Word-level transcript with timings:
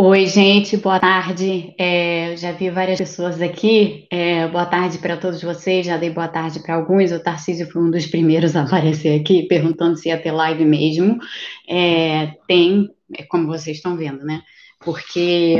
Oi, 0.00 0.28
gente, 0.28 0.76
boa 0.76 1.00
tarde. 1.00 1.74
É, 1.76 2.36
já 2.36 2.52
vi 2.52 2.70
várias 2.70 2.98
pessoas 2.98 3.42
aqui. 3.42 4.06
É, 4.08 4.46
boa 4.46 4.64
tarde 4.64 4.96
para 4.98 5.16
todos 5.16 5.42
vocês. 5.42 5.84
Já 5.84 5.96
dei 5.96 6.08
boa 6.08 6.28
tarde 6.28 6.60
para 6.60 6.76
alguns. 6.76 7.10
O 7.10 7.20
Tarcísio 7.20 7.68
foi 7.68 7.82
um 7.82 7.90
dos 7.90 8.06
primeiros 8.06 8.54
a 8.54 8.62
aparecer 8.62 9.20
aqui, 9.20 9.48
perguntando 9.48 9.96
se 9.96 10.08
ia 10.08 10.22
ter 10.22 10.30
live 10.30 10.64
mesmo. 10.64 11.18
É, 11.68 12.28
tem, 12.46 12.88
é 13.12 13.24
como 13.24 13.48
vocês 13.48 13.78
estão 13.78 13.96
vendo, 13.96 14.24
né? 14.24 14.40
Porque, 14.78 15.56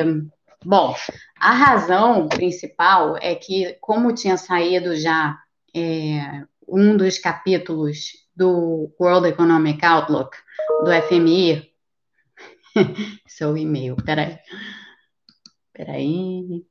bom, 0.65 0.95
a 1.41 1.53
razão 1.53 2.29
principal 2.29 3.17
é 3.21 3.35
que, 3.35 3.77
como 3.81 4.15
tinha 4.15 4.37
saído 4.37 4.95
já 4.95 5.37
é, 5.75 6.45
um 6.69 6.97
dos 6.97 7.19
capítulos 7.19 8.13
do 8.37 8.89
World 9.01 9.27
Economic 9.27 9.85
Outlook, 9.85 10.37
do 10.85 10.93
FMI, 11.09 11.68
seu 13.27 13.57
e-mail. 13.57 13.97
Peraí. 13.97 14.39
Peraí. 15.73 16.65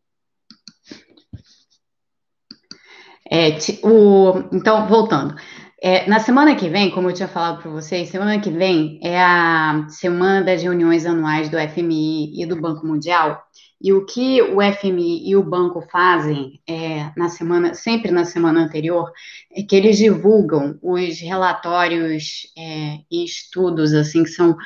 É, 3.30 3.58
o, 3.84 4.50
então, 4.54 4.88
voltando. 4.88 5.36
É, 5.80 6.10
na 6.10 6.20
semana 6.20 6.56
que 6.56 6.70
vem, 6.70 6.90
como 6.90 7.10
eu 7.10 7.14
tinha 7.14 7.28
falado 7.28 7.62
para 7.62 7.70
vocês, 7.70 8.10
semana 8.10 8.40
que 8.40 8.50
vem 8.50 9.00
é 9.04 9.22
a 9.22 9.86
semana 9.90 10.44
das 10.44 10.64
reuniões 10.64 11.06
anuais 11.06 11.50
do 11.50 11.58
FMI 11.58 12.42
e 12.42 12.46
do 12.48 12.60
Banco 12.60 12.86
Mundial. 12.86 13.44
E 13.80 13.94
o 13.94 14.04
que 14.06 14.42
o 14.42 14.58
FMI 14.60 15.30
e 15.30 15.36
o 15.36 15.44
banco 15.44 15.82
fazem 15.82 16.60
é, 16.68 17.12
na 17.16 17.30
semana, 17.30 17.76
sempre 17.76 18.10
na 18.10 18.26
semana 18.26 18.62
anterior, 18.62 19.12
é 19.56 19.62
que 19.62 19.76
eles 19.76 19.98
divulgam 19.98 20.80
os 20.82 21.20
relatórios 21.20 22.52
é, 22.58 22.98
e 23.12 23.24
estudos 23.24 23.94
assim 23.94 24.24
que 24.24 24.32
são 24.32 24.58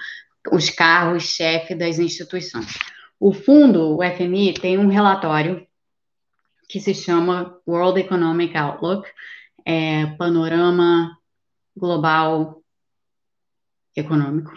os 0.51 0.69
carros-chefe 0.69 1.75
das 1.75 1.99
instituições. 1.99 2.77
O 3.19 3.33
fundo, 3.33 3.97
o 3.97 3.99
FMI, 4.03 4.53
tem 4.53 4.77
um 4.77 4.87
relatório 4.87 5.65
que 6.67 6.79
se 6.79 6.93
chama 6.93 7.59
World 7.67 7.99
Economic 7.99 8.57
Outlook, 8.57 9.07
é, 9.65 10.05
Panorama 10.17 11.17
Global 11.75 12.60
Econômico. 13.95 14.53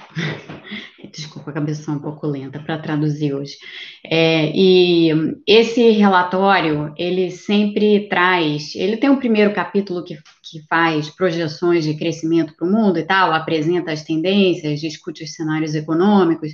Desculpa, 1.12 1.50
a 1.50 1.54
cabeça 1.54 1.90
é 1.90 1.94
um 1.94 1.98
pouco 1.98 2.26
lenta 2.26 2.58
para 2.58 2.78
traduzir 2.78 3.34
hoje. 3.34 3.56
É, 4.04 4.50
e 4.54 5.10
esse 5.46 5.90
relatório, 5.90 6.92
ele 6.96 7.30
sempre 7.30 8.08
traz, 8.08 8.74
ele 8.74 8.96
tem 8.96 9.10
um 9.10 9.18
primeiro 9.18 9.52
capítulo 9.52 10.04
que, 10.04 10.16
que 10.42 10.64
faz 10.68 11.08
projeções 11.10 11.84
de 11.84 11.94
crescimento 11.94 12.54
para 12.56 12.66
o 12.66 12.70
mundo 12.70 12.98
e 12.98 13.04
tal, 13.04 13.32
apresenta 13.32 13.92
as 13.92 14.02
tendências, 14.02 14.80
discute 14.80 15.24
os 15.24 15.34
cenários 15.34 15.74
econômicos, 15.74 16.52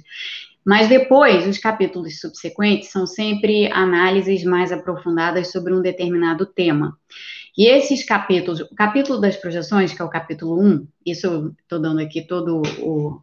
mas 0.64 0.88
depois, 0.88 1.46
os 1.46 1.58
capítulos 1.58 2.20
subsequentes 2.20 2.90
são 2.90 3.06
sempre 3.06 3.70
análises 3.72 4.44
mais 4.44 4.70
aprofundadas 4.70 5.50
sobre 5.50 5.72
um 5.72 5.80
determinado 5.80 6.44
tema. 6.44 6.96
E 7.56 7.66
esses 7.66 8.04
capítulos, 8.04 8.60
o 8.60 8.74
capítulo 8.74 9.20
das 9.20 9.36
projeções, 9.36 9.92
que 9.92 10.00
é 10.00 10.04
o 10.04 10.10
capítulo 10.10 10.60
1, 10.62 10.86
isso 11.06 11.26
eu 11.26 11.48
estou 11.62 11.80
dando 11.80 12.00
aqui 12.00 12.22
todo 12.22 12.62
o 12.80 13.20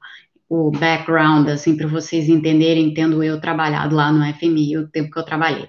o 0.50 0.72
background, 0.72 1.50
assim, 1.50 1.76
para 1.76 1.88
vocês 1.88 2.30
entenderem, 2.30 2.94
tendo 2.94 3.22
eu 3.24 3.40
trabalhado 3.40 3.96
lá 3.96 4.12
no 4.12 4.24
FMI, 4.34 4.78
o 4.78 4.88
tempo 4.88 5.12
que 5.12 5.20
eu 5.20 5.24
trabalhei. 5.24 5.68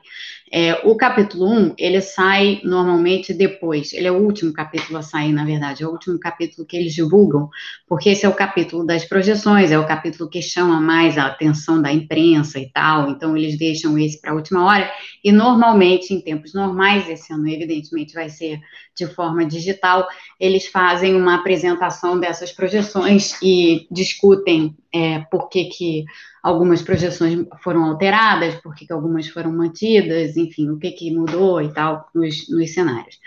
É, 0.52 0.74
o 0.86 0.96
capítulo 0.96 1.50
1, 1.50 1.74
ele 1.77 2.00
sai 2.00 2.60
normalmente 2.64 3.34
depois, 3.34 3.92
ele 3.92 4.06
é 4.06 4.12
o 4.12 4.22
último 4.22 4.52
capítulo 4.52 4.98
a 4.98 5.02
sair, 5.02 5.32
na 5.32 5.44
verdade, 5.44 5.82
é 5.82 5.86
o 5.86 5.90
último 5.90 6.18
capítulo 6.18 6.66
que 6.66 6.77
eles 6.77 6.94
divulgam, 6.94 7.48
porque 7.86 8.10
esse 8.10 8.24
é 8.24 8.28
o 8.28 8.34
capítulo 8.34 8.86
das 8.86 9.05
projeções, 9.05 9.70
é 9.70 9.78
o 9.78 9.86
capítulo 9.86 10.28
que 10.30 10.40
chama 10.40 10.80
mais 10.80 11.18
a 11.18 11.27
atenção 11.27 11.80
da 11.82 11.92
imprensa 11.92 12.58
e 12.58 12.70
tal, 12.70 13.10
então 13.10 13.36
eles 13.36 13.58
deixam 13.58 13.98
esse 13.98 14.20
para 14.20 14.32
a 14.32 14.34
última 14.34 14.64
hora, 14.64 14.90
e 15.22 15.30
normalmente, 15.30 16.14
em 16.14 16.20
tempos 16.20 16.55
normais, 16.55 17.08
esse 17.08 17.33
ano, 17.33 17.48
evidentemente, 17.48 18.14
vai 18.14 18.28
ser 18.28 18.60
de 18.96 19.06
forma 19.06 19.44
digital, 19.44 20.06
eles 20.40 20.66
fazem 20.66 21.14
uma 21.14 21.36
apresentação 21.36 22.18
dessas 22.18 22.52
projeções 22.52 23.40
e 23.42 23.86
discutem 23.90 24.77
é, 24.92 25.20
por 25.30 25.48
que, 25.48 25.67
que 25.67 26.05
algumas 26.42 26.82
projeções 26.82 27.46
foram 27.62 27.84
alteradas, 27.84 28.54
por 28.56 28.74
que, 28.74 28.90
algumas 28.92 29.28
foram 29.28 29.52
mantidas, 29.52 30.36
enfim, 30.36 30.70
o 30.70 30.78
que, 30.78 30.90
que 30.92 31.14
mudou 31.14 31.60
e 31.62 31.72
tal 31.72 32.08
nos, 32.14 32.48
nos 32.48 32.72
cenários. 32.72 33.18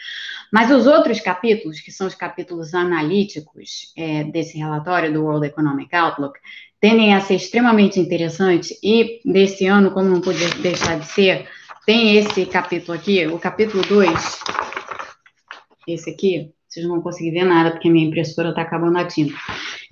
Mas 0.51 0.69
os 0.69 0.85
outros 0.85 1.19
capítulos, 1.19 1.79
que 1.79 1.91
são 1.91 2.07
os 2.07 2.15
capítulos 2.15 2.73
analíticos 2.73 3.93
é, 3.97 4.23
desse 4.25 4.57
relatório 4.57 5.13
do 5.13 5.23
World 5.23 5.47
Economic 5.47 5.95
Outlook, 5.95 6.39
tendem 6.79 7.13
a 7.13 7.21
ser 7.21 7.35
extremamente 7.35 7.99
interessantes 7.99 8.77
e, 8.83 9.21
desse 9.23 9.67
ano, 9.67 9.91
como 9.91 10.09
não 10.09 10.19
podia 10.19 10.49
deixar 10.61 10.99
de 10.99 11.05
ser, 11.05 11.47
tem 11.85 12.17
esse 12.17 12.45
capítulo 12.45 12.97
aqui, 12.97 13.25
o 13.27 13.39
capítulo 13.39 13.83
2, 13.83 14.39
esse 15.87 16.09
aqui, 16.09 16.51
vocês 16.67 16.85
não 16.85 16.95
vão 16.95 17.03
conseguir 17.03 17.31
ver 17.31 17.43
nada, 17.43 17.71
porque 17.71 17.89
minha 17.89 18.07
impressora 18.07 18.49
está 18.49 18.61
acabando 18.61 18.97
a 18.97 19.05
tinta. 19.05 19.37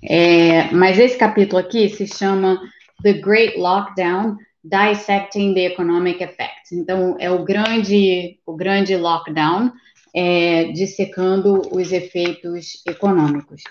É, 0.02 0.70
mas 0.72 0.98
esse 0.98 1.16
capítulo 1.16 1.60
aqui 1.60 1.88
se 1.88 2.06
chama 2.06 2.60
The 3.02 3.14
Great 3.14 3.58
Lockdown, 3.58 4.36
Dissecting 4.62 5.54
the 5.54 5.66
Economic 5.66 6.22
Effects. 6.22 6.72
Então, 6.72 7.16
é 7.18 7.30
o 7.30 7.44
grande, 7.44 8.38
o 8.44 8.54
grande 8.54 8.96
lockdown, 8.96 9.72
é, 10.14 10.64
dissecando 10.72 11.62
os 11.72 11.92
efeitos 11.92 12.82
econômicos. 12.86 13.62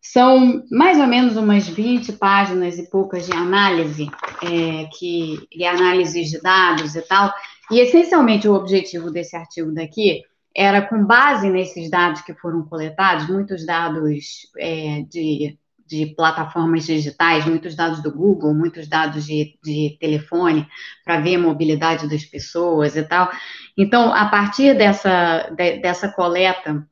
São 0.00 0.62
mais 0.70 1.00
ou 1.00 1.06
menos 1.06 1.36
umas 1.36 1.66
20 1.68 2.12
páginas 2.12 2.78
e 2.78 2.88
poucas 2.88 3.26
de 3.26 3.32
análise, 3.32 4.08
é, 4.42 4.88
que, 4.96 5.36
e 5.50 5.64
análises 5.64 6.30
de 6.30 6.40
dados 6.40 6.94
e 6.94 7.02
tal, 7.02 7.32
e 7.70 7.80
essencialmente 7.80 8.46
o 8.46 8.54
objetivo 8.54 9.10
desse 9.10 9.36
artigo 9.36 9.72
daqui 9.72 10.22
era 10.54 10.80
com 10.80 11.04
base 11.04 11.50
nesses 11.50 11.90
dados 11.90 12.22
que 12.22 12.34
foram 12.34 12.62
coletados, 12.62 13.28
muitos 13.28 13.66
dados 13.66 14.48
é, 14.56 15.02
de, 15.02 15.58
de, 15.86 16.14
plataformas 16.14 16.84
digitais, 16.84 17.46
muitos 17.46 17.74
dados 17.74 18.02
do 18.02 18.12
Google, 18.12 18.54
muitos 18.54 18.88
dados 18.88 19.24
de, 19.24 19.58
de 19.62 19.96
telefone, 20.00 20.66
para 21.04 21.20
ver 21.20 21.36
a 21.36 21.40
mobilidade 21.40 22.08
das 22.08 22.24
pessoas 22.24 22.96
e 22.96 23.02
tal. 23.02 23.30
Então, 23.76 24.12
a 24.12 24.26
partir 24.26 24.74
dessa, 24.74 25.50
de, 25.56 25.78
dessa 25.78 26.08
coleta 26.10 26.86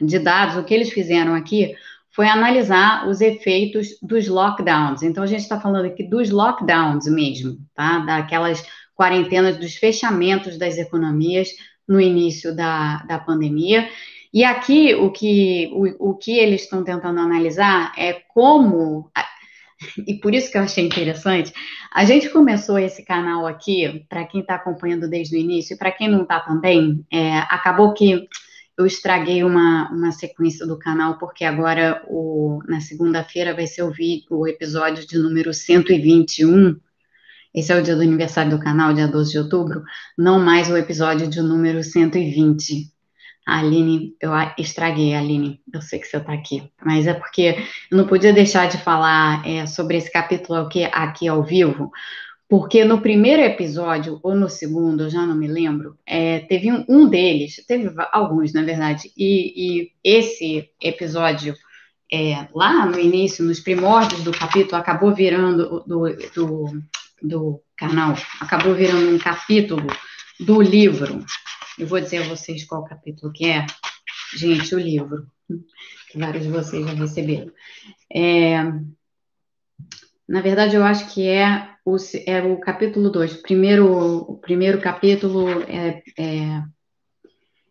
de 0.00 0.18
dados, 0.18 0.56
o 0.56 0.64
que 0.64 0.74
eles 0.74 0.90
fizeram 0.90 1.34
aqui 1.34 1.74
foi 2.14 2.28
analisar 2.28 3.08
os 3.08 3.20
efeitos 3.20 3.88
dos 4.02 4.28
lockdowns. 4.28 5.02
Então, 5.02 5.22
a 5.22 5.26
gente 5.26 5.40
está 5.40 5.58
falando 5.58 5.86
aqui 5.86 6.02
dos 6.02 6.30
lockdowns 6.30 7.06
mesmo, 7.06 7.58
tá? 7.74 8.00
Daquelas 8.00 8.62
quarentenas, 8.94 9.56
dos 9.56 9.74
fechamentos 9.74 10.58
das 10.58 10.76
economias 10.76 11.48
no 11.88 12.00
início 12.00 12.54
da, 12.54 12.98
da 13.04 13.18
pandemia. 13.18 13.88
E 14.32 14.44
aqui 14.44 14.94
o 14.94 15.10
que, 15.10 15.70
o, 15.72 16.10
o 16.10 16.16
que 16.16 16.38
eles 16.38 16.62
estão 16.62 16.82
tentando 16.82 17.20
analisar 17.20 17.92
é 17.98 18.14
como, 18.32 19.10
e 20.06 20.14
por 20.14 20.34
isso 20.34 20.50
que 20.50 20.56
eu 20.56 20.62
achei 20.62 20.84
interessante, 20.84 21.52
a 21.92 22.04
gente 22.04 22.30
começou 22.30 22.78
esse 22.78 23.04
canal 23.04 23.46
aqui, 23.46 24.06
para 24.08 24.24
quem 24.24 24.40
está 24.40 24.54
acompanhando 24.54 25.08
desde 25.08 25.36
o 25.36 25.38
início, 25.38 25.74
e 25.74 25.78
para 25.78 25.92
quem 25.92 26.08
não 26.08 26.22
está 26.22 26.40
também, 26.40 27.04
é, 27.12 27.38
acabou 27.40 27.92
que 27.92 28.26
eu 28.78 28.86
estraguei 28.86 29.44
uma, 29.44 29.90
uma 29.90 30.12
sequência 30.12 30.66
do 30.66 30.78
canal, 30.78 31.18
porque 31.18 31.44
agora, 31.44 32.02
o, 32.08 32.60
na 32.66 32.80
segunda-feira, 32.80 33.54
vai 33.54 33.66
ser 33.66 33.82
o, 33.82 33.90
vídeo, 33.90 34.26
o 34.30 34.48
episódio 34.48 35.06
de 35.06 35.18
número 35.18 35.52
121 35.52 36.80
esse 37.54 37.70
é 37.70 37.78
o 37.78 37.82
dia 37.82 37.94
do 37.94 38.00
aniversário 38.00 38.50
do 38.50 38.58
canal, 38.58 38.94
dia 38.94 39.06
12 39.06 39.32
de 39.32 39.38
outubro, 39.38 39.82
não 40.16 40.40
mais 40.40 40.70
o 40.70 40.76
episódio 40.76 41.28
de 41.28 41.42
número 41.42 41.82
120. 41.84 42.90
Aline, 43.46 44.14
eu 44.20 44.30
estraguei, 44.58 45.14
Aline, 45.14 45.60
eu 45.72 45.82
sei 45.82 45.98
que 45.98 46.06
você 46.06 46.18
está 46.18 46.32
aqui, 46.32 46.70
mas 46.84 47.06
é 47.06 47.14
porque 47.14 47.56
eu 47.90 47.96
não 47.96 48.06
podia 48.06 48.32
deixar 48.32 48.68
de 48.68 48.78
falar 48.78 49.46
é, 49.46 49.66
sobre 49.66 49.96
esse 49.96 50.12
capítulo 50.12 50.60
aqui, 50.60 50.84
aqui 50.84 51.26
ao 51.26 51.42
vivo, 51.42 51.90
porque 52.48 52.84
no 52.84 53.00
primeiro 53.00 53.42
episódio, 53.42 54.20
ou 54.22 54.34
no 54.34 54.48
segundo, 54.48 55.04
eu 55.04 55.10
já 55.10 55.26
não 55.26 55.34
me 55.34 55.48
lembro, 55.48 55.98
é, 56.06 56.40
teve 56.40 56.70
um, 56.70 56.84
um, 56.88 57.08
deles, 57.08 57.64
teve 57.66 57.92
alguns, 58.12 58.52
na 58.52 58.62
verdade, 58.62 59.10
e, 59.16 59.80
e 59.82 59.92
esse 60.04 60.68
episódio, 60.80 61.54
é, 62.12 62.46
lá 62.54 62.86
no 62.86 62.98
início, 62.98 63.44
nos 63.44 63.58
primórdios 63.58 64.22
do 64.22 64.32
capítulo, 64.32 64.76
acabou 64.76 65.14
virando 65.14 65.82
do, 65.86 66.16
do 66.34 66.82
do 67.22 67.60
canal 67.76 68.16
acabou 68.40 68.74
virando 68.74 69.14
um 69.14 69.18
capítulo 69.18 69.86
do 70.40 70.60
livro. 70.60 71.24
Eu 71.78 71.86
vou 71.86 72.00
dizer 72.00 72.18
a 72.18 72.28
vocês 72.28 72.64
qual 72.64 72.84
capítulo 72.84 73.32
que 73.32 73.48
é. 73.48 73.66
Gente, 74.36 74.74
o 74.74 74.78
livro, 74.78 75.26
que 76.10 76.18
vários 76.18 76.44
de 76.44 76.50
vocês 76.50 76.86
já 76.86 76.92
receberam. 76.92 77.50
É, 78.12 78.62
na 80.28 80.40
verdade, 80.40 80.76
eu 80.76 80.84
acho 80.84 81.12
que 81.12 81.28
é 81.28 81.68
o, 81.84 81.96
é 82.26 82.42
o 82.42 82.58
capítulo 82.58 83.10
2. 83.10 83.42
Primeiro, 83.42 83.90
o 83.92 84.38
primeiro 84.38 84.80
capítulo 84.80 85.48
é, 85.62 86.02
é, 86.18 86.62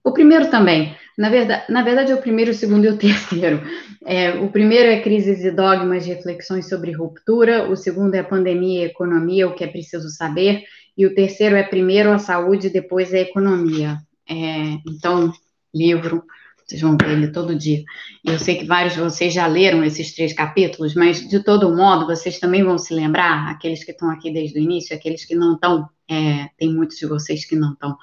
O 0.04 0.12
primeiro 0.12 0.50
também. 0.50 0.96
Na 1.18 1.30
verdade, 1.30 1.72
na 1.72 1.84
verdade, 1.84 2.12
é 2.12 2.16
o 2.16 2.22
primeiro, 2.22 2.52
o 2.52 2.56
segundo 2.56 2.86
e 2.86 2.90
o 2.90 2.98
terceiro. 2.98 3.62
É, 4.04 4.32
o 4.32 4.50
primeiro 4.52 4.90
é 4.90 5.02
crises 5.02 5.44
e 5.44 5.52
dogmas, 5.52 6.06
reflexões 6.06 6.68
sobre 6.68 6.92
ruptura. 6.92 7.70
O 7.70 7.76
segundo 7.76 8.16
é 8.16 8.24
pandemia 8.24 8.82
e 8.82 8.86
economia, 8.86 9.48
o 9.48 9.54
que 9.54 9.64
é 9.64 9.68
preciso 9.68 10.10
saber. 10.10 10.64
E 10.98 11.06
o 11.06 11.16
terceiro 11.16 11.56
é 11.56 11.64
primeiro 11.64 12.12
a 12.12 12.20
saúde, 12.20 12.70
depois 12.70 13.14
a 13.14 13.20
economia. 13.20 13.98
É, 14.30 14.78
então, 14.88 15.32
livro, 15.74 16.24
vocês 16.72 16.82
vão 16.82 16.96
ver 16.96 17.12
ele 17.12 17.28
todo 17.28 17.56
dia. 17.56 17.84
Eu 18.24 18.40
sei 18.40 18.56
que 18.56 18.66
vários 18.66 18.94
de 18.94 19.02
vocês 19.02 19.34
já 19.34 19.46
leram 19.46 19.84
esses 19.84 20.14
três 20.14 20.32
capítulos, 20.32 20.96
mas 20.96 21.28
de 21.28 21.44
todo 21.44 21.76
modo, 21.76 22.06
vocês 22.06 22.40
também 22.40 22.64
vão 22.64 22.78
se 22.78 22.94
lembrar, 22.94 23.50
aqueles 23.50 23.84
que 23.84 23.92
estão 23.92 24.10
aqui 24.10 24.32
desde 24.32 24.58
o 24.58 24.62
início, 24.62 24.96
aqueles 24.96 25.26
que 25.26 25.36
não 25.36 25.56
estão, 25.56 25.90
é, 26.10 26.50
tem 26.58 26.74
muitos 26.74 26.98
de 26.98 27.06
vocês 27.06 27.44
que 27.46 27.56
não 27.56 27.74
estão, 27.74 27.98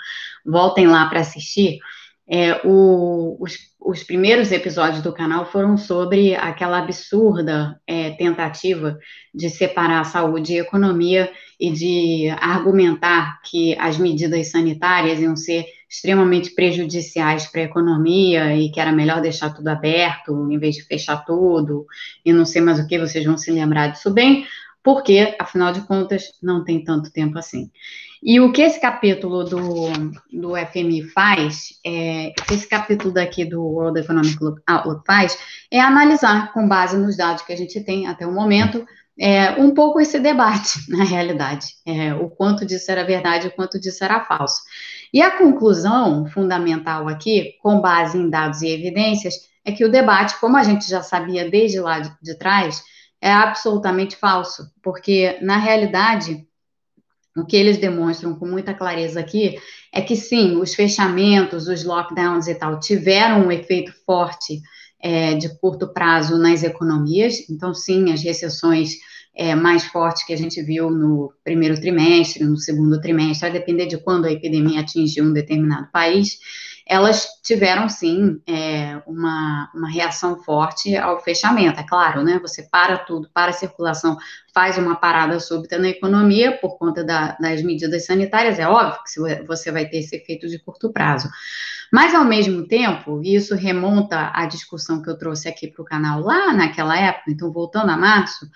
voltem 0.44 0.87
lá 0.87 1.06
para 1.08 1.20
assistir 1.20 1.79
é, 2.31 2.61
o, 2.63 3.39
os, 3.41 3.57
os, 3.81 4.03
primeiros 4.03 4.53
episódios 4.53 5.03
do 5.03 5.15
canal 5.15 5.51
foram 5.51 5.79
sobre 5.79 6.35
aquela 6.35 6.79
absurda 6.79 7.81
é, 7.87 8.11
tentativa 8.11 8.99
de 9.35 9.49
separar 9.49 10.05
saúde 10.05 10.53
e 10.53 10.59
economia 10.59 11.33
e 11.59 11.73
de 11.73 12.29
argumentar 12.39 13.41
que 13.43 13.75
as 13.79 13.97
medidas 13.97 14.51
sanitárias 14.51 15.21
iam 15.21 15.35
ser 15.35 15.65
extremamente 15.89 16.51
prejudiciais 16.51 17.47
para 17.47 17.63
a 17.63 17.65
economia 17.65 18.55
e 18.55 18.71
que 18.71 18.79
era 18.79 18.93
melhor 18.93 19.23
deixar 19.23 19.55
tudo 19.55 19.69
aberto 19.69 20.51
em 20.51 20.59
vez 20.59 20.77
de 20.77 20.83
fechar 20.83 21.25
tudo 21.25 21.87
e 22.23 22.31
não 22.31 22.45
sei 22.45 22.61
mais 22.61 22.79
o 22.79 22.87
que, 22.87 22.99
vocês 22.99 23.25
vão 23.25 23.39
se 23.39 23.51
lembrar 23.51 23.89
disso 23.89 24.11
bem, 24.11 24.47
porque, 24.83 25.35
afinal 25.39 25.73
de 25.73 25.81
contas, 25.83 26.25
não 26.43 26.63
tem 26.63 26.85
tanto 26.85 27.11
tempo 27.11 27.39
assim. 27.39 27.71
E 28.23 28.41
o 28.41 28.53
que 28.53 28.62
esse 28.62 28.81
capítulo 28.81 29.44
do, 29.44 29.91
do 30.32 30.56
FMI 30.56 31.03
faz, 31.05 31.69
é, 31.87 32.32
esse 32.50 32.69
capítulo 32.69 33.12
daqui 33.12 33.44
do 33.44 33.62
World 33.62 34.00
Economic 34.00 34.37
Outlook 34.67 35.03
faz, 35.06 35.38
é 35.70 35.81
analisar, 35.81 36.53
com 36.53 36.67
base 36.67 36.97
nos 36.97 37.17
dados 37.17 37.43
que 37.43 37.53
a 37.53 37.56
gente 37.56 37.81
tem 37.82 38.06
até 38.06 38.26
o 38.26 38.32
momento, 38.32 38.85
é, 39.19 39.53
um 39.61 39.73
pouco 39.73 40.00
esse 40.00 40.19
debate, 40.20 40.79
na 40.91 41.05
realidade, 41.05 41.67
é, 41.87 42.15
o 42.15 42.29
quanto 42.31 42.65
disso 42.65 42.91
era 42.91 43.05
verdade 43.05 43.47
e 43.47 43.49
o 43.49 43.53
quanto 43.53 43.79
disso 43.81 44.05
era 44.05 44.25
falso. 44.25 44.62
E 45.12 45.23
a 45.23 45.37
conclusão 45.37 46.26
fundamental 46.26 47.09
aqui, 47.09 47.55
com 47.62 47.81
base 47.81 48.19
em 48.19 48.29
dados 48.29 48.62
e 48.62 48.69
evidências, 48.69 49.35
é 49.65 49.73
que 49.73 49.85
o 49.85 49.91
debate, 49.91 50.38
como 50.41 50.56
a 50.56 50.62
gente 50.62 50.88
já 50.88 51.03
sabia 51.03 51.50
desde 51.50 51.81
lá 51.81 52.00
de, 52.00 52.11
de 52.23 52.38
trás, 52.38 52.82
é 53.20 53.32
absolutamente 53.32 54.17
falso, 54.17 54.70
porque, 54.82 55.38
na 55.43 55.56
realidade, 55.56 56.47
o 57.37 57.45
que 57.45 57.57
eles 57.57 57.79
demonstram 57.79 58.35
com 58.35 58.47
muita 58.47 58.75
clareza 58.75 59.21
aqui 59.21 59.57
é 59.93 60.01
que 60.01 60.17
sim, 60.17 60.57
os 60.57 60.75
fechamentos, 60.75 61.69
os 61.69 61.85
lockdowns 61.85 62.47
e 62.49 62.55
tal 62.55 62.79
tiveram 62.81 63.47
um 63.47 63.53
efeito 63.53 63.93
forte 64.05 64.61
é, 65.01 65.35
de 65.35 65.49
curto 65.61 65.93
prazo 65.93 66.37
nas 66.39 66.63
economias. 66.63 67.49
Então, 67.49 67.73
sim, 67.73 68.13
as 68.13 68.23
recessões 68.23 68.97
é, 69.35 69.55
mais 69.55 69.85
fortes 69.85 70.27
que 70.27 70.33
a 70.33 70.37
gente 70.37 70.61
viu 70.63 70.91
no 70.91 71.33
primeiro 71.45 71.81
trimestre, 71.81 72.45
no 72.45 72.57
segundo 72.57 73.01
trimestre, 73.01 73.49
a 73.49 73.53
depender 73.53 73.87
de 73.87 73.97
quando 73.99 74.25
a 74.25 74.33
epidemia 74.33 74.81
atingiu 74.81 75.25
um 75.25 75.33
determinado 75.33 75.89
país, 75.93 76.39
elas 76.88 77.26
tiveram 77.43 77.87
sim 77.87 78.40
é, 78.46 79.02
uma, 79.06 79.70
uma 79.75 79.90
reação 79.90 80.43
forte 80.43 80.96
ao 80.96 81.20
fechamento. 81.20 81.79
É 81.79 81.87
claro, 81.87 82.25
né? 82.25 82.38
Você 82.40 82.62
para 82.62 82.96
tudo, 82.96 83.29
para 83.32 83.50
a 83.50 83.52
circulação, 83.52 84.17
faz 84.55 84.79
uma 84.79 84.96
parada 84.96 85.38
súbita 85.38 85.79
na 85.79 85.90
economia 85.90 86.56
por 86.56 86.79
conta 86.79 87.05
da, 87.05 87.37
das 87.38 87.62
medidas 87.62 88.06
sanitárias, 88.06 88.58
é 88.58 88.67
óbvio 88.67 88.99
que 89.05 89.44
você 89.44 89.70
vai 89.70 89.87
ter 89.87 89.99
esse 89.99 90.17
efeito 90.17 90.49
de 90.49 90.58
curto 90.58 90.90
prazo. 90.90 91.29
Mas, 91.93 92.14
ao 92.14 92.25
mesmo 92.25 92.67
tempo, 92.67 93.20
e 93.23 93.34
isso 93.34 93.55
remonta 93.55 94.31
à 94.34 94.46
discussão 94.46 95.02
que 95.02 95.11
eu 95.11 95.19
trouxe 95.19 95.46
aqui 95.46 95.69
para 95.69 95.82
o 95.82 95.84
canal 95.84 96.20
lá 96.20 96.55
naquela 96.55 96.99
época, 96.99 97.31
então, 97.31 97.52
voltando 97.52 97.91
a 97.91 97.96
março, 97.99 98.49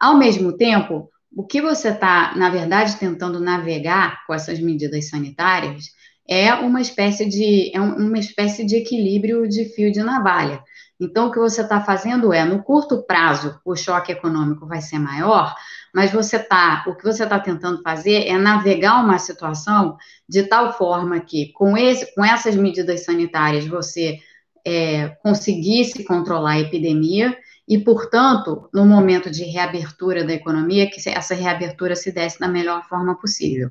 ao 0.00 0.16
mesmo 0.16 0.56
tempo, 0.56 1.10
o 1.34 1.44
que 1.44 1.60
você 1.60 1.88
está, 1.88 2.32
na 2.36 2.48
verdade, 2.48 2.96
tentando 2.96 3.40
navegar 3.40 4.24
com 4.26 4.34
essas 4.34 4.60
medidas 4.60 5.08
sanitárias 5.08 5.86
é 6.28 6.54
uma 6.54 6.80
espécie 6.80 7.28
de 7.28 7.70
é 7.74 7.80
uma 7.80 8.18
espécie 8.18 8.64
de 8.64 8.76
equilíbrio 8.76 9.48
de 9.48 9.64
fio 9.74 9.90
de 9.90 10.02
navalha. 10.02 10.62
Então, 11.00 11.26
o 11.26 11.32
que 11.32 11.38
você 11.38 11.62
está 11.62 11.80
fazendo 11.80 12.32
é, 12.32 12.44
no 12.44 12.62
curto 12.62 13.02
prazo, 13.02 13.58
o 13.64 13.74
choque 13.74 14.12
econômico 14.12 14.66
vai 14.66 14.80
ser 14.80 15.00
maior, 15.00 15.52
mas 15.92 16.12
você 16.12 16.38
tá, 16.38 16.84
o 16.86 16.94
que 16.94 17.02
você 17.02 17.24
está 17.24 17.40
tentando 17.40 17.82
fazer 17.82 18.28
é 18.28 18.38
navegar 18.38 19.02
uma 19.04 19.18
situação 19.18 19.96
de 20.28 20.44
tal 20.44 20.72
forma 20.78 21.18
que, 21.18 21.52
com, 21.54 21.76
esse, 21.76 22.14
com 22.14 22.24
essas 22.24 22.54
medidas 22.54 23.04
sanitárias, 23.04 23.66
você 23.66 24.18
é, 24.64 25.08
conseguisse 25.24 26.04
controlar 26.04 26.52
a 26.52 26.60
epidemia 26.60 27.36
e, 27.72 27.78
portanto, 27.78 28.68
no 28.70 28.84
momento 28.84 29.30
de 29.30 29.44
reabertura 29.44 30.22
da 30.24 30.34
economia, 30.34 30.90
que 30.90 31.00
essa 31.08 31.34
reabertura 31.34 31.96
se 31.96 32.12
desse 32.12 32.38
da 32.38 32.46
melhor 32.46 32.86
forma 32.86 33.18
possível. 33.18 33.70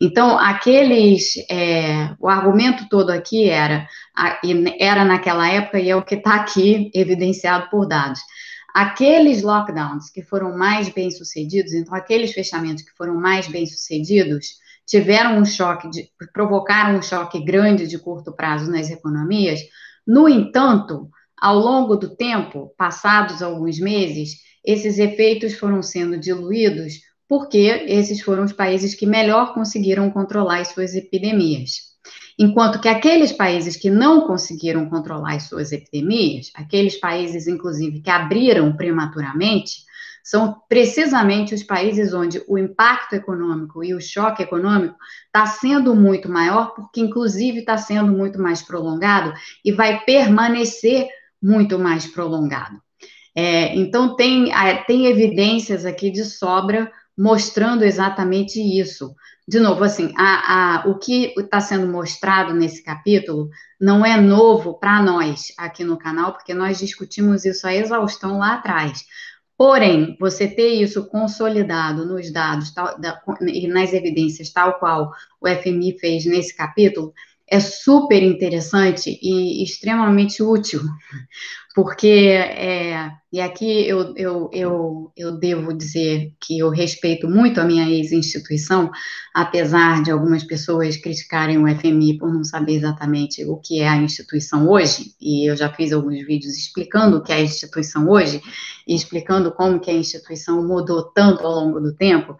Então, 0.00 0.38
aqueles, 0.38 1.34
é, 1.50 2.14
o 2.18 2.30
argumento 2.30 2.88
todo 2.88 3.10
aqui 3.10 3.50
era, 3.50 3.86
era 4.80 5.04
naquela 5.04 5.46
época 5.46 5.78
e 5.78 5.90
é 5.90 5.94
o 5.94 6.02
que 6.02 6.14
está 6.14 6.36
aqui 6.36 6.90
evidenciado 6.94 7.68
por 7.68 7.86
dados. 7.86 8.20
Aqueles 8.74 9.42
lockdowns 9.42 10.08
que 10.08 10.22
foram 10.22 10.56
mais 10.56 10.88
bem 10.88 11.10
sucedidos, 11.10 11.74
então 11.74 11.94
aqueles 11.94 12.32
fechamentos 12.32 12.82
que 12.82 12.96
foram 12.96 13.16
mais 13.16 13.46
bem 13.48 13.66
sucedidos, 13.66 14.46
tiveram 14.86 15.36
um 15.36 15.44
choque, 15.44 15.90
de, 15.90 16.08
provocaram 16.32 16.98
um 16.98 17.02
choque 17.02 17.44
grande 17.44 17.86
de 17.86 17.98
curto 17.98 18.32
prazo 18.32 18.70
nas 18.70 18.88
economias. 18.88 19.60
No 20.06 20.26
entanto, 20.26 21.10
ao 21.42 21.58
longo 21.58 21.96
do 21.96 22.14
tempo, 22.14 22.72
passados 22.78 23.42
alguns 23.42 23.80
meses, 23.80 24.36
esses 24.64 24.96
efeitos 24.96 25.54
foram 25.54 25.82
sendo 25.82 26.16
diluídos 26.16 27.00
porque 27.28 27.84
esses 27.88 28.20
foram 28.20 28.44
os 28.44 28.52
países 28.52 28.94
que 28.94 29.04
melhor 29.04 29.52
conseguiram 29.52 30.08
controlar 30.08 30.60
as 30.60 30.68
suas 30.68 30.94
epidemias. 30.94 31.90
Enquanto 32.38 32.80
que 32.80 32.86
aqueles 32.86 33.32
países 33.32 33.76
que 33.76 33.90
não 33.90 34.20
conseguiram 34.20 34.88
controlar 34.88 35.34
as 35.34 35.48
suas 35.48 35.72
epidemias, 35.72 36.52
aqueles 36.54 37.00
países, 37.00 37.48
inclusive, 37.48 38.00
que 38.00 38.10
abriram 38.10 38.76
prematuramente, 38.76 39.82
são 40.22 40.62
precisamente 40.68 41.56
os 41.56 41.64
países 41.64 42.14
onde 42.14 42.40
o 42.46 42.56
impacto 42.56 43.14
econômico 43.14 43.82
e 43.82 43.94
o 43.94 44.00
choque 44.00 44.44
econômico 44.44 44.94
está 45.26 45.44
sendo 45.46 45.92
muito 45.96 46.28
maior, 46.28 46.72
porque, 46.72 47.00
inclusive, 47.00 47.58
está 47.58 47.76
sendo 47.76 48.12
muito 48.12 48.40
mais 48.40 48.62
prolongado 48.62 49.32
e 49.64 49.72
vai 49.72 50.04
permanecer 50.04 51.08
muito 51.42 51.78
mais 51.78 52.06
prolongado. 52.06 52.80
É, 53.34 53.74
então, 53.76 54.14
tem, 54.14 54.52
tem 54.86 55.06
evidências 55.06 55.84
aqui 55.84 56.10
de 56.10 56.24
sobra 56.24 56.90
mostrando 57.16 57.82
exatamente 57.82 58.60
isso. 58.60 59.14
De 59.46 59.58
novo, 59.58 59.82
assim, 59.82 60.12
a, 60.16 60.84
a, 60.84 60.88
o 60.88 60.98
que 60.98 61.34
está 61.36 61.60
sendo 61.60 61.86
mostrado 61.86 62.54
nesse 62.54 62.82
capítulo 62.82 63.48
não 63.80 64.06
é 64.06 64.20
novo 64.20 64.78
para 64.78 65.02
nós 65.02 65.52
aqui 65.58 65.82
no 65.82 65.98
canal, 65.98 66.32
porque 66.32 66.54
nós 66.54 66.78
discutimos 66.78 67.44
isso 67.44 67.66
a 67.66 67.74
exaustão 67.74 68.38
lá 68.38 68.54
atrás. 68.54 69.04
Porém, 69.58 70.16
você 70.18 70.48
ter 70.48 70.70
isso 70.80 71.06
consolidado 71.06 72.06
nos 72.06 72.32
dados 72.32 72.72
tal, 72.72 72.98
da, 73.00 73.20
e 73.42 73.66
nas 73.66 73.92
evidências, 73.92 74.50
tal 74.50 74.78
qual 74.78 75.12
o 75.40 75.48
FMI 75.48 75.98
fez 75.98 76.24
nesse 76.24 76.56
capítulo, 76.56 77.12
é 77.52 77.60
super 77.60 78.22
interessante 78.22 79.18
e 79.22 79.62
extremamente 79.62 80.42
útil, 80.42 80.80
porque, 81.74 82.08
é, 82.08 83.10
e 83.30 83.42
aqui 83.42 83.86
eu, 83.86 84.14
eu, 84.16 84.48
eu, 84.54 85.12
eu 85.14 85.38
devo 85.38 85.74
dizer 85.74 86.32
que 86.40 86.58
eu 86.58 86.70
respeito 86.70 87.28
muito 87.28 87.60
a 87.60 87.64
minha 87.64 87.86
ex-instituição, 87.86 88.90
apesar 89.34 90.02
de 90.02 90.10
algumas 90.10 90.42
pessoas 90.44 90.96
criticarem 90.96 91.58
o 91.58 91.68
FMI 91.78 92.16
por 92.16 92.32
não 92.32 92.42
saber 92.42 92.76
exatamente 92.76 93.44
o 93.44 93.58
que 93.58 93.80
é 93.80 93.88
a 93.88 93.98
instituição 93.98 94.66
hoje, 94.66 95.14
e 95.20 95.46
eu 95.46 95.54
já 95.54 95.70
fiz 95.70 95.92
alguns 95.92 96.24
vídeos 96.24 96.56
explicando 96.56 97.18
o 97.18 97.22
que 97.22 97.32
é 97.32 97.36
a 97.36 97.42
instituição 97.42 98.08
hoje, 98.08 98.40
e 98.88 98.94
explicando 98.94 99.52
como 99.52 99.78
que 99.78 99.90
a 99.90 99.94
instituição 99.94 100.66
mudou 100.66 101.02
tanto 101.02 101.46
ao 101.46 101.52
longo 101.52 101.80
do 101.80 101.94
tempo, 101.94 102.34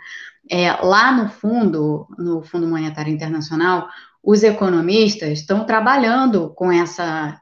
é, 0.51 0.73
lá 0.73 1.13
no 1.13 1.29
fundo, 1.29 2.09
no 2.19 2.43
Fundo 2.43 2.67
Monetário 2.67 3.13
Internacional, 3.13 3.89
os 4.23 4.43
economistas 4.43 5.41
estão 5.41 5.65
trabalhando 5.67 6.51
com 6.55 6.71
essa 6.71 7.39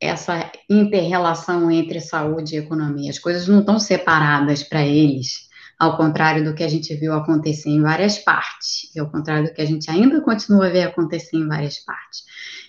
essa 0.00 0.50
interrelação 0.70 1.68
entre 1.70 2.00
saúde 2.00 2.54
e 2.54 2.58
economia. 2.58 3.10
As 3.10 3.18
coisas 3.18 3.48
não 3.48 3.60
estão 3.60 3.80
separadas 3.80 4.62
para 4.62 4.86
eles, 4.86 5.48
ao 5.76 5.96
contrário 5.96 6.44
do 6.44 6.54
que 6.54 6.62
a 6.62 6.68
gente 6.68 6.94
viu 6.94 7.12
acontecer 7.12 7.70
em 7.70 7.82
várias 7.82 8.16
partes, 8.16 8.94
e 8.94 9.00
ao 9.00 9.10
contrário 9.10 9.48
do 9.48 9.52
que 9.52 9.60
a 9.60 9.64
gente 9.64 9.90
ainda 9.90 10.20
continua 10.20 10.66
a 10.66 10.70
ver 10.70 10.82
acontecer 10.82 11.36
em 11.36 11.48
várias 11.48 11.78
partes. 11.78 12.22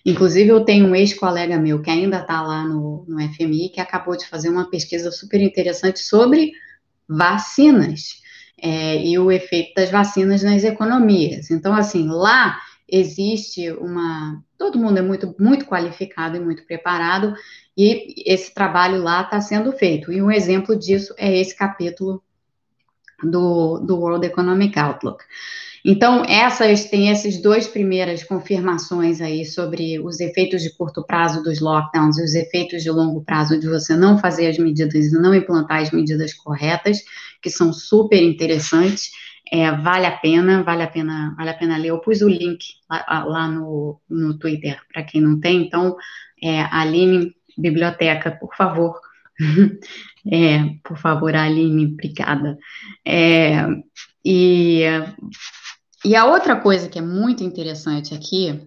Inclusive, 0.03 0.49
eu 0.49 0.65
tenho 0.65 0.87
um 0.87 0.95
ex-colega 0.95 1.59
meu 1.59 1.81
que 1.81 1.89
ainda 1.91 2.17
está 2.17 2.41
lá 2.41 2.63
no, 2.63 3.05
no 3.07 3.19
FMI, 3.33 3.69
que 3.69 3.81
acabou 3.81 4.17
de 4.17 4.25
fazer 4.25 4.49
uma 4.49 4.69
pesquisa 4.69 5.11
super 5.11 5.39
interessante 5.39 5.99
sobre 5.99 6.51
vacinas 7.07 8.21
é, 8.61 9.03
e 9.05 9.17
o 9.19 9.31
efeito 9.31 9.73
das 9.75 9.89
vacinas 9.89 10.41
nas 10.41 10.63
economias. 10.63 11.51
Então, 11.51 11.75
assim, 11.75 12.07
lá 12.07 12.59
existe 12.91 13.71
uma. 13.71 14.43
Todo 14.57 14.79
mundo 14.79 14.97
é 14.97 15.01
muito, 15.01 15.35
muito 15.39 15.65
qualificado 15.65 16.37
e 16.37 16.39
muito 16.39 16.65
preparado, 16.65 17.33
e 17.77 18.23
esse 18.25 18.53
trabalho 18.53 19.01
lá 19.01 19.21
está 19.21 19.39
sendo 19.39 19.71
feito. 19.71 20.11
E 20.11 20.21
um 20.21 20.31
exemplo 20.31 20.75
disso 20.75 21.13
é 21.17 21.39
esse 21.39 21.55
capítulo 21.55 22.21
do, 23.23 23.79
do 23.79 23.97
World 23.97 24.25
Economic 24.25 24.77
Outlook. 24.77 25.23
Então, 25.83 26.25
essas 26.25 26.85
têm 26.85 27.09
essas 27.09 27.41
duas 27.41 27.65
primeiras 27.65 28.23
confirmações 28.23 29.21
aí 29.21 29.45
sobre 29.45 29.97
os 29.99 30.19
efeitos 30.19 30.61
de 30.61 30.75
curto 30.75 31.05
prazo 31.05 31.41
dos 31.41 31.61
lockdowns 31.61 32.17
e 32.17 32.23
os 32.23 32.35
efeitos 32.35 32.83
de 32.83 32.91
longo 32.91 33.23
prazo 33.23 33.57
de 33.57 33.67
você 33.67 33.95
não 33.95 34.17
fazer 34.17 34.47
as 34.47 34.57
medidas 34.57 35.11
não 35.13 35.33
implantar 35.33 35.81
as 35.81 35.91
medidas 35.91 36.33
corretas, 36.33 36.99
que 37.41 37.49
são 37.49 37.71
super 37.71 38.21
interessantes. 38.21 39.09
É, 39.51 39.71
vale 39.71 40.05
a 40.05 40.17
pena, 40.17 40.63
vale 40.63 40.83
a 40.83 40.87
pena, 40.87 41.33
vale 41.37 41.49
a 41.49 41.53
pena 41.53 41.77
ler. 41.77 41.89
Eu 41.89 41.99
pus 41.99 42.21
o 42.21 42.29
link 42.29 42.63
lá, 42.89 43.23
lá 43.25 43.47
no, 43.47 43.99
no 44.09 44.37
Twitter 44.37 44.79
para 44.91 45.03
quem 45.03 45.21
não 45.21 45.39
tem, 45.39 45.63
então, 45.63 45.95
é, 46.41 46.61
Aline, 46.71 47.33
biblioteca, 47.57 48.31
por 48.31 48.55
favor. 48.55 48.99
é, 50.31 50.75
por 50.83 50.97
favor, 50.97 51.35
Aline, 51.35 51.85
obrigada. 51.85 52.57
É, 53.05 53.65
e 54.23 54.83
e 56.03 56.15
a 56.15 56.25
outra 56.25 56.55
coisa 56.55 56.87
que 56.87 56.97
é 56.97 57.01
muito 57.01 57.43
interessante 57.43 58.13
aqui 58.13 58.61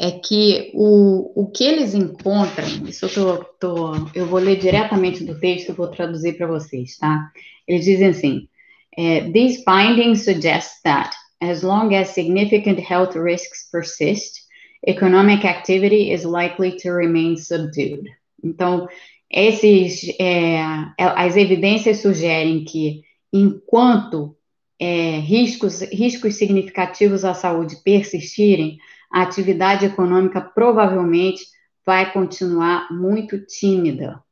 é 0.00 0.10
que 0.10 0.72
o, 0.74 1.42
o 1.42 1.50
que 1.50 1.62
eles 1.62 1.94
encontram, 1.94 2.66
isso 2.88 3.04
eu, 3.04 3.08
tô, 3.08 3.44
tô, 3.60 3.92
eu 4.12 4.26
vou 4.26 4.40
ler 4.40 4.56
diretamente 4.56 5.22
do 5.22 5.38
texto 5.38 5.68
e 5.68 5.72
vou 5.72 5.86
traduzir 5.86 6.36
para 6.36 6.48
vocês, 6.48 6.96
tá? 6.96 7.30
Eles 7.68 7.84
dizem 7.84 8.08
assim: 8.08 8.48
é, 8.96 9.30
These 9.30 9.62
findings 9.64 10.24
suggest 10.24 10.82
that, 10.84 11.14
as 11.40 11.62
long 11.62 11.94
as 11.94 12.10
significant 12.10 12.78
health 12.78 13.16
risks 13.16 13.68
persist, 13.70 14.40
economic 14.86 15.44
activity 15.44 16.10
is 16.12 16.24
likely 16.24 16.76
to 16.78 16.92
remain 16.92 17.36
subdued. 17.36 18.08
Então, 18.44 18.88
esses, 19.30 20.04
é, 20.20 20.62
as 20.98 21.36
evidências 21.36 22.00
sugerem 22.00 22.64
que, 22.64 23.02
enquanto 23.32 24.36
é, 24.78 25.18
riscos, 25.18 25.80
riscos 25.80 26.36
significativos 26.36 27.24
à 27.24 27.34
saúde 27.34 27.76
persistirem, 27.82 28.78
a 29.12 29.22
atividade 29.22 29.86
econômica 29.86 30.40
provavelmente 30.40 31.44
vai 31.84 32.12
continuar 32.12 32.92
muito 32.92 33.38
tímida. 33.46 34.22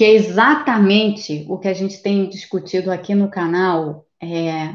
Que 0.00 0.04
é 0.04 0.14
exatamente 0.14 1.44
o 1.46 1.58
que 1.58 1.68
a 1.68 1.74
gente 1.74 2.02
tem 2.02 2.26
discutido 2.26 2.90
aqui 2.90 3.14
no 3.14 3.28
canal 3.28 4.06
é, 4.18 4.74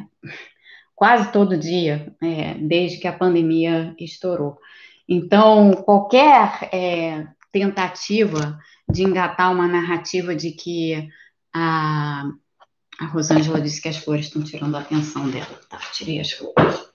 quase 0.94 1.32
todo 1.32 1.58
dia, 1.58 2.16
é, 2.22 2.54
desde 2.54 3.00
que 3.00 3.08
a 3.08 3.12
pandemia 3.12 3.96
estourou. 3.98 4.56
Então, 5.10 5.72
qualquer 5.84 6.70
é, 6.72 7.26
tentativa 7.52 8.60
de 8.88 9.02
engatar 9.02 9.52
uma 9.52 9.68
narrativa 9.68 10.36
de 10.36 10.52
que 10.52 11.10
a 11.52 12.30
a 13.00 13.06
Rosângela 13.08 13.60
disse 13.60 13.82
que 13.82 13.90
as 13.90 13.98
flores 13.98 14.28
estão 14.28 14.44
tirando 14.44 14.76
a 14.76 14.82
atenção 14.82 15.28
dela. 15.28 15.60
Tá, 15.68 15.80
tirei 15.92 16.20
as 16.20 16.34
flores. 16.34 16.86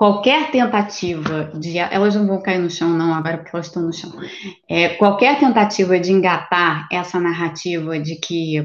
Qualquer 0.00 0.50
tentativa 0.50 1.52
de. 1.54 1.76
Elas 1.76 2.14
não 2.14 2.26
vão 2.26 2.40
cair 2.40 2.58
no 2.58 2.70
chão, 2.70 2.88
não, 2.88 3.12
agora 3.12 3.36
porque 3.36 3.54
elas 3.54 3.66
estão 3.66 3.82
no 3.82 3.92
chão. 3.92 4.10
É, 4.66 4.88
qualquer 4.94 5.38
tentativa 5.38 6.00
de 6.00 6.10
engatar 6.10 6.88
essa 6.90 7.20
narrativa 7.20 8.00
de 8.00 8.16
que 8.16 8.64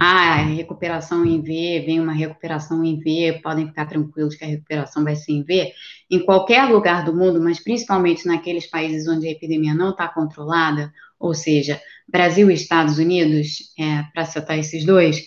ah, 0.00 0.34
recuperação 0.42 1.24
em 1.24 1.40
V, 1.40 1.84
vem 1.86 2.00
uma 2.00 2.12
recuperação 2.12 2.84
em 2.84 2.98
V, 2.98 3.38
podem 3.44 3.68
ficar 3.68 3.86
tranquilos 3.86 4.34
que 4.34 4.44
a 4.44 4.48
recuperação 4.48 5.04
vai 5.04 5.14
ser 5.14 5.34
em 5.34 5.44
V, 5.44 5.70
em 6.10 6.24
qualquer 6.24 6.64
lugar 6.64 7.04
do 7.04 7.14
mundo, 7.14 7.40
mas 7.40 7.62
principalmente 7.62 8.26
naqueles 8.26 8.68
países 8.68 9.06
onde 9.06 9.28
a 9.28 9.30
epidemia 9.30 9.72
não 9.72 9.90
está 9.90 10.08
controlada, 10.08 10.92
ou 11.16 11.32
seja, 11.32 11.80
Brasil 12.08 12.50
e 12.50 12.54
Estados 12.54 12.98
Unidos, 12.98 13.72
é, 13.78 14.02
para 14.12 14.24
citar 14.24 14.58
esses 14.58 14.84
dois, 14.84 15.24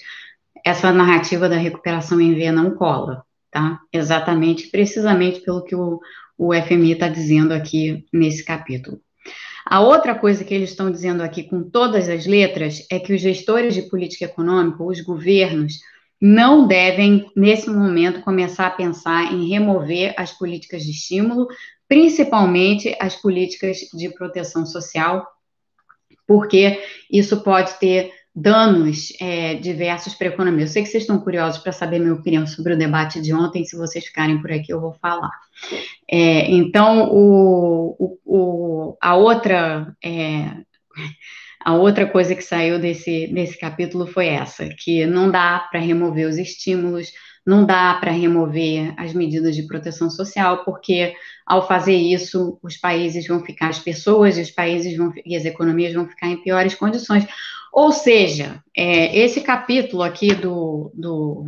essa 0.65 0.91
narrativa 0.91 1.48
da 1.48 1.55
recuperação 1.55 2.19
em 2.19 2.36
V 2.36 2.51
não 2.51 2.75
cola, 2.75 3.24
tá? 3.51 3.79
Exatamente, 3.91 4.68
precisamente 4.68 5.39
pelo 5.41 5.63
que 5.63 5.75
o, 5.75 6.00
o 6.38 6.53
FMI 6.53 6.94
está 6.94 7.08
dizendo 7.08 7.53
aqui 7.53 8.06
nesse 8.13 8.44
capítulo. 8.44 9.01
A 9.65 9.82
outra 9.82 10.15
coisa 10.15 10.44
que 10.44 10.53
eles 10.53 10.72
estão 10.72 10.91
dizendo 10.91 11.22
aqui 11.22 11.44
com 11.44 11.62
todas 11.63 12.10
as 12.10 12.25
letras 12.25 12.86
é 12.91 13.00
que 13.00 13.13
os 13.13 13.22
gestores 13.22 13.74
de 13.74 13.84
política 13.84 14.25
econômica, 14.25 14.84
os 14.84 15.01
governos, 15.01 15.74
não 16.22 16.68
devem, 16.68 17.29
nesse 17.36 17.70
momento, 17.70 18.22
começar 18.22 18.68
a 18.68 18.72
pensar 18.72 19.32
em 19.32 19.48
remover 19.48 20.13
as 20.18 20.32
políticas 20.32 20.84
de 20.84 20.91
estímulo, 20.91 21.48
principalmente 21.88 22.96
as 23.00 23.15
políticas 23.15 23.77
de 23.94 24.10
proteção 24.10 24.65
social 24.65 25.25
porque 26.29 26.79
isso 27.10 27.41
pode 27.41 27.74
ter 27.79 28.13
danos 28.36 29.13
é, 29.19 29.55
diversos 29.55 30.13
para 30.13 30.27
a 30.27 30.31
economia. 30.31 30.63
Eu 30.63 30.67
sei 30.67 30.83
que 30.83 30.89
vocês 30.89 31.03
estão 31.03 31.19
curiosos 31.19 31.62
para 31.62 31.71
saber 31.71 32.00
minha 32.00 32.13
opinião 32.13 32.45
sobre 32.48 32.74
o 32.74 32.77
debate 32.77 33.21
de 33.21 33.33
ontem, 33.33 33.65
se 33.65 33.75
vocês 33.75 34.05
ficarem 34.05 34.41
por 34.41 34.51
aqui 34.51 34.71
eu 34.71 34.79
vou 34.79 34.93
falar. 34.93 35.31
É, 36.09 36.50
então, 36.51 37.09
o, 37.12 37.95
o, 38.00 38.19
o, 38.25 38.98
a 39.01 39.15
outra... 39.15 39.95
É, 40.03 40.69
a 41.63 41.75
outra 41.75 42.07
coisa 42.07 42.35
que 42.35 42.43
saiu 42.43 42.79
desse, 42.79 43.27
desse 43.27 43.59
capítulo 43.59 44.07
foi 44.07 44.27
essa, 44.27 44.69
que 44.69 45.05
não 45.05 45.29
dá 45.29 45.67
para 45.71 45.79
remover 45.79 46.27
os 46.27 46.37
estímulos, 46.37 47.11
não 47.45 47.65
dá 47.65 47.95
para 47.95 48.11
remover 48.11 48.93
as 48.97 49.13
medidas 49.13 49.55
de 49.55 49.63
proteção 49.63 50.09
social, 50.09 50.63
porque 50.63 51.13
ao 51.45 51.67
fazer 51.67 51.95
isso, 51.95 52.59
os 52.61 52.77
países 52.77 53.27
vão 53.27 53.43
ficar, 53.43 53.69
as 53.69 53.79
pessoas 53.79 54.37
e 54.37 54.41
os 54.41 54.51
países 54.51 54.95
vão, 54.95 55.11
e 55.25 55.35
as 55.35 55.45
economias 55.45 55.93
vão 55.93 56.07
ficar 56.07 56.27
em 56.27 56.41
piores 56.41 56.75
condições. 56.75 57.25
Ou 57.73 57.91
seja, 57.91 58.63
é, 58.75 59.17
esse 59.17 59.41
capítulo 59.41 60.03
aqui 60.03 60.33
do, 60.33 60.91
do, 60.93 61.47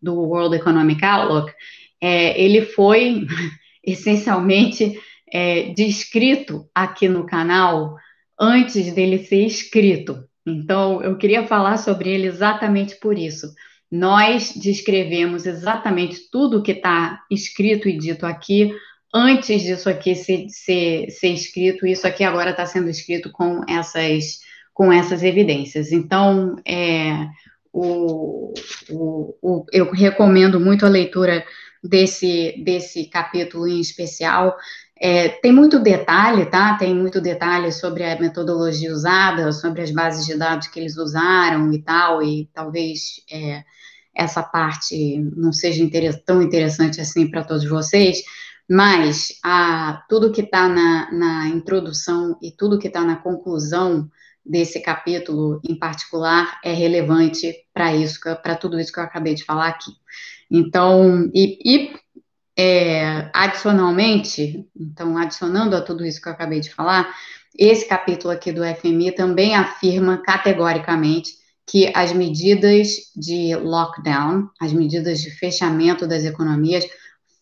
do 0.00 0.14
World 0.14 0.56
Economic 0.56 1.04
Outlook, 1.04 1.52
é, 2.00 2.40
ele 2.40 2.62
foi 2.62 3.26
essencialmente 3.84 4.98
é, 5.32 5.72
descrito 5.74 6.68
aqui 6.74 7.08
no 7.08 7.26
canal 7.26 7.96
antes 8.42 8.92
dele 8.92 9.18
ser 9.18 9.46
escrito. 9.46 10.24
Então, 10.44 11.00
eu 11.00 11.16
queria 11.16 11.46
falar 11.46 11.76
sobre 11.76 12.10
ele 12.10 12.26
exatamente 12.26 12.96
por 12.96 13.16
isso 13.16 13.46
nós 13.92 14.54
descrevemos 14.56 15.44
exatamente 15.44 16.30
tudo 16.30 16.58
o 16.58 16.62
que 16.62 16.72
está 16.72 17.20
escrito 17.30 17.86
e 17.90 17.98
dito 17.98 18.24
aqui 18.24 18.74
antes 19.14 19.60
disso 19.60 19.90
aqui 19.90 20.14
ser, 20.14 20.46
ser, 20.48 21.10
ser 21.10 21.28
escrito, 21.28 21.86
isso 21.86 22.06
aqui 22.06 22.24
agora 22.24 22.52
está 22.52 22.64
sendo 22.64 22.88
escrito 22.88 23.30
com 23.30 23.60
essas, 23.68 24.40
com 24.72 24.90
essas 24.90 25.22
evidências. 25.22 25.92
Então, 25.92 26.56
é, 26.66 27.28
o, 27.70 28.54
o, 28.88 29.34
o, 29.42 29.66
eu 29.70 29.90
recomendo 29.90 30.58
muito 30.58 30.86
a 30.86 30.88
leitura 30.88 31.44
desse, 31.84 32.54
desse 32.64 33.04
capítulo 33.04 33.68
em 33.68 33.80
especial. 33.80 34.56
É, 35.04 35.28
tem 35.28 35.50
muito 35.50 35.80
detalhe, 35.80 36.46
tá? 36.46 36.76
Tem 36.76 36.94
muito 36.94 37.20
detalhe 37.20 37.72
sobre 37.72 38.04
a 38.04 38.20
metodologia 38.20 38.92
usada, 38.92 39.50
sobre 39.50 39.82
as 39.82 39.90
bases 39.90 40.24
de 40.24 40.36
dados 40.36 40.68
que 40.68 40.78
eles 40.78 40.96
usaram 40.96 41.72
e 41.72 41.82
tal, 41.82 42.22
e 42.22 42.48
talvez 42.54 43.20
é, 43.28 43.64
essa 44.14 44.44
parte 44.44 45.18
não 45.34 45.52
seja 45.52 45.84
tão 46.24 46.40
interessante 46.40 47.00
assim 47.00 47.28
para 47.28 47.42
todos 47.42 47.68
vocês, 47.68 48.22
mas 48.70 49.40
a, 49.42 50.04
tudo 50.08 50.30
que 50.30 50.42
está 50.42 50.68
na, 50.68 51.10
na 51.10 51.48
introdução 51.48 52.38
e 52.40 52.52
tudo 52.52 52.78
que 52.78 52.86
está 52.86 53.04
na 53.04 53.16
conclusão 53.16 54.08
desse 54.46 54.80
capítulo 54.80 55.60
em 55.68 55.76
particular 55.76 56.60
é 56.64 56.72
relevante 56.72 57.52
para 57.74 57.92
isso, 57.92 58.20
para 58.40 58.54
tudo 58.54 58.78
isso 58.78 58.92
que 58.92 59.00
eu 59.00 59.04
acabei 59.04 59.34
de 59.34 59.44
falar 59.44 59.66
aqui. 59.66 59.90
Então, 60.48 61.28
e, 61.34 61.58
e 61.64 62.01
é, 62.56 63.30
adicionalmente, 63.32 64.66
então, 64.78 65.16
adicionando 65.16 65.76
a 65.76 65.80
tudo 65.80 66.04
isso 66.04 66.20
que 66.20 66.28
eu 66.28 66.32
acabei 66.32 66.60
de 66.60 66.72
falar, 66.72 67.14
esse 67.58 67.86
capítulo 67.86 68.32
aqui 68.32 68.52
do 68.52 68.62
FMI 68.64 69.12
também 69.12 69.54
afirma 69.54 70.22
categoricamente 70.22 71.32
que 71.66 71.92
as 71.94 72.12
medidas 72.12 72.88
de 73.14 73.54
lockdown, 73.56 74.48
as 74.60 74.72
medidas 74.72 75.20
de 75.20 75.30
fechamento 75.30 76.06
das 76.06 76.24
economias, 76.24 76.84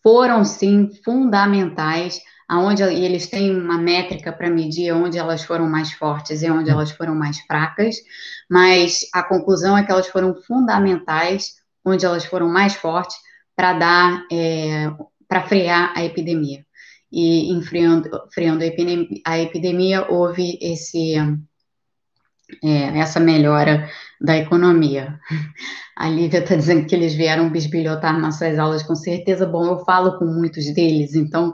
foram 0.03 0.43
sim 0.43 0.89
fundamentais, 1.03 2.21
aonde 2.47 2.83
eles 2.83 3.27
têm 3.27 3.55
uma 3.55 3.77
métrica 3.77 4.31
para 4.31 4.49
medir 4.49 4.93
onde 4.93 5.17
elas 5.17 5.43
foram 5.43 5.69
mais 5.69 5.93
fortes 5.93 6.41
e 6.41 6.49
onde 6.49 6.69
elas 6.69 6.91
foram 6.91 7.15
mais 7.15 7.39
fracas, 7.41 7.95
mas 8.49 8.99
a 9.13 9.23
conclusão 9.23 9.77
é 9.77 9.83
que 9.83 9.91
elas 9.91 10.07
foram 10.07 10.35
fundamentais, 10.35 11.53
onde 11.85 12.05
elas 12.05 12.25
foram 12.25 12.49
mais 12.49 12.75
fortes, 12.75 13.15
para 13.55 13.73
dar, 13.73 14.25
é, 14.31 14.91
para 15.27 15.43
frear 15.43 15.93
a 15.95 16.03
epidemia. 16.03 16.65
E 17.11 17.51
enfriando, 17.51 18.09
freando 18.33 18.63
a 18.63 18.67
epidemia, 18.67 19.07
a 19.25 19.39
epidemia 19.39 20.07
houve 20.09 20.57
esse 20.61 21.15
é, 22.63 22.99
essa 22.99 23.19
melhora 23.19 23.89
da 24.19 24.37
economia. 24.37 25.19
A 25.95 26.09
Lívia 26.09 26.39
está 26.39 26.55
dizendo 26.55 26.85
que 26.87 26.95
eles 26.95 27.13
vieram 27.13 27.49
bisbilhotar 27.49 28.19
nossas 28.19 28.57
aulas, 28.57 28.83
com 28.83 28.95
certeza. 28.95 29.45
Bom, 29.45 29.65
eu 29.65 29.85
falo 29.85 30.17
com 30.17 30.25
muitos 30.25 30.73
deles, 30.73 31.15
então 31.15 31.51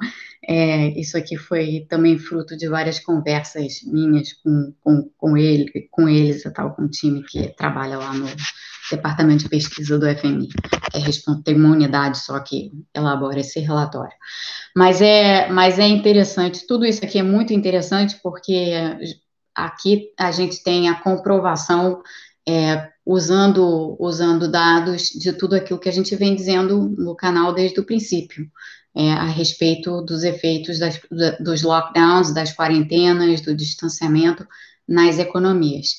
é, 0.47 0.87
isso 0.99 1.17
aqui 1.17 1.37
foi 1.37 1.85
também 1.89 2.17
fruto 2.17 2.55
de 2.55 2.67
várias 2.67 2.99
conversas 2.99 3.81
minhas 3.83 4.33
com, 4.33 4.73
com, 4.81 5.09
com, 5.17 5.37
ele, 5.37 5.87
com 5.91 6.07
eles, 6.07 6.43
tal, 6.53 6.73
com 6.73 6.83
o 6.83 6.89
time 6.89 7.23
que 7.23 7.49
trabalha 7.55 7.97
lá 7.97 8.13
no 8.13 8.25
departamento 8.89 9.43
de 9.43 9.49
pesquisa 9.49 9.97
do 9.97 10.05
FMI, 10.05 10.47
que 10.47 10.97
é 10.97 11.01
tem 11.43 11.55
uma 11.55 11.71
unidade 11.71 12.17
só 12.19 12.39
que 12.39 12.71
elabora 12.93 13.39
esse 13.39 13.59
relatório. 13.59 14.15
Mas 14.75 15.01
é, 15.01 15.49
mas 15.49 15.79
é 15.79 15.87
interessante, 15.87 16.65
tudo 16.67 16.85
isso 16.85 17.03
aqui 17.03 17.19
é 17.19 17.23
muito 17.23 17.53
interessante 17.53 18.19
porque 18.21 18.73
aqui 19.55 20.11
a 20.17 20.31
gente 20.31 20.63
tem 20.63 20.87
a 20.87 20.95
comprovação 20.95 22.01
é, 22.47 22.89
usando, 23.05 23.97
usando 23.99 24.49
dados 24.49 25.09
de 25.09 25.33
tudo 25.33 25.55
aquilo 25.55 25.79
que 25.79 25.89
a 25.89 25.93
gente 25.93 26.15
vem 26.15 26.35
dizendo 26.35 26.89
no 26.97 27.15
canal 27.15 27.53
desde 27.53 27.79
o 27.79 27.83
princípio, 27.83 28.49
é, 28.95 29.11
a 29.11 29.25
respeito 29.25 30.01
dos 30.01 30.23
efeitos 30.23 30.79
das, 30.79 30.99
dos 31.39 31.61
lockdowns, 31.61 32.33
das 32.33 32.53
quarentenas, 32.53 33.41
do 33.41 33.55
distanciamento 33.55 34.47
nas 34.87 35.19
economias. 35.19 35.97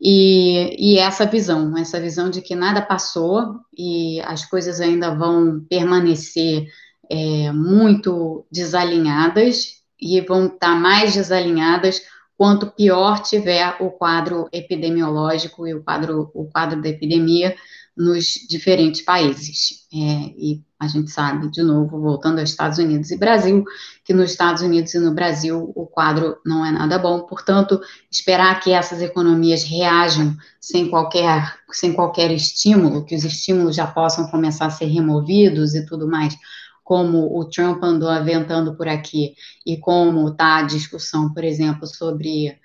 E, 0.00 0.94
e, 0.94 0.98
essa 0.98 1.26
visão, 1.26 1.76
essa 1.76 2.00
visão 2.00 2.30
de 2.30 2.40
que 2.40 2.54
nada 2.54 2.80
passou 2.80 3.56
e 3.76 4.18
as 4.22 4.46
coisas 4.46 4.80
ainda 4.80 5.14
vão 5.14 5.60
permanecer 5.68 6.66
é, 7.10 7.52
muito 7.52 8.46
desalinhadas 8.50 9.82
e 10.00 10.18
vão 10.22 10.46
estar 10.46 10.74
mais 10.74 11.14
desalinhadas 11.14 12.00
quanto 12.34 12.70
pior 12.70 13.20
tiver 13.20 13.76
o 13.80 13.90
quadro 13.90 14.48
epidemiológico 14.50 15.66
e 15.66 15.74
o 15.74 15.82
quadro, 15.82 16.30
o 16.32 16.46
quadro 16.46 16.80
da 16.80 16.88
epidemia 16.88 17.54
nos 18.00 18.46
diferentes 18.48 19.02
países. 19.02 19.86
É, 19.92 19.96
e 19.96 20.62
a 20.78 20.86
gente 20.88 21.10
sabe, 21.10 21.50
de 21.50 21.62
novo, 21.62 22.00
voltando 22.00 22.38
aos 22.38 22.48
Estados 22.48 22.78
Unidos 22.78 23.10
e 23.10 23.18
Brasil, 23.18 23.62
que 24.04 24.14
nos 24.14 24.30
Estados 24.30 24.62
Unidos 24.62 24.94
e 24.94 24.98
no 24.98 25.12
Brasil 25.12 25.70
o 25.76 25.86
quadro 25.86 26.38
não 26.44 26.64
é 26.64 26.72
nada 26.72 26.98
bom. 26.98 27.20
Portanto, 27.20 27.78
esperar 28.10 28.58
que 28.60 28.72
essas 28.72 29.02
economias 29.02 29.62
reajam 29.62 30.34
sem 30.58 30.88
qualquer, 30.88 31.54
sem 31.70 31.92
qualquer 31.92 32.30
estímulo, 32.30 33.04
que 33.04 33.14
os 33.14 33.24
estímulos 33.24 33.76
já 33.76 33.86
possam 33.86 34.28
começar 34.30 34.66
a 34.66 34.70
ser 34.70 34.86
removidos 34.86 35.74
e 35.74 35.84
tudo 35.84 36.08
mais, 36.08 36.34
como 36.82 37.38
o 37.38 37.44
Trump 37.44 37.82
andou 37.84 38.08
aventando 38.08 38.74
por 38.74 38.88
aqui, 38.88 39.34
e 39.66 39.76
como 39.76 40.26
está 40.28 40.56
a 40.56 40.62
discussão, 40.62 41.32
por 41.34 41.44
exemplo, 41.44 41.86
sobre 41.86 42.58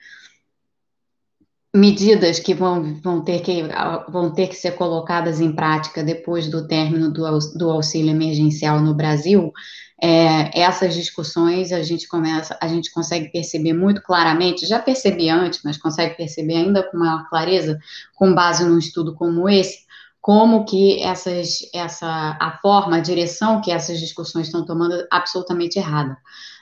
medidas 1.76 2.40
que 2.40 2.54
vão, 2.54 2.96
vão, 3.02 3.22
ter 3.22 3.42
que 3.42 3.64
vão 4.10 4.32
ter 4.32 4.48
que 4.48 4.56
ser 4.56 4.72
colocadas 4.72 5.42
em 5.42 5.52
prática 5.52 6.04
depois 6.04 6.48
do 6.48 6.68
término 6.68 7.12
do, 7.12 7.24
do 7.58 7.70
auxílio 7.70 8.12
emergencial 8.12 8.80
no 8.80 8.94
Brasil, 8.94 9.52
é, 10.02 10.58
essas 10.60 10.94
discussões 10.94 11.72
a 11.72 11.84
gente 11.84 12.08
começa, 12.08 12.58
a 12.62 12.68
gente 12.68 12.92
consegue 12.92 13.30
perceber 13.30 13.74
muito 13.74 14.02
claramente, 14.02 14.66
já 14.66 14.80
percebi 14.80 15.30
antes, 15.30 15.62
mas 15.64 15.78
consegue 15.78 16.16
perceber 16.16 16.56
ainda 16.56 16.84
com 16.84 16.98
maior 16.98 17.28
clareza, 17.30 17.78
com 18.16 18.34
base 18.34 18.64
num 18.64 18.78
estudo 18.78 19.14
como 19.14 19.50
esse, 19.50 19.80
como 20.22 20.66
que 20.66 21.02
essas, 21.04 21.60
essa, 21.74 22.38
a 22.40 22.58
forma, 22.62 22.98
a 22.98 23.02
direção 23.02 23.62
que 23.62 23.72
essas 23.72 24.00
discussões 24.00 24.48
estão 24.48 24.66
tomando 24.66 24.96
é 24.96 25.08
absolutamente 25.12 25.78
errada. 25.78 26.18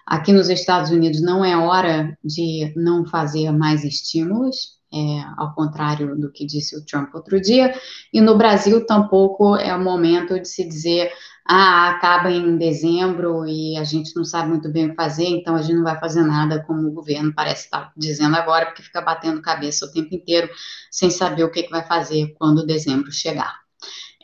Aqui 0.06 0.34
nos 0.34 0.50
Estados 0.50 0.92
Unidos 0.92 1.22
não 1.22 1.46
é 1.46 1.56
hora 1.56 2.18
de 2.24 2.74
não 2.76 3.06
fazer 3.06 3.52
mais 3.52 3.84
estímulos, 3.84 4.74
é, 4.94 5.24
ao 5.38 5.54
contrário 5.56 6.16
do 6.20 6.32
que 6.32 6.46
disse 6.46 6.78
o 6.78 6.86
Trump 6.86 7.14
outro 7.16 7.42
dia, 7.42 7.74
e 8.14 8.22
no 8.22 8.38
Brasil 8.38 8.86
tampouco 8.86 9.56
é 9.56 9.76
o 9.76 9.84
momento 9.84 10.40
de 10.40 10.48
se 10.48 10.68
dizer, 10.68 11.12
ah, 11.46 11.90
acaba 11.90 12.32
em 12.32 12.58
dezembro 12.58 13.46
e 13.46 13.76
a 13.78 13.84
gente 13.84 14.16
não 14.16 14.24
sabe 14.24 14.50
muito 14.50 14.70
bem 14.70 14.86
o 14.86 14.90
que 14.90 14.96
fazer, 14.96 15.26
então 15.26 15.56
a 15.56 15.62
gente 15.62 15.76
não 15.76 15.84
vai 15.84 16.00
fazer 16.00 16.24
nada 16.24 16.64
como 16.64 16.88
o 16.88 16.94
governo 16.94 17.34
parece 17.34 17.66
estar 17.66 17.92
dizendo 17.98 18.36
agora, 18.36 18.68
porque 18.68 18.84
fica 18.84 19.02
batendo 19.02 19.42
cabeça 19.42 19.86
o 19.86 19.92
tempo 19.92 20.14
inteiro 20.14 20.50
sem 20.92 21.10
saber 21.10 21.44
o 21.44 21.52
que, 21.52 21.64
que 21.64 21.72
vai 21.72 21.86
fazer 21.86 22.34
quando 22.38 22.66
dezembro 22.66 23.12
chegar 23.12 23.64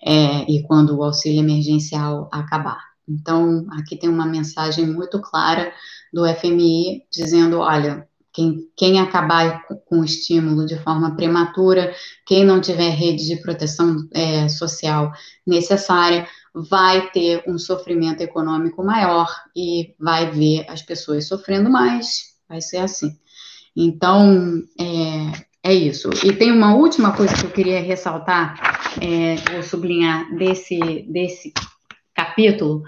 é, 0.01 0.49
e 0.49 0.63
quando 0.63 0.97
o 0.97 1.03
auxílio 1.03 1.39
emergencial 1.39 2.29
acabar. 2.31 2.89
Então, 3.07 3.65
aqui 3.71 3.97
tem 3.97 4.09
uma 4.09 4.25
mensagem 4.25 4.85
muito 4.85 5.19
clara 5.19 5.73
do 6.13 6.25
FMI 6.27 7.05
dizendo: 7.11 7.59
olha, 7.59 8.07
quem, 8.39 8.69
quem 8.77 8.99
acabar 9.01 9.65
com 9.85 9.99
o 9.99 10.05
estímulo 10.05 10.65
de 10.65 10.77
forma 10.79 11.15
prematura, 11.15 11.93
quem 12.25 12.45
não 12.45 12.61
tiver 12.61 12.91
rede 12.91 13.27
de 13.27 13.35
proteção 13.41 14.07
é, 14.13 14.47
social 14.47 15.11
necessária, 15.45 16.25
vai 16.53 17.11
ter 17.11 17.43
um 17.45 17.57
sofrimento 17.59 18.21
econômico 18.21 18.81
maior 18.81 19.27
e 19.55 19.93
vai 19.99 20.31
ver 20.31 20.65
as 20.69 20.81
pessoas 20.81 21.27
sofrendo 21.27 21.69
mais, 21.69 22.33
vai 22.47 22.61
ser 22.61 22.77
assim. 22.77 23.11
Então, 23.75 24.63
é, 24.79 25.71
é 25.71 25.73
isso. 25.73 26.09
E 26.25 26.31
tem 26.31 26.51
uma 26.51 26.75
última 26.75 27.11
coisa 27.11 27.35
que 27.35 27.45
eu 27.45 27.51
queria 27.51 27.81
ressaltar, 27.81 28.55
é, 29.01 29.35
vou 29.51 29.63
sublinhar 29.63 30.33
desse, 30.35 30.79
desse 31.09 31.51
capítulo, 32.15 32.83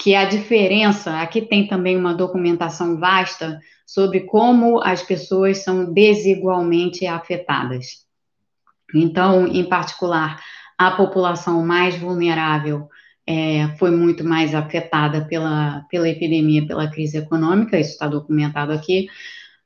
que 0.00 0.14
é 0.14 0.18
a 0.18 0.24
diferença, 0.24 1.20
aqui 1.20 1.42
tem 1.42 1.68
também 1.68 1.94
uma 1.94 2.14
documentação 2.14 2.98
vasta 2.98 3.60
sobre 3.86 4.20
como 4.20 4.82
as 4.82 5.02
pessoas 5.02 5.58
são 5.58 5.92
desigualmente 5.92 7.06
afetadas. 7.06 8.06
Então, 8.94 9.46
em 9.46 9.62
particular, 9.68 10.40
a 10.78 10.92
população 10.92 11.66
mais 11.66 11.96
vulnerável 11.96 12.88
é, 13.26 13.68
foi 13.78 13.90
muito 13.90 14.24
mais 14.24 14.54
afetada 14.54 15.26
pela, 15.26 15.84
pela 15.90 16.08
epidemia, 16.08 16.66
pela 16.66 16.90
crise 16.90 17.18
econômica, 17.18 17.78
isso 17.78 17.90
está 17.90 18.08
documentado 18.08 18.72
aqui, 18.72 19.06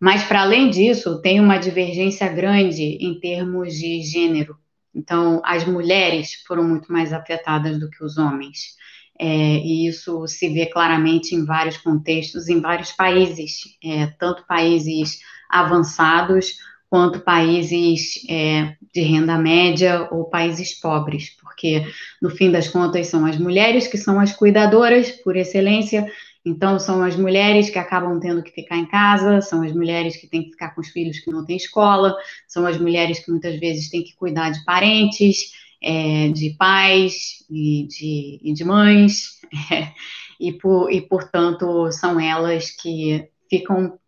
mas, 0.01 0.25
para 0.25 0.43
além 0.43 0.69
disso, 0.69 1.23
tem 1.23 1.39
uma 1.39 1.59
divergência 1.59 2.29
grande 2.29 2.83
em 3.01 3.21
termos 3.21 3.73
de 3.73 4.03
gênero. 4.03 4.57
Então, 4.93 5.41
as 5.45 5.65
mulheres 5.65 6.43
foram 6.45 6.65
muito 6.65 6.93
mais 6.93 7.13
afetadas 7.13 7.79
do 7.79 7.89
que 7.89 8.03
os 8.03 8.19
homens. 8.19 8.75
É, 9.19 9.27
e 9.27 9.87
isso 9.87 10.27
se 10.27 10.49
vê 10.49 10.67
claramente 10.67 11.35
em 11.35 11.45
vários 11.45 11.77
contextos, 11.77 12.49
em 12.49 12.61
vários 12.61 12.93
países, 12.93 13.61
é, 13.83 14.07
tanto 14.19 14.45
países 14.47 15.21
avançados 15.49 16.57
quanto 16.91 17.21
países 17.21 18.25
é, 18.29 18.77
de 18.93 19.01
renda 19.01 19.37
média 19.37 20.09
ou 20.13 20.25
países 20.25 20.79
pobres, 20.81 21.31
porque 21.41 21.87
no 22.23 22.31
fim 22.31 22.51
das 22.51 22.69
contas 22.69 23.09
são 23.09 23.27
as 23.27 23.37
mulheres 23.37 23.87
que 23.87 23.99
são 23.99 24.21
as 24.21 24.33
cuidadoras 24.33 25.11
por 25.11 25.37
excelência, 25.37 26.07
então 26.47 26.79
são 26.79 27.03
as 27.03 27.17
mulheres 27.17 27.71
que 27.71 27.79
acabam 27.79 28.21
tendo 28.21 28.43
que 28.43 28.53
ficar 28.53 28.77
em 28.77 28.87
casa, 28.87 29.41
são 29.41 29.63
as 29.63 29.73
mulheres 29.73 30.17
que 30.17 30.27
têm 30.27 30.45
que 30.45 30.51
ficar 30.51 30.75
com 30.75 30.81
os 30.81 30.89
filhos 30.89 31.19
que 31.19 31.33
não 31.33 31.45
têm 31.45 31.57
escola, 31.57 32.15
são 32.47 32.67
as 32.67 32.79
mulheres 32.79 33.19
que 33.25 33.31
muitas 33.31 33.59
vezes 33.59 33.89
têm 33.91 34.05
que 34.05 34.15
cuidar 34.15 34.51
de 34.51 34.65
parentes, 34.65 35.53
é, 35.85 36.29
de 36.29 36.57
pais 36.59 37.45
e 37.51 37.87
de, 37.87 38.41
e 38.43 38.55
de 38.55 38.65
mães, 38.65 39.39
é, 39.71 39.93
e, 40.41 40.51
por, 40.51 40.91
e, 40.91 41.03
portanto, 41.03 41.93
são 41.93 42.19
elas 42.19 42.71
que 42.71 43.29
ficam, 43.51 43.99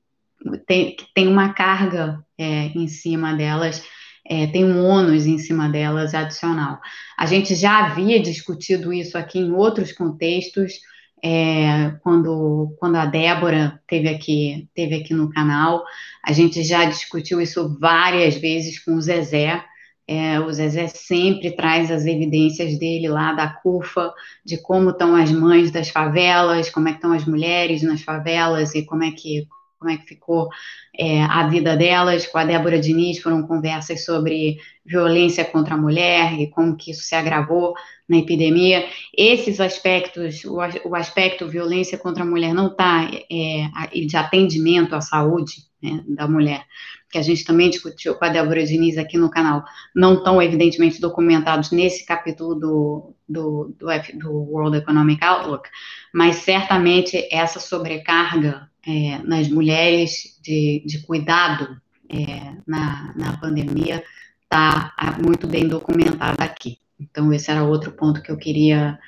tem, 0.66 0.96
tem 1.14 1.28
uma 1.28 1.52
carga 1.52 2.24
é, 2.38 2.68
em 2.68 2.88
cima 2.88 3.34
delas, 3.34 3.84
é, 4.24 4.46
tem 4.46 4.64
um 4.64 4.84
ônus 4.86 5.26
em 5.26 5.36
cima 5.38 5.68
delas 5.68 6.14
adicional. 6.14 6.80
A 7.16 7.26
gente 7.26 7.54
já 7.54 7.84
havia 7.84 8.20
discutido 8.20 8.90
isso 8.90 9.18
aqui 9.18 9.38
em 9.38 9.52
outros 9.52 9.92
contextos, 9.92 10.80
é, 11.22 11.90
quando, 12.02 12.74
quando 12.78 12.96
a 12.96 13.04
Débora 13.04 13.80
teve 13.86 14.08
aqui, 14.08 14.68
teve 14.74 14.94
aqui 14.94 15.12
no 15.12 15.30
canal, 15.30 15.84
a 16.24 16.32
gente 16.32 16.62
já 16.62 16.86
discutiu 16.86 17.40
isso 17.40 17.78
várias 17.78 18.36
vezes 18.36 18.78
com 18.82 18.94
o 18.94 19.00
Zezé, 19.00 19.62
é, 20.08 20.38
o 20.38 20.52
Zezé 20.52 20.86
sempre 20.86 21.50
traz 21.50 21.90
as 21.90 22.06
evidências 22.06 22.78
dele 22.78 23.08
lá 23.08 23.32
da 23.32 23.48
CUFA, 23.48 24.12
de 24.44 24.56
como 24.56 24.90
estão 24.90 25.16
as 25.16 25.32
mães 25.32 25.72
das 25.72 25.88
favelas, 25.88 26.70
como 26.70 26.88
é 26.88 26.92
que 26.92 26.98
estão 26.98 27.12
as 27.12 27.24
mulheres 27.24 27.82
nas 27.82 28.02
favelas 28.02 28.74
e 28.74 28.84
como 28.84 29.02
é 29.02 29.10
que, 29.10 29.48
como 29.80 29.90
é 29.90 29.96
que 29.96 30.06
ficou 30.06 30.48
é, 30.96 31.24
a 31.24 31.48
vida 31.48 31.76
delas. 31.76 32.24
Com 32.24 32.38
a 32.38 32.44
Débora 32.44 32.78
Diniz 32.78 33.18
foram 33.18 33.42
conversas 33.44 34.04
sobre 34.04 34.58
violência 34.84 35.44
contra 35.44 35.74
a 35.74 35.78
mulher 35.78 36.34
e 36.40 36.48
como 36.50 36.76
que 36.76 36.92
isso 36.92 37.02
se 37.02 37.16
agravou 37.16 37.74
na 38.08 38.18
epidemia. 38.18 38.86
Esses 39.16 39.60
aspectos, 39.60 40.44
o, 40.44 40.58
o 40.88 40.94
aspecto 40.94 41.48
violência 41.48 41.98
contra 41.98 42.22
a 42.22 42.26
mulher 42.26 42.54
não 42.54 42.68
está 42.68 43.10
é, 43.28 44.06
de 44.06 44.16
atendimento 44.16 44.94
à 44.94 45.00
saúde 45.00 45.66
né, 45.86 46.04
da 46.08 46.26
mulher 46.26 46.64
que 47.10 47.18
a 47.18 47.22
gente 47.22 47.44
também 47.44 47.70
discutiu 47.70 48.14
com 48.14 48.24
a 48.24 48.28
Débora 48.28 48.64
Diniz 48.64 48.98
aqui 48.98 49.16
no 49.16 49.30
canal, 49.30 49.64
não 49.94 50.14
estão 50.14 50.42
evidentemente 50.42 51.00
documentados 51.00 51.70
nesse 51.70 52.04
capítulo 52.04 52.54
do, 52.54 53.14
do, 53.28 53.74
do, 53.78 53.90
F, 53.90 54.16
do 54.16 54.30
World 54.30 54.76
Economic 54.76 55.24
Outlook, 55.24 55.68
mas 56.12 56.36
certamente 56.36 57.28
essa 57.32 57.60
sobrecarga 57.60 58.68
é, 58.86 59.18
nas 59.24 59.48
mulheres 59.48 60.38
de, 60.42 60.82
de 60.84 61.00
cuidado 61.06 61.80
é, 62.08 62.56
na, 62.66 63.14
na 63.16 63.36
pandemia 63.36 64.02
está 64.42 64.94
muito 65.22 65.46
bem 65.46 65.66
documentada 65.66 66.42
aqui. 66.44 66.78
Então, 66.98 67.32
esse 67.32 67.50
era 67.50 67.64
outro 67.64 67.92
ponto 67.92 68.22
que 68.22 68.30
eu 68.30 68.36
queria, 68.36 68.98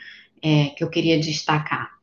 é, 0.43 0.67
que 0.77 0.85
eu 0.85 0.91
queria 0.91 1.19
destacar. 1.19 1.98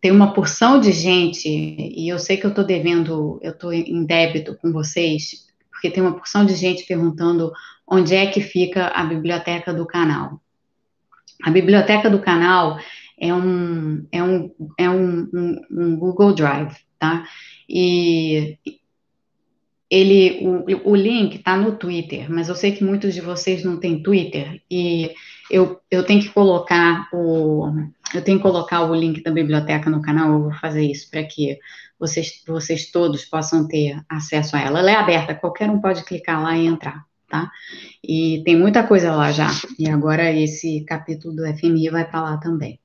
Tem 0.00 0.10
uma 0.10 0.32
porção 0.32 0.80
de 0.80 0.92
gente, 0.92 1.48
e 1.48 2.08
eu 2.08 2.18
sei 2.18 2.36
que 2.36 2.46
eu 2.46 2.50
estou 2.50 2.64
devendo, 2.64 3.38
eu 3.42 3.52
estou 3.52 3.72
em 3.72 4.04
débito 4.04 4.56
com 4.56 4.72
vocês, 4.72 5.46
porque 5.70 5.90
tem 5.90 6.02
uma 6.02 6.16
porção 6.16 6.44
de 6.44 6.54
gente 6.54 6.86
perguntando 6.86 7.52
onde 7.86 8.14
é 8.14 8.26
que 8.26 8.40
fica 8.40 8.88
a 8.88 9.04
biblioteca 9.04 9.74
do 9.74 9.86
canal. 9.86 10.40
A 11.42 11.50
biblioteca 11.50 12.08
do 12.08 12.20
canal 12.20 12.78
é 13.18 13.34
um, 13.34 14.06
é 14.10 14.22
um, 14.22 14.50
é 14.78 14.88
um, 14.88 15.28
um, 15.34 15.60
um 15.70 15.96
Google 15.96 16.34
Drive, 16.34 16.76
tá? 16.98 17.26
E 17.68 18.58
ele, 19.90 20.46
o, 20.46 20.92
o 20.92 20.96
link 20.96 21.36
está 21.36 21.56
no 21.56 21.76
Twitter, 21.76 22.30
mas 22.30 22.48
eu 22.48 22.54
sei 22.54 22.72
que 22.72 22.84
muitos 22.84 23.12
de 23.12 23.20
vocês 23.20 23.64
não 23.64 23.78
têm 23.78 24.02
Twitter 24.02 24.62
e 24.70 25.10
eu, 25.50 25.80
eu 25.90 26.04
tenho 26.04 26.22
que 26.22 26.28
colocar 26.28 27.08
o 27.12 27.66
eu 28.14 28.22
tenho 28.22 28.38
que 28.38 28.42
colocar 28.42 28.82
o 28.82 28.94
link 28.94 29.22
da 29.22 29.30
biblioteca 29.30 29.88
no 29.90 30.02
canal, 30.02 30.32
eu 30.32 30.42
vou 30.42 30.52
fazer 30.54 30.84
isso 30.84 31.10
para 31.10 31.24
que 31.24 31.58
vocês, 31.98 32.42
vocês 32.46 32.90
todos 32.90 33.24
possam 33.24 33.68
ter 33.68 34.00
acesso 34.08 34.56
a 34.56 34.60
ela. 34.60 34.78
Ela 34.80 34.90
é 34.90 34.94
aberta, 34.94 35.34
qualquer 35.34 35.70
um 35.70 35.80
pode 35.80 36.04
clicar 36.04 36.42
lá 36.42 36.56
e 36.56 36.66
entrar, 36.66 37.04
tá? 37.28 37.50
E 38.02 38.42
tem 38.44 38.56
muita 38.56 38.82
coisa 38.86 39.14
lá 39.14 39.30
já. 39.30 39.48
E 39.78 39.88
agora 39.88 40.32
esse 40.32 40.84
capítulo 40.84 41.36
do 41.36 41.46
FMI 41.56 41.90
vai 41.90 42.08
para 42.08 42.22
lá 42.22 42.36
também. 42.38 42.80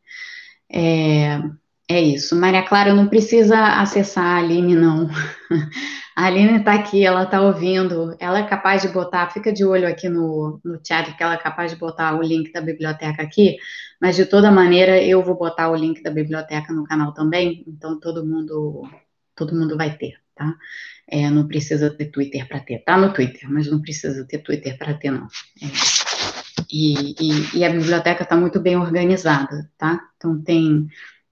É, 0.69 1.41
é 1.87 2.01
isso. 2.01 2.35
Maria 2.35 2.63
Clara 2.63 2.93
não 2.93 3.07
precisa 3.07 3.79
acessar 3.79 4.25
a 4.25 4.37
Aline, 4.37 4.75
não. 4.75 5.09
A 6.15 6.27
Aline 6.27 6.59
está 6.59 6.73
aqui, 6.75 7.05
ela 7.05 7.23
está 7.23 7.41
ouvindo, 7.41 8.15
ela 8.19 8.39
é 8.39 8.47
capaz 8.47 8.81
de 8.81 8.87
botar, 8.87 9.29
fica 9.31 9.51
de 9.51 9.65
olho 9.65 9.85
aqui 9.85 10.07
no, 10.07 10.61
no 10.63 10.79
chat, 10.81 11.13
que 11.13 11.21
ela 11.21 11.33
é 11.33 11.37
capaz 11.37 11.73
de 11.73 11.77
botar 11.77 12.17
o 12.17 12.21
link 12.21 12.53
da 12.53 12.61
biblioteca 12.61 13.21
aqui, 13.21 13.57
mas 13.99 14.15
de 14.15 14.25
toda 14.25 14.49
maneira 14.49 15.03
eu 15.03 15.21
vou 15.21 15.35
botar 15.35 15.69
o 15.69 15.75
link 15.75 16.01
da 16.01 16.09
biblioteca 16.09 16.71
no 16.71 16.85
canal 16.85 17.13
também, 17.13 17.65
então 17.67 17.99
todo 17.99 18.25
mundo, 18.25 18.83
todo 19.35 19.53
mundo 19.53 19.75
vai 19.75 19.97
ter, 19.97 20.13
tá? 20.33 20.55
É, 21.05 21.29
não 21.29 21.45
precisa 21.45 21.89
ter 21.89 22.05
Twitter 22.05 22.47
para 22.47 22.61
ter, 22.61 22.79
tá 22.79 22.97
no 22.97 23.11
Twitter, 23.11 23.51
mas 23.51 23.69
não 23.69 23.81
precisa 23.81 24.25
ter 24.25 24.37
Twitter 24.39 24.77
para 24.77 24.93
ter, 24.93 25.11
não. 25.11 25.27
É, 25.61 25.67
e, 26.71 27.13
e, 27.19 27.57
e, 27.57 27.65
a 27.65 27.69
biblioteca 27.69 28.23
está 28.23 28.37
muito 28.37 28.59
bem 28.61 28.77
organizada, 28.77 29.69
tá? 29.77 29.99
Então 30.15 30.41
tem 30.41 30.87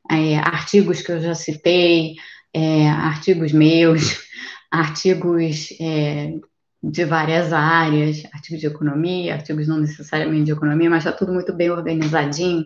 é, 0.09 0.37
artigos 0.37 1.01
que 1.01 1.11
eu 1.11 1.21
já 1.21 1.35
citei, 1.35 2.15
é, 2.53 2.87
artigos 2.89 3.51
meus, 3.51 4.19
artigos 4.71 5.69
é, 5.79 6.33
de 6.81 7.05
várias 7.05 7.53
áreas, 7.53 8.23
artigos 8.33 8.59
de 8.59 8.67
economia, 8.67 9.35
artigos 9.35 9.67
não 9.67 9.79
necessariamente 9.79 10.45
de 10.45 10.51
economia, 10.51 10.89
mas 10.89 11.05
está 11.05 11.17
tudo 11.17 11.33
muito 11.33 11.53
bem 11.53 11.69
organizadinho. 11.69 12.65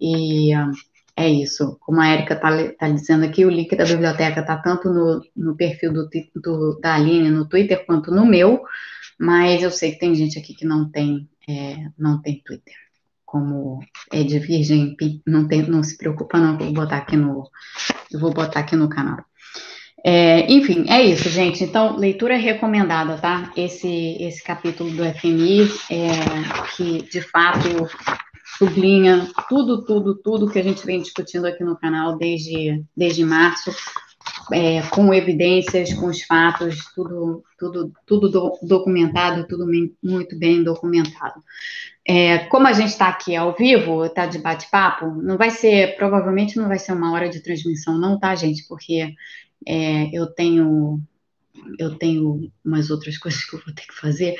E 0.00 0.52
é 1.18 1.28
isso. 1.28 1.76
Como 1.80 2.00
a 2.00 2.08
Erika 2.08 2.34
está 2.34 2.72
tá 2.74 2.88
dizendo 2.88 3.24
aqui, 3.24 3.44
o 3.44 3.50
link 3.50 3.74
da 3.74 3.84
biblioteca 3.84 4.40
está 4.40 4.56
tanto 4.56 4.88
no, 4.88 5.20
no 5.34 5.56
perfil 5.56 5.92
do, 5.92 6.08
do, 6.36 6.78
da 6.80 6.94
Aline 6.94 7.30
no 7.30 7.48
Twitter 7.48 7.84
quanto 7.84 8.12
no 8.12 8.24
meu, 8.24 8.62
mas 9.18 9.60
eu 9.60 9.70
sei 9.72 9.92
que 9.92 9.98
tem 9.98 10.14
gente 10.14 10.38
aqui 10.38 10.54
que 10.54 10.64
não 10.64 10.88
tem, 10.88 11.28
é, 11.48 11.88
não 11.98 12.22
tem 12.22 12.40
Twitter. 12.44 12.74
Como 13.30 13.80
é 14.10 14.24
de 14.24 14.38
virgem, 14.38 14.96
não, 15.26 15.46
tem, 15.46 15.60
não 15.68 15.82
se 15.82 15.98
preocupa, 15.98 16.38
não, 16.38 16.56
vou 16.56 16.72
botar 16.72 16.96
aqui 16.96 17.14
no, 17.14 17.44
vou 18.18 18.32
botar 18.32 18.60
aqui 18.60 18.74
no 18.74 18.88
canal. 18.88 19.18
É, 20.02 20.50
enfim, 20.50 20.86
é 20.88 21.02
isso, 21.02 21.28
gente. 21.28 21.62
Então, 21.62 21.98
leitura 21.98 22.38
recomendada, 22.38 23.18
tá? 23.18 23.52
Esse, 23.54 24.16
esse 24.18 24.42
capítulo 24.42 24.90
do 24.92 25.04
FMI, 25.04 25.68
é, 25.90 26.74
que 26.74 27.02
de 27.02 27.20
fato 27.20 27.68
sublinha 28.56 29.28
tudo, 29.46 29.84
tudo, 29.84 30.14
tudo 30.14 30.50
que 30.50 30.58
a 30.58 30.64
gente 30.64 30.86
vem 30.86 31.02
discutindo 31.02 31.46
aqui 31.46 31.62
no 31.62 31.78
canal 31.78 32.16
desde, 32.16 32.82
desde 32.96 33.24
março, 33.26 33.70
é, 34.52 34.82
com 34.82 35.12
evidências, 35.12 35.92
com 35.94 36.06
os 36.06 36.22
fatos, 36.22 36.92
tudo, 36.94 37.44
tudo, 37.58 37.92
tudo 38.06 38.28
do, 38.28 38.58
documentado, 38.62 39.46
tudo 39.46 39.66
muito 40.02 40.38
bem 40.38 40.62
documentado. 40.62 41.42
É, 42.06 42.38
como 42.46 42.66
a 42.66 42.72
gente 42.72 42.88
está 42.88 43.08
aqui 43.08 43.36
ao 43.36 43.54
vivo, 43.54 44.04
está 44.04 44.26
de 44.26 44.38
bate-papo, 44.38 45.06
não 45.06 45.36
vai 45.36 45.50
ser, 45.50 45.96
provavelmente 45.96 46.56
não 46.56 46.68
vai 46.68 46.78
ser 46.78 46.92
uma 46.92 47.12
hora 47.12 47.28
de 47.28 47.40
transmissão, 47.40 47.98
não, 47.98 48.18
tá, 48.18 48.34
gente? 48.34 48.66
Porque 48.66 49.14
é, 49.66 50.10
eu 50.12 50.26
tenho 50.26 51.00
eu 51.78 51.96
tenho 51.96 52.50
umas 52.64 52.90
outras 52.90 53.16
coisas 53.18 53.44
que 53.44 53.56
eu 53.56 53.62
vou 53.64 53.74
ter 53.74 53.86
que 53.86 53.94
fazer, 53.94 54.36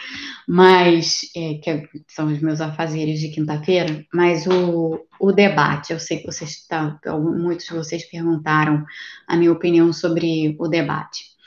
mas 0.46 1.20
é, 1.36 1.54
que 1.54 1.88
são 2.08 2.32
os 2.32 2.40
meus 2.40 2.60
afazeres 2.60 3.20
de 3.20 3.28
quinta-feira, 3.28 4.04
mas 4.12 4.46
o, 4.46 5.00
o 5.20 5.32
debate, 5.32 5.92
eu 5.92 6.00
sei 6.00 6.18
que 6.18 6.26
vocês 6.26 6.66
tá, 6.66 6.98
muitos 7.18 7.66
de 7.66 7.74
vocês 7.74 8.08
perguntaram 8.10 8.84
a 9.26 9.36
minha 9.36 9.52
opinião 9.52 9.92
sobre 9.92 10.56
o 10.58 10.68
debate. 10.68 11.38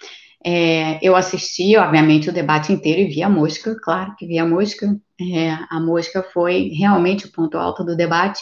É, 0.44 1.00
eu 1.04 1.16
assisti, 1.16 1.78
obviamente, 1.78 2.30
o 2.30 2.34
debate 2.34 2.74
inteiro 2.74 3.02
e 3.02 3.14
vi 3.14 3.22
a 3.22 3.30
mosca, 3.30 3.76
claro 3.80 4.16
que 4.18 4.26
vi 4.26 4.40
a 4.40 4.46
mosca. 4.46 5.00
É, 5.20 5.52
a 5.70 5.80
mosca 5.80 6.24
foi 6.34 6.70
realmente 6.70 7.28
o 7.28 7.32
ponto 7.32 7.58
alto 7.58 7.84
do 7.84 7.96
debate 7.96 8.42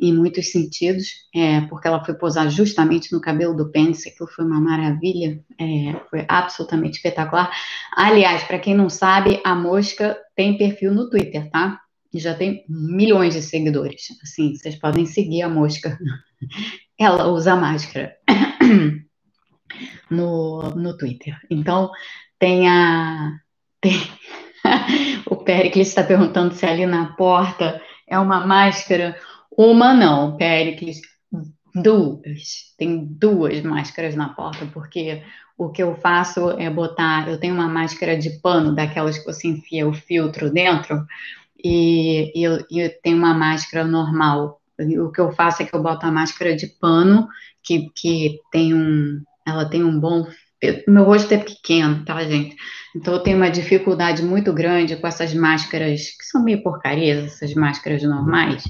em 0.00 0.14
muitos 0.14 0.50
sentidos, 0.50 1.08
é, 1.34 1.60
porque 1.62 1.86
ela 1.86 2.02
foi 2.02 2.14
posar 2.14 2.48
justamente 2.48 3.12
no 3.12 3.20
cabelo 3.20 3.54
do 3.54 3.70
Pence, 3.70 4.08
aquilo 4.08 4.28
foi 4.28 4.44
uma 4.46 4.60
maravilha, 4.60 5.38
é, 5.60 6.00
foi 6.08 6.24
absolutamente 6.26 6.96
espetacular. 6.96 7.50
Aliás, 7.94 8.42
para 8.44 8.58
quem 8.58 8.74
não 8.74 8.88
sabe, 8.88 9.40
a 9.44 9.54
Mosca 9.54 10.16
tem 10.34 10.56
perfil 10.56 10.94
no 10.94 11.10
Twitter, 11.10 11.50
tá? 11.50 11.78
E 12.12 12.18
já 12.18 12.34
tem 12.34 12.64
milhões 12.68 13.34
de 13.34 13.42
seguidores. 13.42 14.06
Assim, 14.22 14.54
vocês 14.54 14.76
podem 14.76 15.04
seguir 15.04 15.42
a 15.42 15.48
Mosca. 15.48 15.98
Ela 16.98 17.28
usa 17.28 17.54
máscara 17.54 18.14
no, 20.10 20.70
no 20.74 20.96
Twitter. 20.96 21.36
Então, 21.50 21.90
tem 22.38 22.68
a. 22.68 23.32
Tem... 23.80 23.94
o 25.26 25.36
Pericles 25.36 25.88
está 25.88 26.02
perguntando 26.02 26.54
se 26.54 26.66
ali 26.66 26.86
na 26.86 27.12
porta 27.14 27.80
é 28.10 28.18
uma 28.18 28.44
máscara 28.44 29.16
uma 29.56 29.94
não, 29.94 30.36
Péricles, 30.36 31.00
duas. 31.74 32.74
Tem 32.78 33.04
duas 33.04 33.60
máscaras 33.62 34.14
na 34.14 34.30
porta, 34.30 34.66
porque 34.72 35.22
o 35.56 35.70
que 35.70 35.82
eu 35.82 35.94
faço 35.96 36.50
é 36.52 36.68
botar. 36.70 37.28
Eu 37.28 37.38
tenho 37.38 37.54
uma 37.54 37.68
máscara 37.68 38.16
de 38.16 38.30
pano, 38.40 38.74
daquelas 38.74 39.18
que 39.18 39.24
você 39.24 39.48
enfia 39.48 39.88
o 39.88 39.92
filtro 39.92 40.50
dentro, 40.50 41.04
e, 41.62 42.32
e 42.38 42.42
eu, 42.42 42.64
eu 42.70 42.90
tenho 43.02 43.18
uma 43.18 43.34
máscara 43.34 43.84
normal. 43.84 44.60
O 44.78 45.12
que 45.12 45.20
eu 45.20 45.30
faço 45.32 45.62
é 45.62 45.66
que 45.66 45.74
eu 45.74 45.82
boto 45.82 46.06
a 46.06 46.10
máscara 46.10 46.56
de 46.56 46.66
pano, 46.66 47.28
que, 47.62 47.90
que 47.94 48.40
tem 48.50 48.74
um. 48.74 49.22
Ela 49.46 49.68
tem 49.68 49.82
um 49.84 49.98
bom 49.98 50.26
meu 50.86 51.04
rosto 51.04 51.32
é 51.32 51.38
pequeno, 51.38 52.04
tá, 52.04 52.22
gente? 52.22 52.54
Então 52.94 53.14
eu 53.14 53.20
tenho 53.20 53.38
uma 53.38 53.50
dificuldade 53.50 54.22
muito 54.22 54.52
grande 54.52 54.96
com 54.96 55.06
essas 55.06 55.32
máscaras 55.32 56.10
que 56.10 56.24
são 56.24 56.42
meio 56.42 56.62
porcarias, 56.62 57.24
essas 57.24 57.54
máscaras 57.54 58.02
normais. 58.02 58.64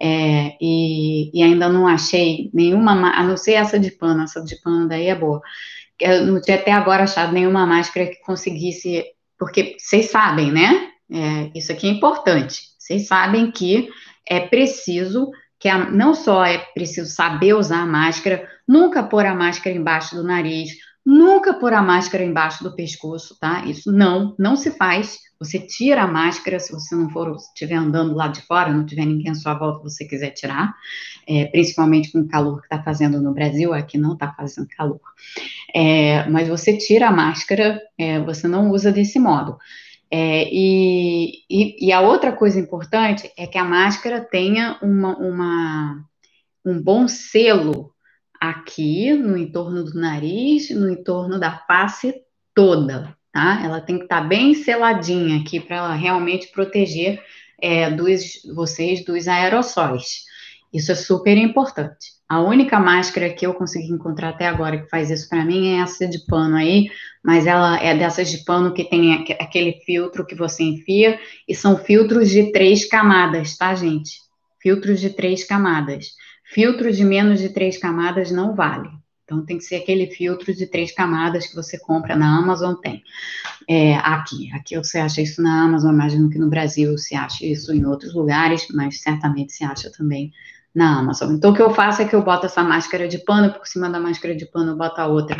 É, 0.00 0.56
e, 0.60 1.30
e, 1.36 1.42
ainda 1.42 1.68
não 1.68 1.86
achei 1.86 2.50
nenhuma, 2.54 2.92
a 2.92 3.22
não 3.24 3.36
ser 3.36 3.54
essa 3.54 3.78
de 3.78 3.90
pano, 3.90 4.22
essa 4.22 4.42
de 4.42 4.60
pano 4.62 4.88
daí 4.88 5.06
é 5.06 5.14
boa. 5.14 5.40
Eu 6.00 6.26
não 6.26 6.40
tinha 6.40 6.56
até 6.56 6.70
agora 6.72 7.04
achado 7.04 7.32
nenhuma 7.32 7.66
máscara 7.66 8.06
que 8.06 8.20
conseguisse, 8.22 9.04
porque 9.36 9.76
vocês 9.78 10.10
sabem, 10.10 10.52
né? 10.52 10.88
É, 11.10 11.58
isso 11.58 11.72
aqui 11.72 11.88
é 11.88 11.90
importante. 11.90 12.60
Vocês 12.78 13.08
sabem 13.08 13.50
que 13.50 13.88
é 14.28 14.40
preciso 14.40 15.30
que 15.58 15.68
a, 15.68 15.90
não 15.90 16.14
só 16.14 16.44
é 16.44 16.58
preciso 16.58 17.10
saber 17.10 17.54
usar 17.54 17.80
a 17.80 17.86
máscara, 17.86 18.48
nunca 18.66 19.02
pôr 19.02 19.26
a 19.26 19.34
máscara 19.34 19.76
embaixo 19.76 20.14
do 20.14 20.22
nariz, 20.22 20.70
nunca 21.08 21.54
pôr 21.54 21.72
a 21.72 21.80
máscara 21.80 22.22
embaixo 22.22 22.62
do 22.62 22.76
pescoço, 22.76 23.34
tá? 23.40 23.64
Isso 23.64 23.90
não, 23.90 24.34
não 24.38 24.56
se 24.56 24.70
faz. 24.70 25.16
Você 25.40 25.58
tira 25.58 26.02
a 26.02 26.06
máscara 26.06 26.60
se 26.60 26.70
você 26.70 26.94
não 26.94 27.08
for 27.08 27.34
estiver 27.34 27.76
andando 27.76 28.14
lá 28.14 28.28
de 28.28 28.42
fora, 28.42 28.70
não 28.70 28.84
tiver 28.84 29.06
ninguém 29.06 29.30
à 29.30 29.34
sua 29.34 29.54
volta, 29.54 29.82
você 29.82 30.04
quiser 30.04 30.32
tirar, 30.32 30.74
é, 31.26 31.46
principalmente 31.46 32.12
com 32.12 32.20
o 32.20 32.28
calor 32.28 32.60
que 32.60 32.66
está 32.66 32.82
fazendo 32.82 33.22
no 33.22 33.32
Brasil, 33.32 33.72
aqui 33.72 33.96
não 33.96 34.12
está 34.12 34.34
fazendo 34.34 34.68
calor. 34.76 35.00
É, 35.74 36.28
mas 36.28 36.46
você 36.46 36.76
tira 36.76 37.08
a 37.08 37.12
máscara, 37.12 37.80
é, 37.96 38.20
você 38.20 38.46
não 38.46 38.70
usa 38.70 38.92
desse 38.92 39.18
modo. 39.18 39.56
É, 40.10 40.44
e, 40.52 41.42
e, 41.48 41.86
e, 41.86 41.92
a 41.92 42.02
outra 42.02 42.32
coisa 42.32 42.60
importante 42.60 43.30
é 43.36 43.46
que 43.46 43.56
a 43.56 43.64
máscara 43.64 44.20
tenha 44.20 44.78
uma, 44.82 45.16
uma, 45.16 46.04
um 46.66 46.82
bom 46.82 47.08
selo 47.08 47.94
aqui 48.40 49.12
no 49.12 49.36
entorno 49.36 49.84
do 49.84 49.94
nariz, 49.94 50.70
no 50.70 50.90
entorno 50.90 51.38
da 51.38 51.58
face 51.66 52.14
toda, 52.54 53.16
tá? 53.32 53.60
Ela 53.64 53.80
tem 53.80 53.98
que 53.98 54.04
estar 54.04 54.22
tá 54.22 54.26
bem 54.26 54.54
seladinha 54.54 55.40
aqui 55.40 55.60
para 55.60 55.76
ela 55.76 55.94
realmente 55.94 56.48
proteger 56.48 57.22
é, 57.60 57.90
dos, 57.90 58.42
vocês 58.54 59.04
dos 59.04 59.28
aerossóis. 59.28 60.24
Isso 60.72 60.92
é 60.92 60.94
super 60.94 61.36
importante. 61.36 62.18
A 62.28 62.42
única 62.42 62.78
máscara 62.78 63.32
que 63.32 63.46
eu 63.46 63.54
consegui 63.54 63.90
encontrar 63.90 64.30
até 64.30 64.46
agora 64.46 64.78
que 64.78 64.90
faz 64.90 65.10
isso 65.10 65.28
para 65.28 65.44
mim 65.44 65.68
é 65.68 65.80
essa 65.80 66.06
de 66.06 66.18
pano 66.26 66.56
aí, 66.56 66.90
mas 67.24 67.46
ela 67.46 67.82
é 67.82 67.96
dessas 67.96 68.30
de 68.30 68.44
pano 68.44 68.74
que 68.74 68.84
tem 68.84 69.24
aquele 69.40 69.80
filtro 69.86 70.26
que 70.26 70.34
você 70.34 70.62
enfia, 70.62 71.18
e 71.48 71.54
são 71.54 71.78
filtros 71.78 72.28
de 72.28 72.52
três 72.52 72.86
camadas, 72.86 73.56
tá, 73.56 73.74
gente? 73.74 74.20
Filtros 74.60 75.00
de 75.00 75.08
três 75.08 75.42
camadas. 75.42 76.08
Filtro 76.50 76.92
de 76.92 77.04
menos 77.04 77.40
de 77.40 77.50
três 77.50 77.78
camadas 77.78 78.30
não 78.30 78.54
vale. 78.54 78.88
Então, 79.24 79.44
tem 79.44 79.58
que 79.58 79.64
ser 79.64 79.76
aquele 79.76 80.06
filtro 80.06 80.54
de 80.54 80.66
três 80.66 80.90
camadas 80.90 81.46
que 81.46 81.54
você 81.54 81.78
compra 81.78 82.16
na 82.16 82.38
Amazon, 82.38 82.74
tem. 82.74 83.02
É, 83.68 83.94
aqui, 83.96 84.50
aqui 84.54 84.74
você 84.74 84.98
acha 84.98 85.20
isso 85.20 85.42
na 85.42 85.64
Amazon, 85.64 85.92
imagino 85.92 86.30
que 86.30 86.38
no 86.38 86.48
Brasil 86.48 86.96
se 86.96 87.14
acha 87.14 87.44
isso 87.44 87.70
em 87.74 87.84
outros 87.84 88.14
lugares, 88.14 88.66
mas 88.72 89.02
certamente 89.02 89.52
se 89.52 89.62
acha 89.64 89.92
também 89.92 90.32
na 90.74 90.98
Amazon. 90.98 91.34
Então, 91.34 91.50
o 91.50 91.54
que 91.54 91.60
eu 91.60 91.74
faço 91.74 92.00
é 92.00 92.06
que 92.06 92.16
eu 92.16 92.22
boto 92.22 92.46
essa 92.46 92.64
máscara 92.64 93.06
de 93.06 93.18
pano, 93.18 93.52
por 93.52 93.66
cima 93.66 93.90
da 93.90 94.00
máscara 94.00 94.34
de 94.34 94.46
pano 94.46 94.72
eu 94.72 94.76
boto 94.78 94.98
a 94.98 95.06
outra 95.06 95.36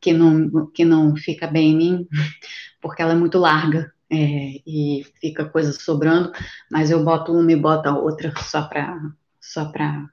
que 0.00 0.12
não, 0.12 0.66
que 0.66 0.84
não 0.84 1.14
fica 1.14 1.46
bem 1.46 1.70
em 1.70 1.76
mim, 1.76 2.08
porque 2.82 3.02
ela 3.02 3.12
é 3.12 3.16
muito 3.16 3.38
larga 3.38 3.92
é, 4.10 4.60
e 4.66 5.06
fica 5.20 5.44
coisa 5.44 5.72
sobrando, 5.72 6.32
mas 6.68 6.90
eu 6.90 7.04
boto 7.04 7.32
uma 7.32 7.52
e 7.52 7.56
boto 7.56 7.88
a 7.88 7.96
outra 7.96 8.32
só 8.42 8.62
para 8.62 8.98
só 9.40 9.66
para 9.66 10.08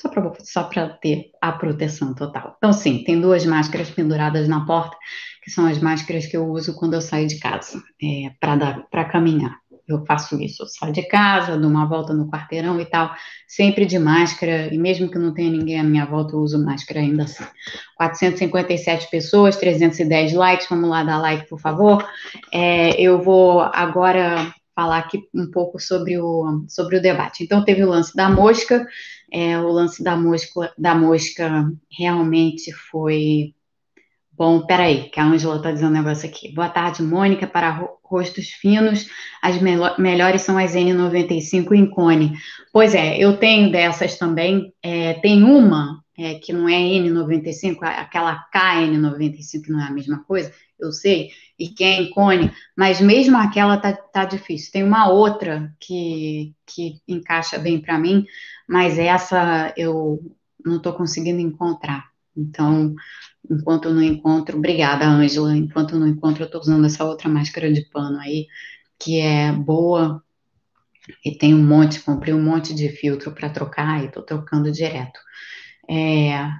só 0.00 0.08
para 0.08 0.32
só 0.40 0.70
ter 1.00 1.30
a 1.40 1.52
proteção 1.52 2.14
total. 2.14 2.54
Então, 2.56 2.72
sim, 2.72 3.02
tem 3.04 3.20
duas 3.20 3.44
máscaras 3.44 3.90
penduradas 3.90 4.48
na 4.48 4.64
porta, 4.64 4.96
que 5.42 5.50
são 5.50 5.66
as 5.66 5.78
máscaras 5.78 6.26
que 6.26 6.36
eu 6.36 6.46
uso 6.46 6.76
quando 6.76 6.94
eu 6.94 7.00
saio 7.00 7.26
de 7.26 7.38
casa, 7.38 7.82
é, 8.02 8.30
para 8.40 9.04
caminhar. 9.04 9.56
Eu 9.88 10.04
faço 10.04 10.40
isso, 10.40 10.66
saio 10.66 10.92
de 10.92 11.02
casa, 11.08 11.56
dou 11.56 11.70
uma 11.70 11.86
volta 11.86 12.12
no 12.12 12.30
quarteirão 12.30 12.78
e 12.78 12.84
tal, 12.84 13.10
sempre 13.46 13.86
de 13.86 13.98
máscara, 13.98 14.72
e 14.72 14.76
mesmo 14.76 15.10
que 15.10 15.18
não 15.18 15.32
tenha 15.32 15.50
ninguém 15.50 15.80
à 15.80 15.82
minha 15.82 16.04
volta, 16.04 16.34
eu 16.34 16.40
uso 16.40 16.62
máscara 16.62 17.00
ainda 17.00 17.24
assim. 17.24 17.44
457 17.96 19.10
pessoas, 19.10 19.56
310 19.56 20.34
likes, 20.34 20.68
vamos 20.68 20.90
lá 20.90 21.02
dar 21.02 21.18
like, 21.18 21.48
por 21.48 21.58
favor. 21.58 22.06
É, 22.52 23.00
eu 23.00 23.22
vou 23.22 23.62
agora 23.62 24.52
falar 24.78 24.98
aqui 24.98 25.22
um 25.34 25.50
pouco 25.50 25.80
sobre 25.80 26.18
o, 26.20 26.64
sobre 26.68 26.98
o 26.98 27.02
debate. 27.02 27.42
Então, 27.42 27.64
teve 27.64 27.82
o 27.82 27.88
lance 27.88 28.14
da 28.14 28.28
mosca, 28.28 28.86
é, 29.32 29.58
o 29.58 29.68
lance 29.68 30.02
da 30.02 30.16
mosca, 30.16 30.72
da 30.76 30.94
mosca 30.94 31.70
realmente 31.90 32.72
foi 32.72 33.54
Bom, 34.38 34.64
peraí, 34.64 35.10
que 35.10 35.18
a 35.18 35.24
Ângela 35.24 35.56
está 35.56 35.72
dizendo 35.72 35.90
um 35.90 35.94
negócio 35.94 36.28
aqui. 36.28 36.54
Boa 36.54 36.68
tarde, 36.68 37.02
Mônica. 37.02 37.44
Para 37.44 37.88
rostos 38.04 38.50
finos, 38.50 39.08
as 39.42 39.60
melhores 39.98 40.42
são 40.42 40.56
as 40.56 40.76
N95 40.76 41.72
em 41.72 41.90
cone. 41.90 42.34
Pois 42.72 42.94
é, 42.94 43.18
eu 43.18 43.36
tenho 43.36 43.72
dessas 43.72 44.16
também. 44.16 44.72
É, 44.80 45.14
tem 45.14 45.42
uma 45.42 46.04
é, 46.16 46.34
que 46.34 46.52
não 46.52 46.68
é 46.68 46.74
N95, 46.74 47.78
aquela 47.82 48.44
KN95, 48.54 49.62
que 49.64 49.72
não 49.72 49.80
é 49.80 49.88
a 49.88 49.92
mesma 49.92 50.22
coisa, 50.22 50.52
eu 50.80 50.92
sei, 50.92 51.30
e 51.58 51.68
que 51.68 51.84
é 51.84 52.08
cone, 52.10 52.52
mas 52.76 53.00
mesmo 53.00 53.36
aquela 53.36 53.76
tá, 53.76 53.92
tá 53.92 54.24
difícil. 54.24 54.72
Tem 54.72 54.84
uma 54.84 55.08
outra 55.08 55.74
que, 55.80 56.54
que 56.66 57.00
encaixa 57.06 57.58
bem 57.58 57.80
para 57.80 57.98
mim, 57.98 58.24
mas 58.68 58.98
essa 58.98 59.72
eu 59.76 60.20
não 60.64 60.76
estou 60.76 60.92
conseguindo 60.92 61.40
encontrar. 61.40 62.04
Então, 62.36 62.94
enquanto 63.50 63.86
eu 63.86 63.94
não 63.94 64.02
encontro, 64.02 64.58
obrigada, 64.58 65.06
Ângela, 65.06 65.56
enquanto 65.56 65.94
eu 65.94 66.00
não 66.00 66.06
encontro, 66.06 66.42
eu 66.42 66.46
estou 66.46 66.60
usando 66.60 66.86
essa 66.86 67.04
outra 67.04 67.28
máscara 67.28 67.72
de 67.72 67.82
pano 67.90 68.18
aí, 68.20 68.46
que 68.98 69.18
é 69.20 69.52
boa 69.52 70.22
e 71.24 71.36
tem 71.36 71.54
um 71.54 71.64
monte, 71.64 72.00
comprei 72.00 72.34
um 72.34 72.42
monte 72.42 72.74
de 72.74 72.88
filtro 72.90 73.32
para 73.32 73.50
trocar 73.50 74.02
e 74.02 74.06
estou 74.06 74.22
trocando 74.22 74.70
direto. 74.70 75.18
É... 75.88 76.50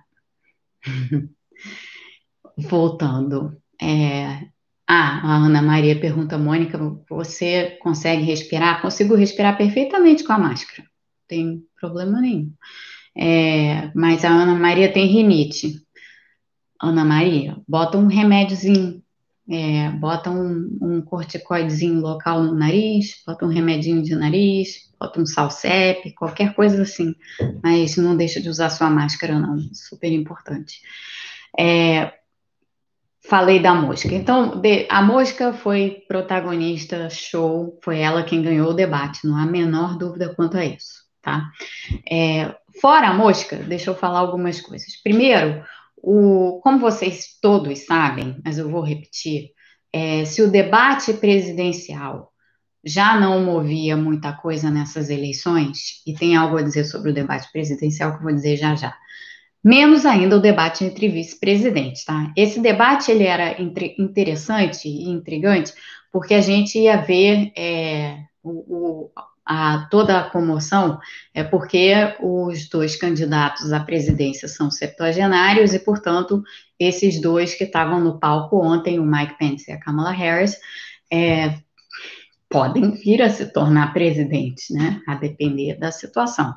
Voltando. 2.56 3.60
É... 3.80 4.48
Ah, 4.86 5.20
a 5.22 5.36
Ana 5.36 5.60
Maria 5.60 6.00
pergunta, 6.00 6.38
Mônica, 6.38 6.78
você 7.08 7.78
consegue 7.82 8.22
respirar? 8.22 8.80
Consigo 8.80 9.14
respirar 9.14 9.56
perfeitamente 9.56 10.24
com 10.24 10.32
a 10.32 10.38
máscara, 10.38 10.82
não 10.82 10.88
tem 11.28 11.62
problema 11.78 12.20
nenhum. 12.20 12.52
É... 13.16 13.90
Mas 13.94 14.24
a 14.24 14.30
Ana 14.30 14.54
Maria 14.54 14.92
tem 14.92 15.06
rinite. 15.06 15.74
Ana 16.80 17.04
Maria, 17.04 17.56
bota 17.66 17.98
um 17.98 18.06
remédiozinho, 18.06 19.02
é, 19.50 19.90
bota 19.92 20.30
um, 20.30 20.78
um 20.80 21.00
corticoidezinho 21.00 22.00
local 22.00 22.42
no 22.42 22.54
nariz, 22.54 23.22
bota 23.26 23.46
um 23.46 23.48
remedinho 23.48 24.02
de 24.02 24.14
nariz, 24.14 24.90
bota 25.00 25.20
um 25.20 25.26
salsep, 25.26 26.12
qualquer 26.14 26.54
coisa 26.54 26.82
assim, 26.82 27.14
mas 27.62 27.96
não 27.96 28.16
deixa 28.16 28.40
de 28.40 28.48
usar 28.48 28.68
sua 28.68 28.90
máscara 28.90 29.38
não, 29.38 29.58
super 29.72 30.12
importante. 30.12 30.82
É, 31.58 32.12
falei 33.28 33.60
da 33.60 33.74
mosca, 33.74 34.14
então 34.14 34.58
de, 34.58 34.86
a 34.88 35.02
mosca 35.02 35.52
foi 35.52 36.02
protagonista, 36.08 37.10
show, 37.10 37.78
foi 37.84 37.98
ela 37.98 38.22
quem 38.22 38.42
ganhou 38.42 38.70
o 38.70 38.74
debate, 38.74 39.26
não 39.26 39.36
há 39.36 39.42
a 39.42 39.46
menor 39.46 39.98
dúvida 39.98 40.34
quanto 40.34 40.56
a 40.56 40.64
isso, 40.64 41.04
tá? 41.20 41.50
É, 42.10 42.54
fora 42.80 43.08
a 43.08 43.14
mosca, 43.14 43.56
deixa 43.56 43.90
eu 43.90 43.94
falar 43.94 44.20
algumas 44.20 44.62
coisas. 44.62 44.96
Primeiro, 45.02 45.62
o, 45.98 46.58
como 46.62 46.78
vocês 46.78 47.38
todos 47.42 47.84
sabem, 47.84 48.40
mas 48.42 48.56
eu 48.56 48.70
vou 48.70 48.80
repetir, 48.80 49.50
é, 49.92 50.24
se 50.24 50.40
o 50.40 50.50
debate 50.50 51.12
presidencial 51.12 52.32
já 52.82 53.20
não 53.20 53.44
movia 53.44 53.94
muita 53.94 54.32
coisa 54.32 54.70
nessas 54.70 55.10
eleições, 55.10 56.02
e 56.06 56.14
tem 56.14 56.34
algo 56.34 56.56
a 56.56 56.62
dizer 56.62 56.84
sobre 56.84 57.10
o 57.10 57.14
debate 57.14 57.52
presidencial 57.52 58.12
que 58.12 58.18
eu 58.18 58.22
vou 58.22 58.34
dizer 58.34 58.56
já 58.56 58.74
já, 58.74 58.96
menos 59.64 60.06
ainda 60.06 60.36
o 60.36 60.40
debate 60.40 60.84
entre 60.84 61.08
vice-presidentes, 61.08 62.04
tá? 62.04 62.32
Esse 62.36 62.60
debate, 62.60 63.10
ele 63.10 63.24
era 63.24 63.56
interessante 63.60 64.88
e 64.88 65.08
intrigante, 65.08 65.72
porque 66.12 66.34
a 66.34 66.40
gente 66.40 66.78
ia 66.78 66.96
ver 66.96 67.52
é, 67.56 68.18
o, 68.42 68.50
o, 68.50 69.10
a 69.44 69.88
toda 69.90 70.18
a 70.18 70.30
comoção 70.30 70.98
é 71.34 71.42
porque 71.42 71.92
os 72.20 72.68
dois 72.68 72.96
candidatos 72.96 73.72
à 73.72 73.80
presidência 73.80 74.46
são 74.46 74.70
septuagenários 74.70 75.72
e, 75.72 75.78
portanto, 75.78 76.42
esses 76.78 77.20
dois 77.20 77.54
que 77.54 77.64
estavam 77.64 78.00
no 78.00 78.18
palco 78.18 78.58
ontem, 78.62 78.98
o 78.98 79.04
Mike 79.04 79.38
Pence 79.38 79.70
e 79.70 79.74
a 79.74 79.80
Kamala 79.80 80.10
Harris, 80.10 80.56
é, 81.10 81.54
podem 82.50 82.92
vir 82.92 83.20
a 83.20 83.28
se 83.28 83.52
tornar 83.52 83.92
presidentes, 83.92 84.70
né? 84.70 85.02
A 85.06 85.14
depender 85.14 85.76
da 85.76 85.92
situação. 85.92 86.54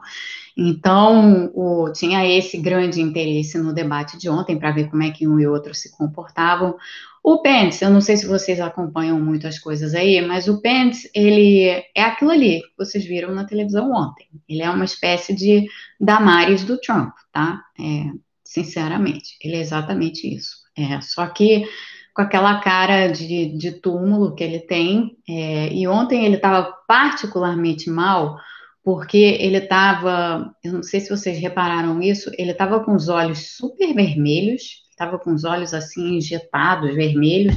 Então, 0.55 1.51
o, 1.53 1.91
tinha 1.91 2.25
esse 2.25 2.57
grande 2.57 3.01
interesse 3.01 3.57
no 3.57 3.73
debate 3.73 4.17
de 4.17 4.29
ontem 4.29 4.57
para 4.57 4.71
ver 4.71 4.89
como 4.89 5.03
é 5.03 5.11
que 5.11 5.27
um 5.27 5.39
e 5.39 5.47
outro 5.47 5.73
se 5.73 5.91
comportavam. 5.97 6.75
O 7.23 7.41
Pence, 7.41 7.83
eu 7.83 7.89
não 7.89 8.01
sei 8.01 8.17
se 8.17 8.25
vocês 8.25 8.59
acompanham 8.59 9.19
muito 9.19 9.47
as 9.47 9.59
coisas 9.59 9.93
aí, 9.93 10.21
mas 10.21 10.47
o 10.47 10.61
Pence, 10.61 11.09
ele 11.13 11.65
é 11.95 12.03
aquilo 12.03 12.31
ali 12.31 12.61
que 12.61 12.77
vocês 12.77 13.05
viram 13.05 13.33
na 13.33 13.45
televisão 13.45 13.91
ontem. 13.91 14.27
Ele 14.47 14.61
é 14.61 14.69
uma 14.69 14.85
espécie 14.85 15.33
de 15.33 15.65
Damares 15.99 16.63
do 16.63 16.79
Trump, 16.79 17.13
tá? 17.31 17.61
É, 17.79 18.11
sinceramente, 18.43 19.37
ele 19.41 19.55
é 19.55 19.59
exatamente 19.59 20.33
isso. 20.33 20.61
É, 20.75 20.99
só 21.01 21.27
que 21.27 21.65
com 22.13 22.21
aquela 22.21 22.59
cara 22.59 23.07
de, 23.07 23.57
de 23.57 23.71
túmulo 23.71 24.35
que 24.35 24.43
ele 24.43 24.59
tem, 24.59 25.17
é, 25.27 25.73
e 25.73 25.87
ontem 25.87 26.25
ele 26.25 26.35
estava 26.35 26.63
particularmente 26.87 27.89
mal, 27.89 28.37
porque 28.83 29.17
ele 29.17 29.57
estava, 29.57 30.53
eu 30.63 30.73
não 30.73 30.83
sei 30.83 30.99
se 30.99 31.09
vocês 31.09 31.39
repararam 31.39 32.01
isso, 32.01 32.31
ele 32.37 32.51
estava 32.51 32.79
com 32.83 32.93
os 32.93 33.07
olhos 33.07 33.55
super 33.55 33.93
vermelhos, 33.93 34.83
estava 34.89 35.17
com 35.19 35.33
os 35.33 35.43
olhos 35.43 35.73
assim 35.73 36.17
injetados, 36.17 36.93
vermelhos, 36.95 37.55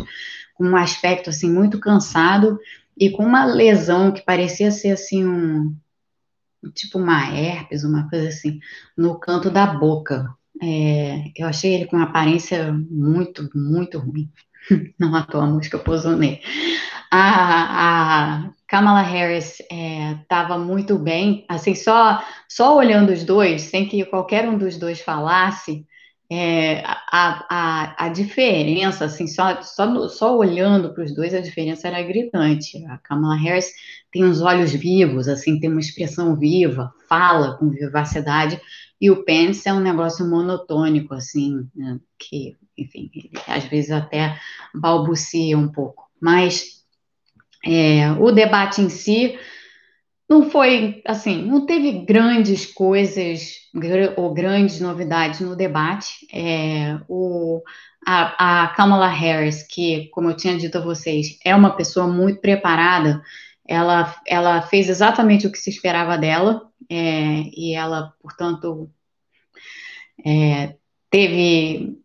com 0.55 0.65
um 0.65 0.77
aspecto 0.77 1.31
assim 1.31 1.51
muito 1.51 1.81
cansado 1.81 2.59
e 2.97 3.11
com 3.11 3.25
uma 3.25 3.45
lesão 3.45 4.13
que 4.13 4.23
parecia 4.23 4.71
ser 4.71 4.93
assim 4.93 5.27
um 5.27 5.75
tipo 6.73 6.99
uma 6.99 7.29
herpes, 7.35 7.85
uma 7.85 8.09
coisa 8.09 8.29
assim, 8.29 8.61
no 8.97 9.19
canto 9.19 9.51
da 9.51 9.67
boca. 9.67 10.35
É, 10.67 11.31
eu 11.37 11.47
achei 11.47 11.75
ele 11.75 11.85
com 11.85 11.99
aparência 11.99 12.73
muito, 12.91 13.51
muito 13.55 13.99
ruim. 13.99 14.31
Não 14.99 15.15
à 15.15 15.23
toa 15.23 15.45
a 15.45 15.47
música 15.47 15.79
Pozonê. 15.79 16.41
A, 17.11 18.47
a 18.47 18.51
Kamala 18.67 19.03
Harris 19.03 19.59
estava 19.61 20.55
é, 20.55 20.59
muito 20.59 20.99
bem, 20.99 21.45
assim, 21.49 21.75
só, 21.75 22.25
só 22.49 22.77
olhando 22.77 23.13
os 23.13 23.25
dois, 23.25 23.63
sem 23.63 23.87
que 23.87 24.05
qualquer 24.07 24.49
um 24.49 24.57
dos 24.57 24.79
dois 24.79 25.01
falasse, 25.01 25.87
é, 26.33 26.83
a, 26.85 27.47
a, 27.51 28.07
a 28.07 28.09
diferença, 28.09 29.05
assim, 29.05 29.27
só, 29.27 29.61
só, 29.63 30.09
só 30.09 30.37
olhando 30.37 30.95
para 30.95 31.05
os 31.05 31.15
dois, 31.15 31.35
a 31.35 31.41
diferença 31.41 31.87
era 31.87 32.03
gritante. 32.03 32.85
A 32.87 32.97
Kamala 32.99 33.37
Harris 33.37 33.71
tem 34.11 34.25
uns 34.25 34.41
olhos 34.41 34.73
vivos, 34.73 35.29
assim, 35.29 35.61
tem 35.61 35.71
uma 35.71 35.81
expressão 35.81 36.35
viva, 36.37 36.93
fala 37.09 37.57
com 37.59 37.69
vivacidade, 37.69 38.61
e 39.01 39.11
o 39.11 39.25
Pence 39.25 39.69
é 39.69 39.73
um 39.73 39.81
negócio 39.81 40.29
monotônico, 40.29 41.15
assim, 41.15 41.69
né, 41.75 41.99
que, 42.19 42.57
enfim, 42.77 43.11
ele, 43.15 43.31
às 43.47 43.65
vezes 43.65 43.91
até 43.91 44.39
balbucia 44.75 45.59
um 45.59 45.69
pouco. 45.69 46.09
Mas 46.21 46.85
é, 47.65 48.13
o 48.13 48.31
debate 48.31 48.81
em 48.81 48.89
si 48.89 49.39
não 50.29 50.49
foi 50.51 51.03
assim, 51.07 51.43
não 51.45 51.67
teve 51.67 52.05
grandes 52.05 52.67
coisas 52.67 53.57
ou 54.17 54.33
grandes 54.33 54.81
novidades 54.81 55.41
no 55.41 55.55
debate. 55.55 56.27
É, 56.33 56.99
o, 57.09 57.63
a, 58.07 58.65
a 58.65 58.69
Kamala 58.69 59.09
Harris, 59.09 59.63
que, 59.63 60.09
como 60.09 60.31
eu 60.31 60.37
tinha 60.37 60.57
dito 60.57 60.79
a 60.79 60.85
vocês, 60.85 61.39
é 61.45 61.55
uma 61.55 61.77
pessoa 61.77 62.07
muito 62.07 62.41
preparada, 62.41 63.23
ela, 63.67 64.15
ela 64.27 64.63
fez 64.63 64.89
exatamente 64.89 65.47
o 65.47 65.53
que 65.53 65.59
se 65.59 65.71
esperava 65.71 66.19
dela, 66.19 66.69
é, 66.91 67.43
e 67.53 67.75
ela, 67.75 68.13
portanto, 68.21 68.91
é, 70.25 70.75
teve 71.11 71.99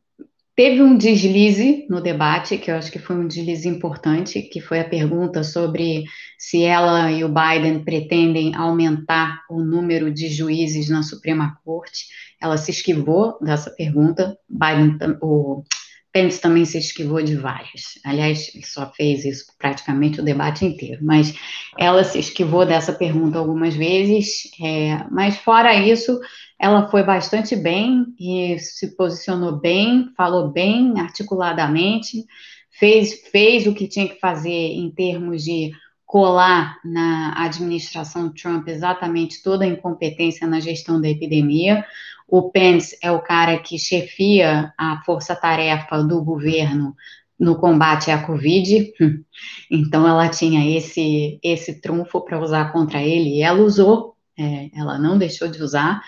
Teve 0.60 0.84
um 0.84 0.98
deslize 0.98 1.88
no 1.90 2.02
debate, 2.02 2.58
que 2.58 2.70
eu 2.70 2.76
acho 2.76 2.92
que 2.92 3.00
foi 3.00 3.16
um 3.16 3.26
deslize 3.26 3.66
importante, 3.66 4.42
que 4.42 4.60
foi 4.60 4.82
a 4.82 4.90
pergunta 4.90 5.42
sobre 5.42 6.04
se 6.38 6.66
ela 6.66 7.10
e 7.10 7.24
o 7.24 7.30
Biden 7.30 7.86
pretendem 7.86 8.54
aumentar 8.54 9.42
o 9.50 9.62
número 9.62 10.14
de 10.14 10.28
juízes 10.28 10.90
na 10.90 11.02
Suprema 11.02 11.58
Corte. 11.64 12.08
Ela 12.42 12.58
se 12.58 12.72
esquivou 12.72 13.40
dessa 13.42 13.72
pergunta. 13.72 14.38
Biden, 14.50 14.98
o 15.22 15.64
Pence 16.12 16.42
também 16.42 16.66
se 16.66 16.78
esquivou 16.78 17.22
de 17.22 17.36
várias. 17.36 18.00
Aliás, 18.04 18.52
só 18.64 18.92
fez 18.92 19.26
isso 19.26 19.46
praticamente 19.60 20.20
o 20.20 20.24
debate 20.24 20.66
inteiro. 20.66 21.00
Mas 21.04 21.36
ela 21.78 22.04
se 22.04 22.20
esquivou 22.20 22.66
dessa 22.66 22.92
pergunta 22.92 23.38
algumas 23.38 23.76
vezes. 23.76 24.50
É, 24.62 25.06
mas 25.12 25.38
fora 25.38 25.74
isso, 25.76 26.20
ela 26.60 26.90
foi 26.90 27.04
bastante 27.04 27.56
bem 27.56 28.06
e 28.20 28.58
se 28.60 28.96
posicionou 28.96 29.60
bem, 29.60 30.10
falou 30.18 30.50
bem, 30.50 31.00
articuladamente, 31.00 32.26
fez, 32.72 33.22
fez 33.32 33.68
o 33.68 33.74
que 33.74 33.88
tinha 33.88 34.08
que 34.08 34.20
fazer 34.20 34.50
em 34.50 34.90
termos 34.90 35.44
de 35.44 35.72
colar 36.10 36.80
na 36.84 37.34
administração 37.46 38.34
Trump 38.34 38.68
exatamente 38.68 39.44
toda 39.44 39.64
a 39.64 39.68
incompetência 39.68 40.48
na 40.48 40.60
gestão 40.60 41.00
da 41.00 41.08
epidemia. 41.08 41.86
O 42.32 42.52
Pence 42.52 42.98
é 43.02 43.12
o 43.12 43.22
cara 43.22 43.58
que 43.58 43.80
chefia 43.80 44.74
a 44.78 45.02
força-tarefa 45.04 46.04
do 46.04 46.24
governo 46.24 46.96
no 47.40 47.58
combate 47.58 48.12
à 48.12 48.22
Covid, 48.22 48.94
então 49.72 50.08
ela 50.08 50.28
tinha 50.28 50.78
esse, 50.78 51.40
esse 51.42 51.80
trunfo 51.82 52.22
para 52.22 52.40
usar 52.40 52.72
contra 52.72 53.02
ele 53.02 53.38
e 53.38 53.42
ela 53.42 53.62
usou, 53.62 54.16
é, 54.38 54.70
ela 54.76 55.00
não 55.00 55.18
deixou 55.18 55.48
de 55.48 55.62
usar. 55.64 56.02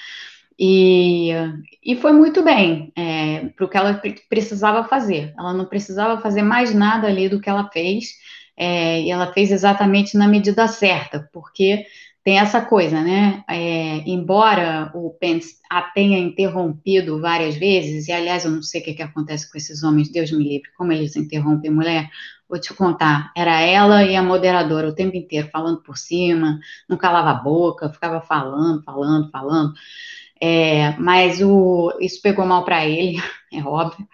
E, 0.59 1.31
e 1.83 1.95
foi 1.95 2.11
muito 2.11 2.43
bem 2.43 2.91
é, 2.95 3.47
para 3.55 3.65
o 3.65 3.69
que 3.69 3.77
ela 3.77 3.99
precisava 4.29 4.83
fazer. 4.83 5.33
Ela 5.35 5.53
não 5.53 5.65
precisava 5.65 6.21
fazer 6.21 6.43
mais 6.43 6.71
nada 6.71 7.07
ali 7.07 7.27
do 7.27 7.39
que 7.39 7.49
ela 7.49 7.67
fez, 7.71 8.09
é, 8.55 9.01
e 9.01 9.09
ela 9.09 9.33
fez 9.33 9.51
exatamente 9.51 10.15
na 10.15 10.27
medida 10.27 10.67
certa, 10.67 11.27
porque 11.33 11.83
tem 12.23 12.39
essa 12.39 12.61
coisa, 12.61 13.01
né? 13.01 13.43
É, 13.49 13.97
embora 14.09 14.91
o 14.93 15.11
Pence 15.19 15.55
a 15.69 15.81
tenha 15.81 16.19
interrompido 16.19 17.19
várias 17.19 17.55
vezes, 17.55 18.07
e 18.07 18.11
aliás, 18.11 18.45
eu 18.45 18.51
não 18.51 18.61
sei 18.61 18.81
o 18.81 18.83
que, 18.83 18.93
que 18.93 19.01
acontece 19.01 19.49
com 19.51 19.57
esses 19.57 19.83
homens, 19.83 20.11
Deus 20.11 20.31
me 20.31 20.43
livre, 20.43 20.69
como 20.77 20.91
eles 20.91 21.15
interrompem 21.15 21.71
mulher, 21.71 22.09
vou 22.47 22.59
te 22.59 22.73
contar, 22.73 23.31
era 23.35 23.61
ela 23.61 24.03
e 24.03 24.15
a 24.15 24.21
moderadora 24.21 24.89
o 24.89 24.93
tempo 24.95 25.15
inteiro 25.17 25.49
falando 25.51 25.81
por 25.81 25.97
cima, 25.97 26.59
não 26.87 26.97
calava 26.97 27.31
a 27.31 27.33
boca, 27.33 27.89
ficava 27.89 28.21
falando, 28.21 28.83
falando, 28.83 29.31
falando. 29.31 29.73
É, 30.39 30.97
mas 30.97 31.41
o, 31.41 31.95
isso 31.99 32.21
pegou 32.21 32.45
mal 32.45 32.65
para 32.65 32.85
ele, 32.85 33.17
é 33.53 33.63
óbvio. 33.63 34.07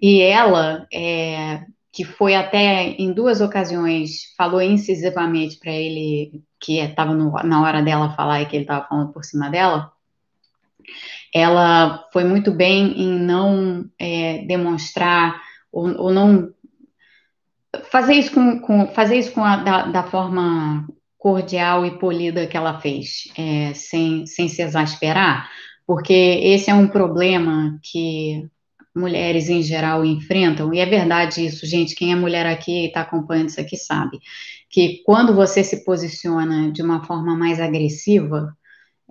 E 0.00 0.20
ela, 0.22 0.86
é, 0.92 1.64
que 1.92 2.04
foi 2.04 2.34
até 2.34 2.90
em 2.98 3.12
duas 3.12 3.40
ocasiões, 3.40 4.34
falou 4.36 4.62
incisivamente 4.62 5.58
para 5.58 5.72
ele 5.72 6.42
que 6.58 6.78
estava 6.78 7.14
na 7.14 7.62
hora 7.62 7.82
dela 7.82 8.14
falar 8.14 8.40
e 8.40 8.46
que 8.46 8.56
ele 8.56 8.64
estava 8.64 8.86
falando 8.86 9.12
por 9.12 9.24
cima 9.24 9.50
dela. 9.50 9.92
Ela 11.34 12.08
foi 12.12 12.24
muito 12.24 12.50
bem 12.50 13.00
em 13.00 13.18
não 13.18 13.84
é, 13.98 14.38
demonstrar 14.46 15.40
ou, 15.70 15.88
ou, 15.96 16.12
não 16.12 16.52
fazer 17.90 18.14
isso 18.14 18.32
com, 18.32 18.60
com 18.60 18.86
fazer 18.88 19.16
isso 19.16 19.32
com 19.32 19.44
a, 19.44 19.56
da, 19.56 19.86
da, 19.86 20.02
forma 20.02 20.86
cordial 21.16 21.86
e 21.86 21.98
polida 21.98 22.46
que 22.46 22.56
ela 22.56 22.80
fez, 22.80 23.24
é, 23.36 23.72
sem, 23.74 24.26
sem 24.26 24.48
se 24.48 24.60
exasperar 24.60 25.48
porque 25.86 26.12
esse 26.12 26.70
é 26.70 26.74
um 26.74 26.88
problema 26.88 27.78
que 27.82 28.48
mulheres 28.94 29.48
em 29.48 29.62
geral 29.62 30.04
enfrentam, 30.04 30.72
e 30.72 30.78
é 30.78 30.86
verdade 30.86 31.46
isso, 31.46 31.66
gente, 31.66 31.94
quem 31.94 32.12
é 32.12 32.14
mulher 32.14 32.46
aqui 32.46 32.84
e 32.84 32.86
está 32.86 33.00
acompanhando 33.02 33.48
isso 33.48 33.60
aqui 33.60 33.76
sabe, 33.76 34.18
que 34.68 35.02
quando 35.04 35.34
você 35.34 35.64
se 35.64 35.84
posiciona 35.84 36.70
de 36.70 36.82
uma 36.82 37.04
forma 37.04 37.36
mais 37.36 37.60
agressiva, 37.60 38.54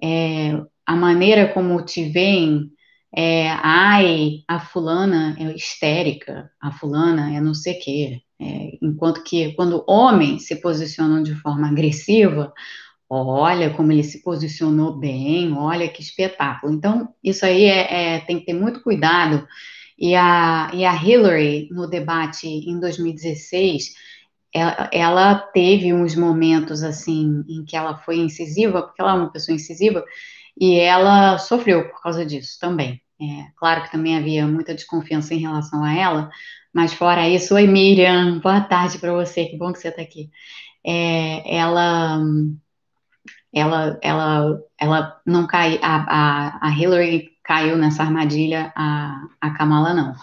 é, 0.02 0.62
a 0.86 0.96
maneira 0.96 1.48
como 1.54 1.82
te 1.84 2.04
veem 2.10 2.72
é, 3.16 3.50
ai, 3.50 4.44
a 4.48 4.60
fulana 4.60 5.36
é 5.38 5.54
histérica, 5.54 6.50
a 6.62 6.72
fulana 6.72 7.36
é 7.36 7.42
não 7.42 7.54
sei 7.54 7.74
o 7.74 7.80
quê, 7.80 8.22
é, 8.40 8.78
enquanto 8.82 9.24
que 9.24 9.54
quando 9.54 9.84
homens 9.88 10.48
se 10.48 10.56
posicionam 10.56 11.22
de 11.22 11.36
forma 11.36 11.68
agressiva, 11.68 12.54
Olha 13.14 13.70
como 13.72 13.92
ele 13.92 14.06
se 14.06 14.24
posicionou 14.24 14.98
bem, 14.98 15.52
olha 15.52 15.90
que 15.90 16.02
espetáculo. 16.02 16.72
Então, 16.72 17.14
isso 17.22 17.46
aí 17.46 17.66
é, 17.66 18.16
é, 18.16 18.20
tem 18.22 18.40
que 18.40 18.46
ter 18.46 18.54
muito 18.54 18.82
cuidado. 18.82 19.46
E 20.00 20.16
a, 20.16 20.72
e 20.74 20.86
a 20.86 20.96
Hillary, 20.96 21.68
no 21.72 21.88
debate 21.90 22.48
em 22.48 22.80
2016, 22.80 23.94
ela, 24.54 24.90
ela, 24.94 25.36
teve 25.36 25.94
uns 25.94 26.16
momentos 26.16 26.84
assim 26.84 27.44
em 27.50 27.66
que 27.66 27.76
ela 27.76 27.98
foi 27.98 28.16
incisiva, 28.18 28.82
porque 28.82 29.02
ela 29.02 29.12
é 29.12 29.16
uma 29.16 29.32
pessoa 29.32 29.56
incisiva, 29.56 30.06
e 30.58 30.80
ela 30.80 31.38
sofreu 31.38 31.90
por 31.90 32.02
causa 32.02 32.26
disso 32.26 32.58
também. 32.62 33.02
É, 33.22 33.52
claro 33.58 33.84
que 33.84 33.92
também 33.92 34.18
havia 34.18 34.48
muita 34.48 34.74
desconfiança 34.74 35.34
em 35.34 35.40
relação 35.40 35.84
a 35.84 35.94
ela, 35.94 36.30
mas 36.74 36.94
fora 36.94 37.28
isso, 37.28 37.56
oi 37.56 37.68
Miriam, 37.68 38.40
boa 38.40 38.62
tarde 38.62 39.00
para 39.00 39.12
você, 39.14 39.46
que 39.48 39.58
bom 39.58 39.74
que 39.74 39.80
você 39.80 39.90
está 39.90 40.02
aqui. 40.02 40.30
É, 40.86 41.58
ela 41.58 42.18
ela, 43.54 44.00
ela, 44.02 44.60
ela 44.80 45.22
não 45.26 45.46
cai, 45.46 45.80
a, 45.82 46.06
a, 46.08 46.68
a 46.68 46.72
Hillary 46.72 47.30
caiu 47.44 47.78
nessa 47.78 48.04
armadilha, 48.04 48.72
a, 48.76 49.24
a 49.40 49.52
Kamala 49.52 49.94
não. 49.94 50.16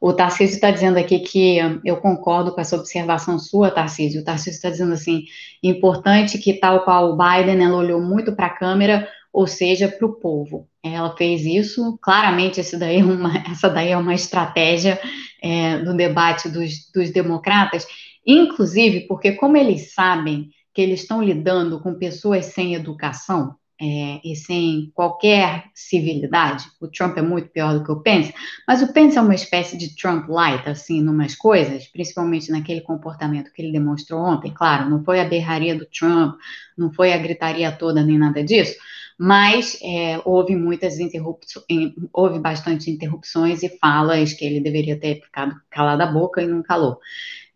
O 0.00 0.12
Tarcísio 0.12 0.54
está 0.54 0.70
dizendo 0.70 0.98
aqui 0.98 1.20
que 1.20 1.58
eu 1.84 1.96
concordo 1.96 2.52
com 2.52 2.60
essa 2.60 2.76
observação 2.76 3.38
sua, 3.38 3.70
Tarcísio. 3.70 4.20
O 4.20 4.24
Tarcísio 4.24 4.52
está 4.52 4.70
dizendo 4.70 4.92
assim: 4.92 5.24
importante 5.62 6.38
que, 6.38 6.54
tal 6.54 6.84
qual 6.84 7.12
o 7.12 7.16
Biden, 7.16 7.64
ela 7.64 7.76
olhou 7.76 8.00
muito 8.00 8.32
para 8.36 8.46
a 8.46 8.56
câmera, 8.56 9.08
ou 9.32 9.46
seja, 9.46 9.88
para 9.88 10.06
o 10.06 10.14
povo. 10.14 10.68
Ela 10.82 11.16
fez 11.16 11.44
isso, 11.44 11.98
claramente, 12.00 12.60
daí 12.76 13.00
é 13.00 13.04
uma, 13.04 13.36
essa 13.50 13.68
daí 13.68 13.90
é 13.90 13.96
uma 13.96 14.14
estratégia 14.14 15.00
é, 15.42 15.78
do 15.78 15.96
debate 15.96 16.48
dos, 16.48 16.90
dos 16.94 17.10
democratas, 17.10 17.86
inclusive 18.24 19.06
porque, 19.08 19.32
como 19.32 19.56
eles 19.56 19.92
sabem 19.92 20.50
que 20.76 20.82
eles 20.82 21.00
estão 21.00 21.22
lidando 21.22 21.80
com 21.80 21.94
pessoas 21.94 22.44
sem 22.44 22.74
educação 22.74 23.56
é, 23.80 24.20
e 24.22 24.36
sem 24.36 24.90
qualquer 24.94 25.70
civilidade. 25.74 26.66
O 26.78 26.86
Trump 26.86 27.16
é 27.16 27.22
muito 27.22 27.48
pior 27.48 27.72
do 27.72 27.82
que 27.82 27.90
o 27.90 28.02
Pence, 28.02 28.34
mas 28.68 28.82
o 28.82 28.92
Pence 28.92 29.16
é 29.16 29.20
uma 29.22 29.34
espécie 29.34 29.74
de 29.78 29.96
Trump 29.96 30.28
light, 30.28 30.68
assim, 30.68 31.00
numas 31.00 31.34
coisas, 31.34 31.88
principalmente 31.88 32.50
naquele 32.50 32.82
comportamento 32.82 33.50
que 33.54 33.62
ele 33.62 33.72
demonstrou 33.72 34.20
ontem. 34.20 34.52
Claro, 34.52 34.90
não 34.90 35.02
foi 35.02 35.18
a 35.18 35.24
berraria 35.24 35.74
do 35.74 35.86
Trump, 35.86 36.34
não 36.76 36.92
foi 36.92 37.14
a 37.14 37.18
gritaria 37.18 37.72
toda 37.72 38.04
nem 38.04 38.18
nada 38.18 38.44
disso, 38.44 38.76
mas 39.18 39.78
é, 39.82 40.20
houve 40.26 40.54
muitas 40.54 40.98
interrupções, 40.98 41.64
houve 42.12 42.38
bastante 42.38 42.90
interrupções 42.90 43.62
e 43.62 43.78
falas 43.78 44.34
que 44.34 44.44
ele 44.44 44.60
deveria 44.60 45.00
ter 45.00 45.22
ficado 45.22 45.54
calado 45.70 46.02
a 46.02 46.06
boca 46.12 46.42
e 46.42 46.46
não 46.46 46.62
calou. 46.62 46.98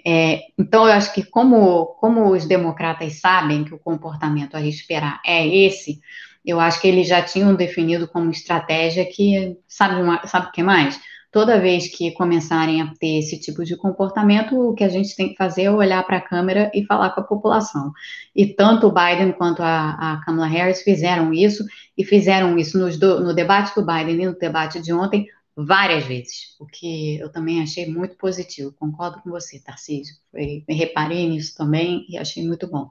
É, 0.06 0.40
então, 0.58 0.86
eu 0.86 0.92
acho 0.92 1.12
que 1.12 1.22
como, 1.22 1.86
como 2.00 2.30
os 2.30 2.46
democratas 2.46 3.20
sabem 3.20 3.64
que 3.64 3.74
o 3.74 3.78
comportamento 3.78 4.56
a 4.56 4.60
esperar 4.60 5.20
é 5.24 5.46
esse, 5.46 6.00
eu 6.44 6.58
acho 6.58 6.80
que 6.80 6.88
eles 6.88 7.06
já 7.06 7.22
tinham 7.22 7.54
definido 7.54 8.08
como 8.08 8.30
estratégia 8.30 9.04
que, 9.04 9.56
sabe, 9.68 10.00
uma, 10.00 10.26
sabe 10.26 10.48
o 10.48 10.52
que 10.52 10.62
mais? 10.62 10.98
Toda 11.30 11.60
vez 11.60 11.86
que 11.86 12.10
começarem 12.12 12.82
a 12.82 12.92
ter 12.98 13.18
esse 13.18 13.38
tipo 13.38 13.64
de 13.64 13.76
comportamento, 13.76 14.58
o 14.58 14.74
que 14.74 14.82
a 14.82 14.88
gente 14.88 15.14
tem 15.14 15.28
que 15.28 15.36
fazer 15.36 15.64
é 15.64 15.70
olhar 15.70 16.04
para 16.04 16.16
a 16.16 16.20
câmera 16.20 16.70
e 16.74 16.84
falar 16.84 17.10
com 17.10 17.20
a 17.20 17.24
população. 17.24 17.92
E 18.34 18.46
tanto 18.46 18.88
o 18.88 18.92
Biden 18.92 19.32
quanto 19.32 19.62
a, 19.62 19.90
a 19.90 20.20
Kamala 20.24 20.48
Harris 20.48 20.82
fizeram 20.82 21.32
isso, 21.32 21.64
e 21.96 22.04
fizeram 22.04 22.58
isso 22.58 22.78
do, 22.98 23.20
no 23.20 23.32
debate 23.32 23.74
do 23.74 23.86
Biden 23.86 24.22
e 24.22 24.26
no 24.26 24.36
debate 24.36 24.80
de 24.80 24.92
ontem, 24.92 25.26
várias 25.64 26.04
vezes, 26.06 26.56
o 26.58 26.66
que 26.66 27.18
eu 27.18 27.30
também 27.30 27.62
achei 27.62 27.86
muito 27.86 28.16
positivo. 28.16 28.72
Concordo 28.72 29.20
com 29.22 29.30
você, 29.30 29.60
Tarcísio. 29.60 30.16
Foi, 30.30 30.64
reparei 30.68 31.28
nisso 31.28 31.56
também 31.56 32.06
e 32.08 32.16
achei 32.18 32.46
muito 32.46 32.66
bom. 32.68 32.90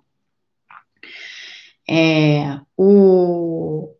É, 1.88 2.60
o, 2.78 3.96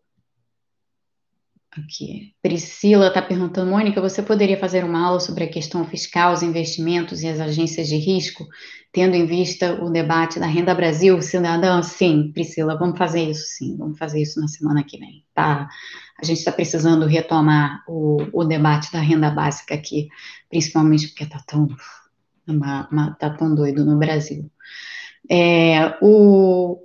Aqui. 1.72 2.34
Priscila 2.42 3.06
está 3.06 3.22
perguntando, 3.22 3.70
Mônica, 3.70 4.00
você 4.00 4.20
poderia 4.20 4.58
fazer 4.58 4.84
uma 4.84 5.06
aula 5.06 5.20
sobre 5.20 5.44
a 5.44 5.48
questão 5.48 5.84
fiscal, 5.84 6.32
os 6.32 6.42
investimentos 6.42 7.22
e 7.22 7.28
as 7.28 7.38
agências 7.38 7.86
de 7.86 7.96
risco, 7.96 8.44
tendo 8.92 9.14
em 9.14 9.24
vista 9.24 9.80
o 9.80 9.88
debate 9.88 10.40
da 10.40 10.46
Renda 10.46 10.74
Brasil 10.74 11.22
Cidadã? 11.22 11.80
Sim, 11.80 12.32
Priscila, 12.32 12.76
vamos 12.76 12.98
fazer 12.98 13.30
isso 13.30 13.44
sim, 13.46 13.76
vamos 13.76 13.96
fazer 13.96 14.20
isso 14.20 14.40
na 14.40 14.48
semana 14.48 14.82
que 14.82 14.98
vem, 14.98 15.24
tá? 15.32 15.68
A 16.20 16.24
gente 16.24 16.38
está 16.38 16.50
precisando 16.50 17.06
retomar 17.06 17.84
o, 17.86 18.18
o, 18.32 18.44
debate 18.44 18.92
da 18.92 19.00
renda 19.00 19.30
básica 19.30 19.72
aqui, 19.72 20.08
principalmente 20.48 21.06
porque 21.06 21.22
está 21.22 21.38
tão, 21.46 21.68
uma, 22.48 22.88
uma, 22.90 23.14
tá 23.14 23.30
tão 23.30 23.54
doido 23.54 23.84
no 23.84 23.96
Brasil. 23.96 24.50
É, 25.30 25.96
o, 26.02 26.78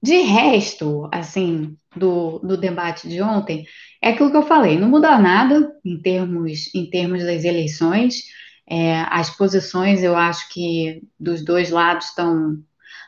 de 0.00 0.18
resto, 0.22 1.08
assim, 1.12 1.76
do, 1.96 2.38
do 2.38 2.56
debate 2.56 3.08
de 3.08 3.20
ontem, 3.20 3.64
é 4.00 4.10
aquilo 4.10 4.30
que 4.30 4.36
eu 4.36 4.46
falei, 4.46 4.78
não 4.78 4.88
muda 4.88 5.18
nada 5.18 5.72
em 5.84 6.00
termos, 6.00 6.72
em 6.74 6.88
termos 6.88 7.24
das 7.24 7.44
eleições. 7.44 8.22
É, 8.70 9.00
as 9.08 9.30
posições, 9.30 10.02
eu 10.02 10.16
acho 10.16 10.48
que 10.50 11.02
dos 11.18 11.44
dois 11.44 11.70
lados 11.70 12.06
estão. 12.06 12.62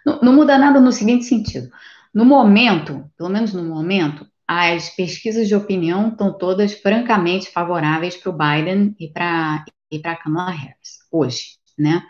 Não, 0.04 0.20
não 0.22 0.32
muda 0.32 0.58
nada 0.58 0.80
no 0.80 0.90
seguinte 0.90 1.24
sentido. 1.24 1.70
No 2.12 2.24
momento, 2.24 3.04
pelo 3.16 3.28
menos 3.28 3.52
no 3.52 3.62
momento, 3.62 4.26
as 4.48 4.90
pesquisas 4.90 5.46
de 5.46 5.54
opinião 5.54 6.08
estão 6.08 6.36
todas 6.36 6.72
francamente 6.72 7.50
favoráveis 7.50 8.16
para 8.16 8.30
o 8.30 8.36
Biden 8.36 8.96
e 8.98 9.08
para 9.08 9.64
e 9.90 9.98
para 9.98 10.16
Kamala 10.16 10.50
Harris 10.50 10.98
hoje, 11.10 11.58
né? 11.78 12.02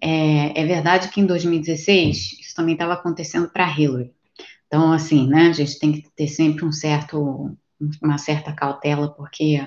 É, 0.00 0.60
é, 0.60 0.64
verdade 0.64 1.08
que 1.08 1.20
em 1.20 1.26
2016 1.26 2.40
isso 2.40 2.54
também 2.54 2.74
estava 2.74 2.94
acontecendo 2.94 3.48
para 3.48 3.68
Hillary. 3.68 4.12
Então, 4.66 4.92
assim, 4.92 5.26
né? 5.26 5.48
A 5.48 5.52
gente 5.52 5.78
tem 5.78 5.92
que 5.92 6.08
ter 6.14 6.28
sempre 6.28 6.64
um 6.64 6.72
certo 6.72 7.56
uma 8.02 8.18
certa 8.18 8.52
cautela, 8.52 9.08
porque 9.08 9.60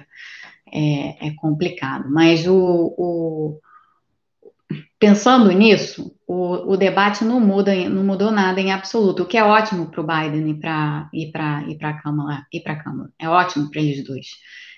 é, 0.71 1.27
é 1.27 1.33
complicado. 1.35 2.09
Mas 2.09 2.45
o, 2.47 2.93
o, 2.97 3.59
pensando 4.99 5.51
nisso, 5.51 6.15
o, 6.27 6.73
o, 6.73 6.77
debate 6.77 7.23
não 7.23 7.39
muda, 7.39 7.73
não 7.89 8.03
mudou 8.03 8.31
nada 8.31 8.59
em 8.59 8.71
absoluto, 8.71 9.23
o 9.23 9.25
que 9.25 9.37
é 9.37 9.43
ótimo 9.43 9.87
para 9.87 10.01
o 10.01 10.05
Biden 10.05 10.49
e 10.51 10.59
para 10.59 11.09
e 11.13 11.31
para 11.31 11.63
para 11.79 11.89
a 11.89 12.01
Câmara 12.01 12.47
Câmara. 12.83 13.09
É 13.19 13.29
ótimo 13.29 13.69
para 13.69 13.81
eles 13.81 14.03
dois 14.03 14.27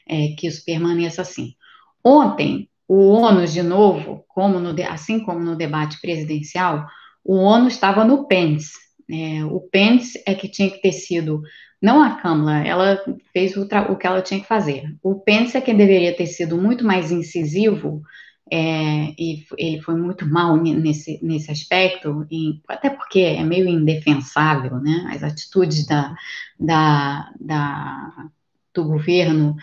é, 0.08 0.30
que 0.38 0.48
isso 0.48 0.64
permaneça 0.66 1.22
assim. 1.22 1.56
Ontem, 2.04 2.70
o 2.88 3.10
ônus, 3.10 3.54
de 3.54 3.64
novo, 3.64 4.24
como 4.28 4.60
no, 4.60 4.76
assim 4.90 5.20
como 5.20 5.40
no 5.40 5.56
debate 5.56 6.00
presidencial, 6.02 6.86
o 7.24 7.36
ônus 7.36 7.74
estava 7.74 8.04
no 8.04 8.28
Pence. 8.28 8.74
É, 9.10 9.44
o 9.46 9.60
Pence 9.60 10.22
é 10.26 10.34
que 10.34 10.48
tinha 10.48 10.70
que 10.70 10.82
ter 10.82 10.92
sido 10.92 11.42
não 11.82 12.02
a 12.02 12.12
Câmara, 12.12 12.66
ela 12.66 13.04
fez 13.34 13.58
o, 13.58 13.64
o, 13.64 13.98
que 13.98 14.08
ela 14.08 14.22
tinha 14.22 14.40
que 14.40 14.48
fazer. 14.48 14.96
O 15.04 15.16
Pence 15.16 15.58
é 15.58 15.62
quem 15.62 15.76
deveria 15.76 16.16
ter 16.16 16.28
sido 16.28 16.58
muito 16.58 16.86
mais 16.86 17.12
incisivo, 17.12 18.02
é, 18.50 19.14
e 19.20 19.44
ele 19.58 19.82
foi 19.82 19.96
muito 19.96 20.26
mal 20.26 20.56
nesse, 20.56 21.20
nesse 21.22 21.52
aspecto, 21.52 22.26
e, 22.32 22.62
até 22.70 22.90
porque 22.90 23.20
é 23.20 23.44
meio 23.44 23.68
indefensável, 23.68 24.80
né? 24.80 25.10
As 25.14 25.24
atitudes 25.24 25.86
da, 25.86 26.16
da, 26.58 27.30
da, 27.40 28.30
do 28.74 28.86
governo 28.86 29.58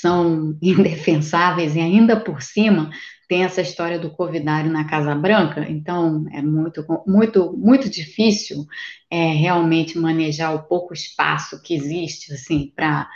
são 0.00 0.56
indefensáveis 0.62 1.74
e 1.76 1.80
ainda 1.80 2.18
por 2.18 2.42
cima 2.42 2.90
tem 3.28 3.42
essa 3.44 3.60
história 3.60 3.98
do 3.98 4.10
covidário 4.10 4.70
na 4.70 4.84
Casa 4.84 5.14
Branca, 5.14 5.66
então 5.68 6.26
é 6.32 6.40
muito, 6.40 6.84
muito, 7.06 7.52
muito 7.56 7.90
difícil 7.90 8.64
é, 9.10 9.32
realmente 9.32 9.98
manejar 9.98 10.54
o 10.54 10.62
pouco 10.62 10.94
espaço 10.94 11.60
que 11.60 11.74
existe, 11.74 12.32
assim, 12.32 12.72
para 12.74 13.08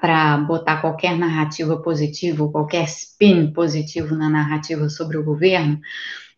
para 0.00 0.38
botar 0.38 0.80
qualquer 0.80 1.18
narrativa 1.18 1.76
positiva, 1.82 2.48
qualquer 2.48 2.84
spin 2.84 3.52
positivo 3.52 4.14
na 4.14 4.30
narrativa 4.30 4.88
sobre 4.88 5.18
o 5.18 5.24
governo, 5.24 5.80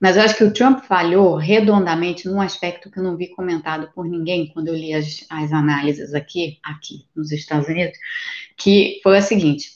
mas 0.01 0.17
eu 0.17 0.23
acho 0.23 0.37
que 0.37 0.45
o 0.45 0.53
Trump 0.53 0.85
falhou 0.85 1.37
redondamente 1.37 2.29
num 2.29 2.41
aspecto 2.41 2.91
que 2.91 2.99
eu 2.99 3.03
não 3.03 3.17
vi 3.17 3.29
comentado 3.29 3.91
por 3.95 4.07
ninguém 4.07 4.53
quando 4.53 4.69
eu 4.69 4.75
li 4.75 4.93
as, 4.93 5.25
as 5.31 5.53
análises 5.53 6.15
aqui, 6.15 6.59
aqui 6.63 7.07
nos 7.15 7.33
Estados 7.33 7.69
Unidos, 7.69 7.99
que 8.57 9.01
foi 9.03 9.19
o 9.19 9.23
seguinte, 9.23 9.71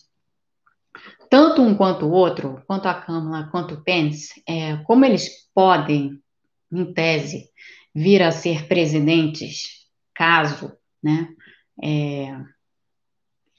tanto 1.31 1.63
um 1.63 1.75
quanto 1.75 2.07
o 2.07 2.11
outro, 2.11 2.63
quanto 2.67 2.87
a 2.87 2.95
Câmara, 2.95 3.49
quanto 3.51 3.75
o 3.75 3.83
Pence, 3.83 4.43
é, 4.47 4.77
como 4.79 5.05
eles 5.05 5.49
podem, 5.55 6.21
em 6.73 6.93
tese, 6.93 7.49
vir 7.95 8.23
a 8.23 8.31
ser 8.31 8.67
presidentes, 8.67 9.87
caso, 10.15 10.73
né, 11.03 11.29
é, 11.83 12.37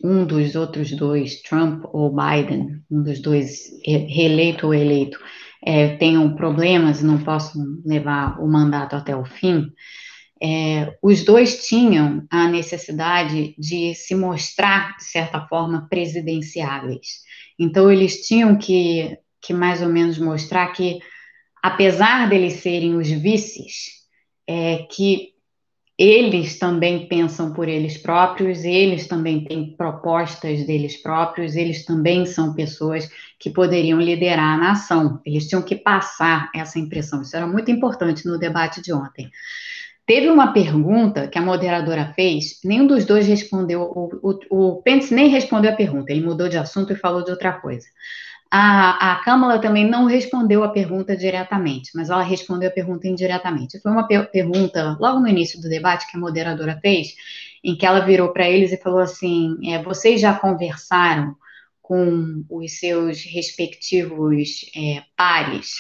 um 0.04 0.26
dos 0.26 0.56
outros 0.56 0.92
dois, 0.92 1.42
Trump 1.42 1.86
ou 1.94 2.14
Biden, 2.14 2.84
um 2.90 3.04
dos 3.04 3.22
dois 3.22 3.70
reeleito 3.86 4.68
ou 4.68 4.74
eleito, 4.74 5.20
é, 5.64 5.96
tenham 5.98 6.36
problemas 6.36 7.02
e 7.02 7.06
não 7.06 7.24
possam 7.24 7.64
levar 7.86 8.40
o 8.40 8.48
mandato 8.48 8.96
até 8.96 9.16
o 9.16 9.26
fim, 9.26 9.72
é, 10.44 10.98
os 11.04 11.24
dois 11.24 11.68
tinham 11.68 12.26
a 12.30 12.48
necessidade 12.48 13.54
de 13.60 13.94
se 13.94 14.16
mostrar, 14.16 14.98
de 14.98 15.04
certa 15.04 15.46
forma, 15.48 15.88
presidenciáveis. 15.88 17.22
Então, 17.60 17.92
eles 17.92 18.26
tinham 18.26 18.58
que, 18.58 19.18
que 19.40 19.54
mais 19.54 19.84
ou 19.84 19.90
menos 19.90 20.18
mostrar 20.18 20.74
que, 20.74 20.98
apesar 21.62 22.28
deles 22.28 22.54
serem 22.54 22.96
os 22.96 23.08
vices, 23.08 24.02
é, 24.48 24.88
que 24.92 25.31
eles 26.04 26.58
também 26.58 27.08
pensam 27.08 27.54
por 27.54 27.70
eles 27.70 27.96
próprios, 27.96 28.64
eles 28.64 29.08
também 29.08 29.44
têm 29.44 29.76
propostas 29.78 30.66
deles 30.66 31.00
próprios, 31.00 31.56
eles 31.56 31.86
também 31.86 32.26
são 32.26 32.56
pessoas 32.56 33.08
que 33.38 33.52
poderiam 33.52 34.02
liderar 34.02 34.56
a 34.56 34.58
nação. 34.58 35.22
Eles 35.24 35.48
tinham 35.48 35.62
que 35.62 35.76
passar 35.76 36.50
essa 36.56 36.80
impressão. 36.80 37.22
Isso 37.22 37.38
era 37.38 37.46
muito 37.46 37.70
importante 37.70 38.26
no 38.26 38.40
debate 38.40 38.82
de 38.82 38.92
ontem. 38.92 39.30
Teve 40.04 40.28
uma 40.32 40.52
pergunta 40.52 41.28
que 41.28 41.38
a 41.38 41.42
moderadora 41.42 42.12
fez, 42.16 42.60
nenhum 42.66 42.88
dos 42.88 43.06
dois 43.06 43.28
respondeu, 43.28 43.84
o, 43.84 44.10
o, 44.24 44.80
o 44.80 44.82
Pence 44.82 45.14
nem 45.14 45.28
respondeu 45.28 45.72
a 45.72 45.76
pergunta, 45.76 46.12
ele 46.12 46.26
mudou 46.26 46.50
de 46.50 46.58
assunto 46.58 46.92
e 46.92 46.96
falou 46.96 47.24
de 47.24 47.30
outra 47.30 47.54
coisa. 47.54 47.86
A, 48.54 49.14
a 49.14 49.16
Câmara 49.24 49.60
também 49.62 49.90
não 49.90 50.08
respondeu 50.08 50.62
a 50.62 50.70
pergunta 50.70 51.16
diretamente, 51.16 51.92
mas 51.96 52.10
ela 52.10 52.22
respondeu 52.22 52.68
a 52.68 52.74
pergunta 52.74 53.08
indiretamente. 53.08 53.80
Foi 53.80 53.90
uma 53.90 54.06
per 54.06 54.30
pergunta 54.30 54.98
logo 55.00 55.22
no 55.22 55.28
início 55.30 55.62
do 55.62 55.70
debate 55.70 56.06
que 56.12 56.18
a 56.18 56.20
moderadora 56.20 56.78
fez, 56.82 57.16
em 57.64 57.78
que 57.78 57.86
ela 57.86 58.02
virou 58.02 58.34
para 58.34 58.50
eles 58.50 58.74
e 58.74 58.82
falou 58.82 59.00
assim: 59.00 59.56
é, 59.72 59.82
vocês 59.82 60.20
já 60.20 60.34
conversaram 60.34 61.34
com 61.82 62.44
os 62.50 62.78
seus 62.78 63.24
respectivos 63.24 64.66
é, 64.76 65.04
pares, 65.16 65.76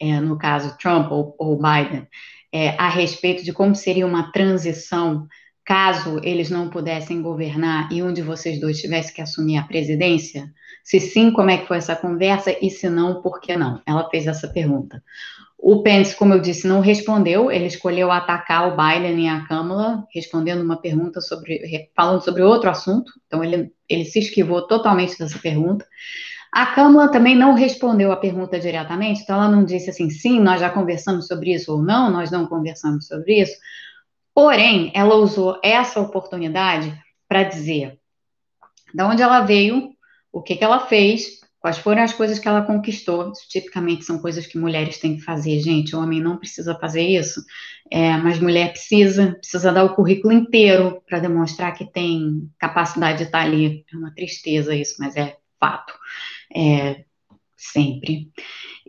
é, 0.00 0.18
no 0.18 0.38
caso 0.38 0.78
Trump 0.78 1.12
ou, 1.12 1.34
ou 1.38 1.56
Biden, 1.56 2.06
é, 2.50 2.70
a 2.78 2.88
respeito 2.88 3.44
de 3.44 3.52
como 3.52 3.74
seria 3.74 4.06
uma 4.06 4.32
transição 4.32 5.26
caso 5.62 6.18
eles 6.24 6.48
não 6.48 6.70
pudessem 6.70 7.20
governar 7.20 7.92
e 7.92 8.02
um 8.02 8.14
de 8.14 8.22
vocês 8.22 8.58
dois 8.58 8.80
tivesse 8.80 9.12
que 9.12 9.20
assumir 9.20 9.58
a 9.58 9.64
presidência? 9.64 10.50
Se 10.88 10.98
sim, 11.00 11.30
como 11.30 11.50
é 11.50 11.58
que 11.58 11.66
foi 11.68 11.76
essa 11.76 11.94
conversa? 11.94 12.56
E 12.64 12.70
se 12.70 12.88
não, 12.88 13.20
por 13.20 13.40
que 13.42 13.54
não? 13.54 13.78
Ela 13.84 14.08
fez 14.08 14.26
essa 14.26 14.48
pergunta. 14.48 15.04
O 15.58 15.82
Pence, 15.82 16.16
como 16.16 16.32
eu 16.32 16.40
disse, 16.40 16.66
não 16.66 16.80
respondeu, 16.80 17.52
ele 17.52 17.66
escolheu 17.66 18.10
atacar 18.10 18.66
o 18.68 18.74
Biden 18.74 19.22
e 19.22 19.28
a 19.28 19.44
Câmara, 19.44 20.02
respondendo 20.14 20.62
uma 20.62 20.80
pergunta 20.80 21.20
sobre, 21.20 21.90
falando 21.94 22.24
sobre 22.24 22.40
outro 22.40 22.70
assunto, 22.70 23.12
então 23.26 23.44
ele, 23.44 23.70
ele 23.86 24.06
se 24.06 24.18
esquivou 24.18 24.66
totalmente 24.66 25.18
dessa 25.18 25.38
pergunta. 25.38 25.84
A 26.50 26.64
Câmara 26.64 27.12
também 27.12 27.36
não 27.36 27.52
respondeu 27.52 28.10
a 28.10 28.16
pergunta 28.16 28.58
diretamente, 28.58 29.20
então 29.20 29.36
ela 29.36 29.50
não 29.50 29.66
disse 29.66 29.90
assim, 29.90 30.08
sim, 30.08 30.40
nós 30.40 30.58
já 30.58 30.70
conversamos 30.70 31.26
sobre 31.26 31.52
isso, 31.52 31.70
ou 31.70 31.82
não, 31.82 32.10
nós 32.10 32.30
não 32.30 32.46
conversamos 32.46 33.06
sobre 33.06 33.42
isso. 33.42 33.58
Porém, 34.34 34.90
ela 34.94 35.16
usou 35.16 35.60
essa 35.62 36.00
oportunidade 36.00 36.98
para 37.28 37.42
dizer 37.42 37.98
de 38.94 39.02
onde 39.02 39.20
ela 39.20 39.40
veio, 39.40 39.97
o 40.32 40.42
que, 40.42 40.56
que 40.56 40.64
ela 40.64 40.80
fez, 40.80 41.38
quais 41.60 41.78
foram 41.78 42.02
as 42.02 42.12
coisas 42.12 42.38
que 42.38 42.48
ela 42.48 42.62
conquistou. 42.62 43.32
Isso, 43.32 43.48
tipicamente 43.48 44.04
são 44.04 44.18
coisas 44.18 44.46
que 44.46 44.58
mulheres 44.58 44.98
têm 44.98 45.16
que 45.16 45.22
fazer, 45.22 45.60
gente. 45.60 45.94
O 45.94 46.00
homem 46.00 46.20
não 46.20 46.36
precisa 46.36 46.78
fazer 46.78 47.02
isso, 47.02 47.40
é, 47.90 48.16
mas 48.18 48.38
mulher 48.38 48.70
precisa, 48.70 49.36
precisa 49.38 49.72
dar 49.72 49.84
o 49.84 49.94
currículo 49.94 50.32
inteiro 50.32 51.02
para 51.08 51.18
demonstrar 51.18 51.74
que 51.74 51.90
tem 51.90 52.50
capacidade 52.58 53.18
de 53.18 53.24
estar 53.24 53.42
ali. 53.42 53.84
É 53.92 53.96
uma 53.96 54.14
tristeza 54.14 54.74
isso, 54.74 54.96
mas 54.98 55.16
é 55.16 55.36
fato 55.60 55.92
é, 56.54 57.04
sempre. 57.56 58.30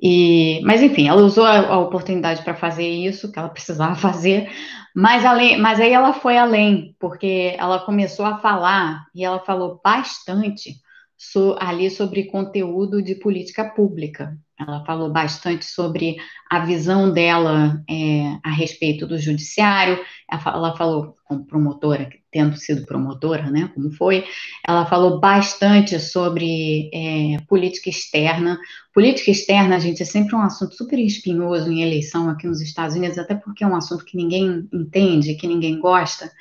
E, 0.01 0.61
mas 0.63 0.81
enfim, 0.81 1.07
ela 1.07 1.21
usou 1.21 1.43
a, 1.43 1.59
a 1.59 1.79
oportunidade 1.79 2.43
para 2.43 2.55
fazer 2.55 2.87
isso 2.87 3.31
que 3.31 3.39
ela 3.39 3.49
precisava 3.49 3.95
fazer, 3.99 4.49
mas, 4.95 5.25
além, 5.25 5.57
mas 5.59 5.79
aí 5.79 5.91
ela 5.91 6.13
foi 6.13 6.37
além, 6.37 6.95
porque 6.99 7.55
ela 7.57 7.79
começou 7.79 8.25
a 8.25 8.39
falar 8.39 9.05
e 9.13 9.23
ela 9.23 9.39
falou 9.39 9.79
bastante 9.83 10.81
so, 11.19 11.57
ali 11.59 11.91
sobre 11.91 12.23
conteúdo 12.23 13.01
de 13.01 13.13
política 13.13 13.65
pública. 13.65 14.37
Ela 14.57 14.85
falou 14.85 15.11
bastante 15.11 15.65
sobre 15.65 16.15
a 16.49 16.65
visão 16.65 17.11
dela 17.11 17.83
é, 17.89 18.37
a 18.41 18.51
respeito 18.51 19.05
do 19.05 19.17
judiciário. 19.17 19.99
Ela 20.31 20.75
falou, 20.77 21.15
como 21.25 21.45
promotora, 21.45 22.09
tendo 22.31 22.55
sido 22.55 22.85
promotora, 22.85 23.51
né, 23.51 23.69
como 23.75 23.91
foi, 23.91 24.23
ela 24.65 24.85
falou 24.85 25.19
bastante 25.19 25.99
sobre 25.99 26.89
é, 26.93 27.37
política 27.49 27.89
externa. 27.89 28.57
Política 28.93 29.31
externa, 29.31 29.79
gente, 29.79 30.01
é 30.01 30.05
sempre 30.05 30.35
um 30.35 30.41
assunto 30.41 30.73
super 30.73 30.99
espinhoso 30.99 31.69
em 31.69 31.81
eleição 31.81 32.29
aqui 32.29 32.47
nos 32.47 32.61
Estados 32.61 32.95
Unidos, 32.95 33.17
até 33.17 33.35
porque 33.35 33.65
é 33.65 33.67
um 33.67 33.75
assunto 33.75 34.05
que 34.05 34.15
ninguém 34.15 34.69
entende, 34.73 35.35
que 35.35 35.47
ninguém 35.47 35.79
gosta. 35.79 36.31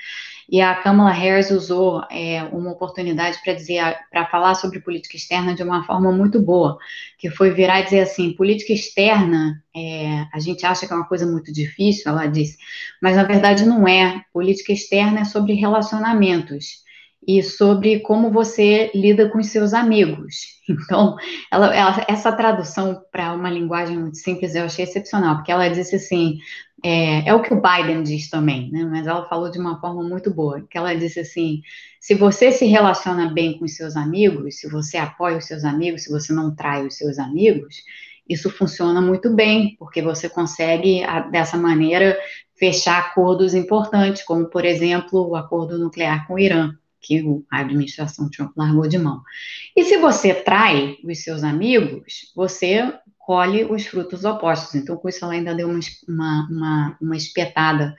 E 0.50 0.62
a 0.62 0.74
Kamala 0.76 1.10
Harris 1.10 1.50
usou 1.50 2.02
é, 2.10 2.42
uma 2.44 2.72
oportunidade 2.72 3.38
para 3.44 3.52
dizer, 3.52 3.82
para 4.10 4.24
falar 4.26 4.54
sobre 4.54 4.80
política 4.80 5.16
externa 5.16 5.54
de 5.54 5.62
uma 5.62 5.84
forma 5.84 6.10
muito 6.10 6.40
boa, 6.40 6.78
que 7.18 7.28
foi 7.28 7.50
virar 7.50 7.80
e 7.80 7.84
dizer 7.84 8.00
assim, 8.00 8.32
política 8.32 8.72
externa, 8.72 9.62
é, 9.76 10.26
a 10.32 10.40
gente 10.40 10.64
acha 10.64 10.86
que 10.86 10.92
é 10.92 10.96
uma 10.96 11.06
coisa 11.06 11.26
muito 11.26 11.52
difícil, 11.52 12.10
ela 12.10 12.26
disse, 12.26 12.56
mas 13.02 13.14
na 13.14 13.24
verdade 13.24 13.66
não 13.66 13.86
é. 13.86 14.24
Política 14.32 14.72
externa 14.72 15.20
é 15.20 15.24
sobre 15.24 15.52
relacionamentos 15.52 16.87
e 17.28 17.42
sobre 17.42 18.00
como 18.00 18.30
você 18.30 18.90
lida 18.94 19.28
com 19.28 19.36
os 19.38 19.48
seus 19.48 19.74
amigos. 19.74 20.56
Então, 20.70 21.16
ela, 21.50 21.74
ela, 21.74 22.04
essa 22.06 22.30
tradução 22.30 23.00
para 23.10 23.32
uma 23.32 23.48
linguagem 23.48 23.96
muito 23.96 24.18
simples 24.18 24.54
eu 24.54 24.64
achei 24.64 24.84
excepcional, 24.84 25.36
porque 25.36 25.50
ela 25.50 25.66
disse 25.66 25.96
assim, 25.96 26.36
é, 26.84 27.26
é, 27.26 27.34
o 27.34 27.40
que 27.40 27.54
o 27.54 27.62
Biden 27.62 28.02
diz 28.02 28.28
também, 28.28 28.70
né? 28.70 28.84
Mas 28.84 29.06
ela 29.06 29.26
falou 29.30 29.50
de 29.50 29.58
uma 29.58 29.80
forma 29.80 30.02
muito 30.02 30.30
boa, 30.30 30.60
que 30.68 30.76
ela 30.76 30.94
disse 30.94 31.20
assim, 31.20 31.62
se 31.98 32.14
você 32.14 32.52
se 32.52 32.66
relaciona 32.66 33.32
bem 33.32 33.58
com 33.58 33.64
os 33.64 33.76
seus 33.76 33.96
amigos, 33.96 34.60
se 34.60 34.68
você 34.68 34.98
apoia 34.98 35.38
os 35.38 35.46
seus 35.46 35.64
amigos, 35.64 36.04
se 36.04 36.10
você 36.10 36.34
não 36.34 36.54
trai 36.54 36.86
os 36.86 36.98
seus 36.98 37.18
amigos, 37.18 37.76
isso 38.28 38.50
funciona 38.50 39.00
muito 39.00 39.34
bem, 39.34 39.74
porque 39.78 40.02
você 40.02 40.28
consegue, 40.28 41.00
dessa 41.30 41.56
maneira, 41.56 42.14
fechar 42.58 42.98
acordos 42.98 43.54
importantes, 43.54 44.22
como, 44.22 44.50
por 44.50 44.66
exemplo, 44.66 45.30
o 45.30 45.34
acordo 45.34 45.78
nuclear 45.78 46.26
com 46.26 46.34
o 46.34 46.38
Irã 46.38 46.74
que 47.00 47.22
a 47.50 47.60
administração 47.60 48.30
Trump 48.30 48.52
largou 48.56 48.88
de 48.88 48.98
mão. 48.98 49.22
E 49.76 49.84
se 49.84 49.96
você 49.98 50.34
trai 50.34 50.96
os 51.04 51.22
seus 51.22 51.42
amigos, 51.42 52.32
você 52.34 52.92
colhe 53.18 53.64
os 53.64 53.86
frutos 53.86 54.24
opostos. 54.24 54.74
Então, 54.74 55.00
isso, 55.06 55.24
ela 55.24 55.34
ainda 55.34 55.54
deu 55.54 55.68
uma, 55.68 55.80
uma, 56.08 56.48
uma, 56.50 56.98
uma 57.00 57.16
espetada 57.16 57.94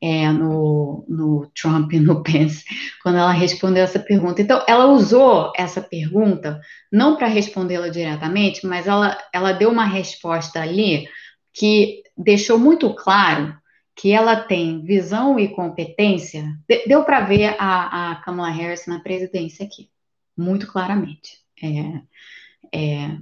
é, 0.00 0.28
no, 0.32 1.04
no 1.08 1.46
Trump 1.54 1.92
e 1.92 2.00
no 2.00 2.20
Pence, 2.24 2.64
quando 3.02 3.18
ela 3.18 3.30
respondeu 3.30 3.84
essa 3.84 4.00
pergunta. 4.00 4.42
Então, 4.42 4.64
ela 4.66 4.86
usou 4.86 5.52
essa 5.56 5.80
pergunta, 5.80 6.60
não 6.90 7.16
para 7.16 7.28
respondê-la 7.28 7.88
diretamente, 7.88 8.66
mas 8.66 8.88
ela, 8.88 9.16
ela 9.32 9.52
deu 9.52 9.70
uma 9.70 9.84
resposta 9.84 10.60
ali 10.60 11.06
que 11.54 12.02
deixou 12.18 12.58
muito 12.58 12.92
claro 12.94 13.56
que 13.94 14.12
ela 14.12 14.36
tem 14.36 14.82
visão 14.82 15.38
e 15.38 15.54
competência, 15.54 16.44
deu 16.86 17.04
para 17.04 17.20
ver 17.20 17.54
a, 17.58 18.12
a, 18.12 18.16
Kamala 18.16 18.50
Harris 18.50 18.86
na 18.86 19.00
presidência 19.00 19.64
aqui, 19.64 19.90
muito 20.36 20.66
claramente. 20.66 21.38
É, 21.62 22.00
é, 22.74 23.18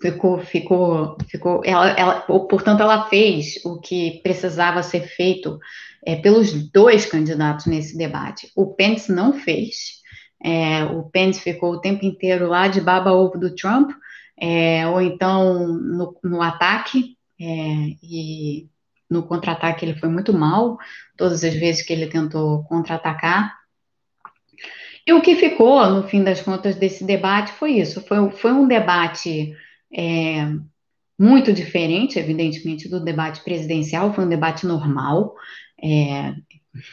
ficou, 0.00 0.38
ficou, 0.40 1.16
ficou, 1.28 1.62
ela, 1.64 1.90
ela, 1.90 2.20
portanto, 2.20 2.82
ela 2.82 3.08
fez 3.08 3.64
o 3.64 3.80
que 3.80 4.20
precisava 4.22 4.82
ser 4.82 5.02
feito 5.08 5.58
é, 6.04 6.16
pelos 6.16 6.52
dois 6.70 7.06
candidatos 7.06 7.66
nesse 7.66 7.96
debate. 7.96 8.50
O 8.54 8.74
Pence 8.74 9.10
não 9.10 9.32
fez, 9.32 9.98
é, 10.42 10.84
o 10.84 11.04
Pence 11.04 11.40
ficou 11.40 11.72
o 11.72 11.80
tempo 11.80 12.04
inteiro 12.04 12.46
lá 12.48 12.68
de 12.68 12.80
baba 12.80 13.12
ovo 13.12 13.38
do 13.38 13.54
Trump, 13.54 13.90
é, 14.40 14.86
ou 14.86 15.00
então 15.00 15.66
no, 15.66 16.16
no 16.22 16.42
ataque, 16.42 17.16
é, 17.40 17.44
e 18.02 18.68
no 19.10 19.22
contra-ataque 19.22 19.84
ele 19.84 19.98
foi 19.98 20.08
muito 20.08 20.32
mal, 20.32 20.78
todas 21.16 21.42
as 21.44 21.54
vezes 21.54 21.82
que 21.82 21.92
ele 21.92 22.06
tentou 22.06 22.64
contra-atacar. 22.64 23.56
E 25.06 25.12
o 25.12 25.22
que 25.22 25.36
ficou, 25.36 25.88
no 25.88 26.06
fim 26.06 26.22
das 26.22 26.42
contas, 26.42 26.76
desse 26.76 27.04
debate 27.04 27.52
foi 27.52 27.72
isso: 27.78 28.02
foi, 28.02 28.30
foi 28.30 28.52
um 28.52 28.68
debate 28.68 29.54
é, 29.92 30.46
muito 31.18 31.52
diferente, 31.52 32.18
evidentemente, 32.18 32.88
do 32.88 33.02
debate 33.02 33.42
presidencial, 33.42 34.12
foi 34.12 34.24
um 34.24 34.28
debate 34.28 34.66
normal, 34.66 35.34
é, 35.82 36.34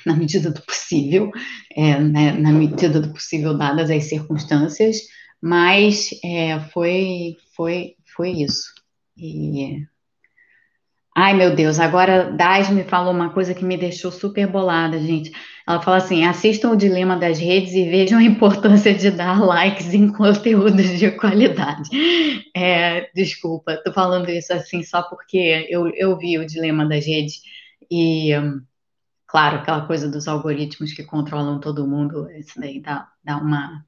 na 0.06 0.16
medida 0.16 0.50
do 0.50 0.62
possível, 0.62 1.30
é, 1.76 2.00
né, 2.00 2.32
na 2.32 2.52
medida 2.52 3.00
do 3.00 3.12
possível, 3.12 3.58
dadas 3.58 3.92
as 3.92 4.06
circunstâncias, 4.06 5.02
mas 5.42 6.10
é, 6.24 6.60
foi, 6.72 7.36
foi, 7.56 7.96
foi 8.16 8.32
isso. 8.32 8.74
E 9.18 9.86
Ai, 11.18 11.34
meu 11.34 11.56
Deus, 11.56 11.80
agora 11.80 12.30
Daz 12.32 12.70
me 12.70 12.84
falou 12.84 13.14
uma 13.14 13.30
coisa 13.30 13.54
que 13.54 13.64
me 13.64 13.78
deixou 13.78 14.12
super 14.12 14.48
bolada, 14.48 15.00
gente. 15.00 15.32
Ela 15.66 15.82
fala 15.82 15.98
assim: 15.98 16.26
assistam 16.26 16.72
o 16.72 16.76
dilema 16.76 17.16
das 17.16 17.40
redes 17.40 17.74
e 17.74 17.90
vejam 17.90 18.20
a 18.20 18.24
importância 18.24 18.94
de 18.94 19.10
dar 19.12 19.40
likes 19.42 19.94
em 19.94 20.12
conteúdos 20.12 21.00
de 21.00 21.12
qualidade. 21.12 21.90
É, 22.54 23.10
desculpa, 23.16 23.82
tô 23.84 23.94
falando 23.94 24.30
isso 24.30 24.54
assim 24.54 24.84
só 24.84 25.04
porque 25.04 25.68
eu, 25.70 25.88
eu 25.96 26.18
vi 26.18 26.38
o 26.38 26.46
dilema 26.46 26.86
das 26.88 27.06
redes 27.06 27.42
e, 27.90 28.32
claro, 29.28 29.58
aquela 29.58 29.88
coisa 29.88 30.10
dos 30.12 30.28
algoritmos 30.28 30.94
que 30.94 31.04
controlam 31.04 31.60
todo 31.62 31.88
mundo, 31.88 32.30
isso 32.32 32.60
daí 32.60 32.82
dá, 32.82 33.08
dá 33.24 33.38
uma. 33.38 33.86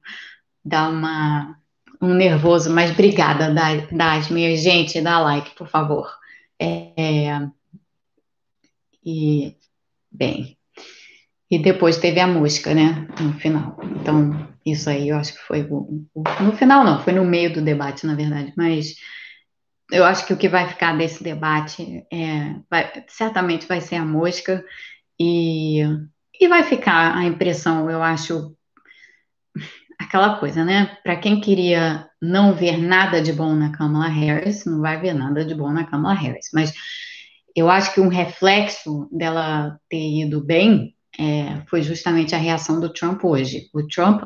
dá 0.64 0.88
uma 0.88 1.56
um 2.00 2.14
nervoso, 2.14 2.70
mas 2.70 2.92
obrigada, 2.92 3.52
Das, 3.92 4.30
minha 4.30 4.56
gente, 4.56 5.00
dá 5.00 5.18
like, 5.20 5.54
por 5.56 5.68
favor. 5.68 6.17
É, 6.60 7.40
e, 9.04 9.56
bem, 10.10 10.58
e 11.50 11.58
depois 11.58 11.96
teve 11.96 12.20
a 12.20 12.26
música, 12.26 12.74
né, 12.74 13.08
no 13.20 13.32
final. 13.34 13.78
Então, 14.00 14.48
isso 14.64 14.90
aí 14.90 15.08
eu 15.08 15.16
acho 15.16 15.34
que 15.34 15.40
foi 15.40 15.62
o, 15.62 16.06
o, 16.14 16.22
no 16.42 16.52
final 16.52 16.84
não, 16.84 17.02
foi 17.02 17.12
no 17.12 17.24
meio 17.24 17.52
do 17.52 17.62
debate, 17.62 18.06
na 18.06 18.14
verdade, 18.14 18.52
mas 18.56 18.94
eu 19.90 20.04
acho 20.04 20.26
que 20.26 20.32
o 20.32 20.36
que 20.36 20.48
vai 20.48 20.68
ficar 20.68 20.96
desse 20.96 21.22
debate 21.24 22.04
é, 22.12 22.54
vai, 22.70 23.04
certamente 23.08 23.66
vai 23.66 23.80
ser 23.80 23.96
a 23.96 24.04
música 24.04 24.62
e, 25.18 25.82
e 26.38 26.48
vai 26.48 26.62
ficar 26.62 27.16
a 27.16 27.24
impressão, 27.24 27.90
eu 27.90 28.02
acho, 28.02 28.54
aquela 29.98 30.38
coisa, 30.38 30.64
né? 30.64 30.98
Para 31.02 31.16
quem 31.16 31.40
queria 31.40 32.07
não 32.20 32.54
ver 32.54 32.76
nada 32.76 33.22
de 33.22 33.32
bom 33.32 33.54
na 33.54 33.70
Kamala 33.70 34.08
Harris, 34.08 34.64
não 34.64 34.80
vai 34.80 35.00
ver 35.00 35.14
nada 35.14 35.44
de 35.44 35.54
bom 35.54 35.70
na 35.70 35.84
Kamala 35.84 36.14
Harris. 36.14 36.48
Mas 36.52 36.72
eu 37.54 37.68
acho 37.68 37.92
que 37.94 38.00
um 38.00 38.08
reflexo 38.08 39.08
dela 39.12 39.78
ter 39.88 40.22
ido 40.22 40.40
bem 40.40 40.94
é, 41.18 41.62
foi 41.66 41.82
justamente 41.82 42.34
a 42.34 42.38
reação 42.38 42.80
do 42.80 42.92
Trump 42.92 43.24
hoje. 43.24 43.68
O 43.74 43.86
Trump 43.86 44.22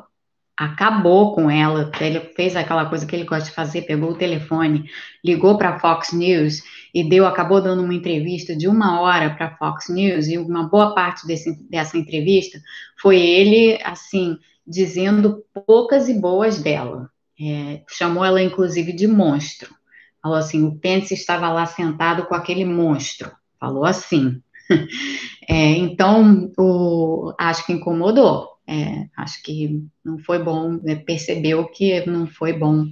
acabou 0.57 1.35
com 1.35 1.51
ela, 1.51 1.91
ele 2.01 2.21
fez 2.37 2.55
aquela 2.55 2.87
coisa 2.87 3.07
que 3.07 3.17
ele 3.17 3.25
gosta 3.25 3.49
de 3.49 3.55
fazer, 3.55 3.83
pegou 3.83 4.11
o 4.11 4.19
telefone, 4.19 4.85
ligou 5.25 5.57
para 5.57 5.71
a 5.71 5.79
Fox 5.79 6.13
News 6.13 6.63
e 6.95 7.09
deu, 7.09 7.27
acabou 7.27 7.61
dando 7.61 7.83
uma 7.83 7.95
entrevista 7.95 8.55
de 8.55 8.69
uma 8.69 9.01
hora 9.01 9.35
para 9.35 9.47
a 9.47 9.57
Fox 9.57 9.89
News 9.89 10.29
e 10.29 10.37
uma 10.37 10.69
boa 10.69 10.95
parte 10.95 11.27
desse, 11.27 11.69
dessa 11.69 11.97
entrevista 11.97 12.61
foi 13.01 13.19
ele, 13.19 13.81
assim, 13.83 14.37
dizendo 14.67 15.43
poucas 15.67 16.09
e 16.09 16.15
boas 16.21 16.63
dela. 16.63 17.11
É, 17.41 17.83
chamou 17.89 18.25
ela, 18.25 18.43
inclusive, 18.43 18.93
de 18.93 19.07
monstro. 19.07 19.75
Falou 20.23 20.39
assim: 20.39 20.65
o 20.65 20.79
Pence 20.79 21.13
estava 21.15 21.51
lá 21.53 21.67
sentado 21.67 22.27
com 22.27 22.35
aquele 22.35 22.65
monstro. 22.65 23.31
Falou 23.59 23.85
assim. 23.85 24.41
É, 25.49 25.73
então, 25.73 26.53
o, 26.57 27.35
acho 27.37 27.67
que 27.67 27.73
incomodou. 27.73 28.49
É, 28.67 29.09
acho 29.17 29.43
que 29.43 29.85
não 30.05 30.19
foi 30.19 30.39
bom, 30.39 30.79
né, 30.83 30.95
percebeu 30.95 31.67
que 31.67 32.07
não 32.07 32.29
foi 32.29 32.53
bom, 32.53 32.87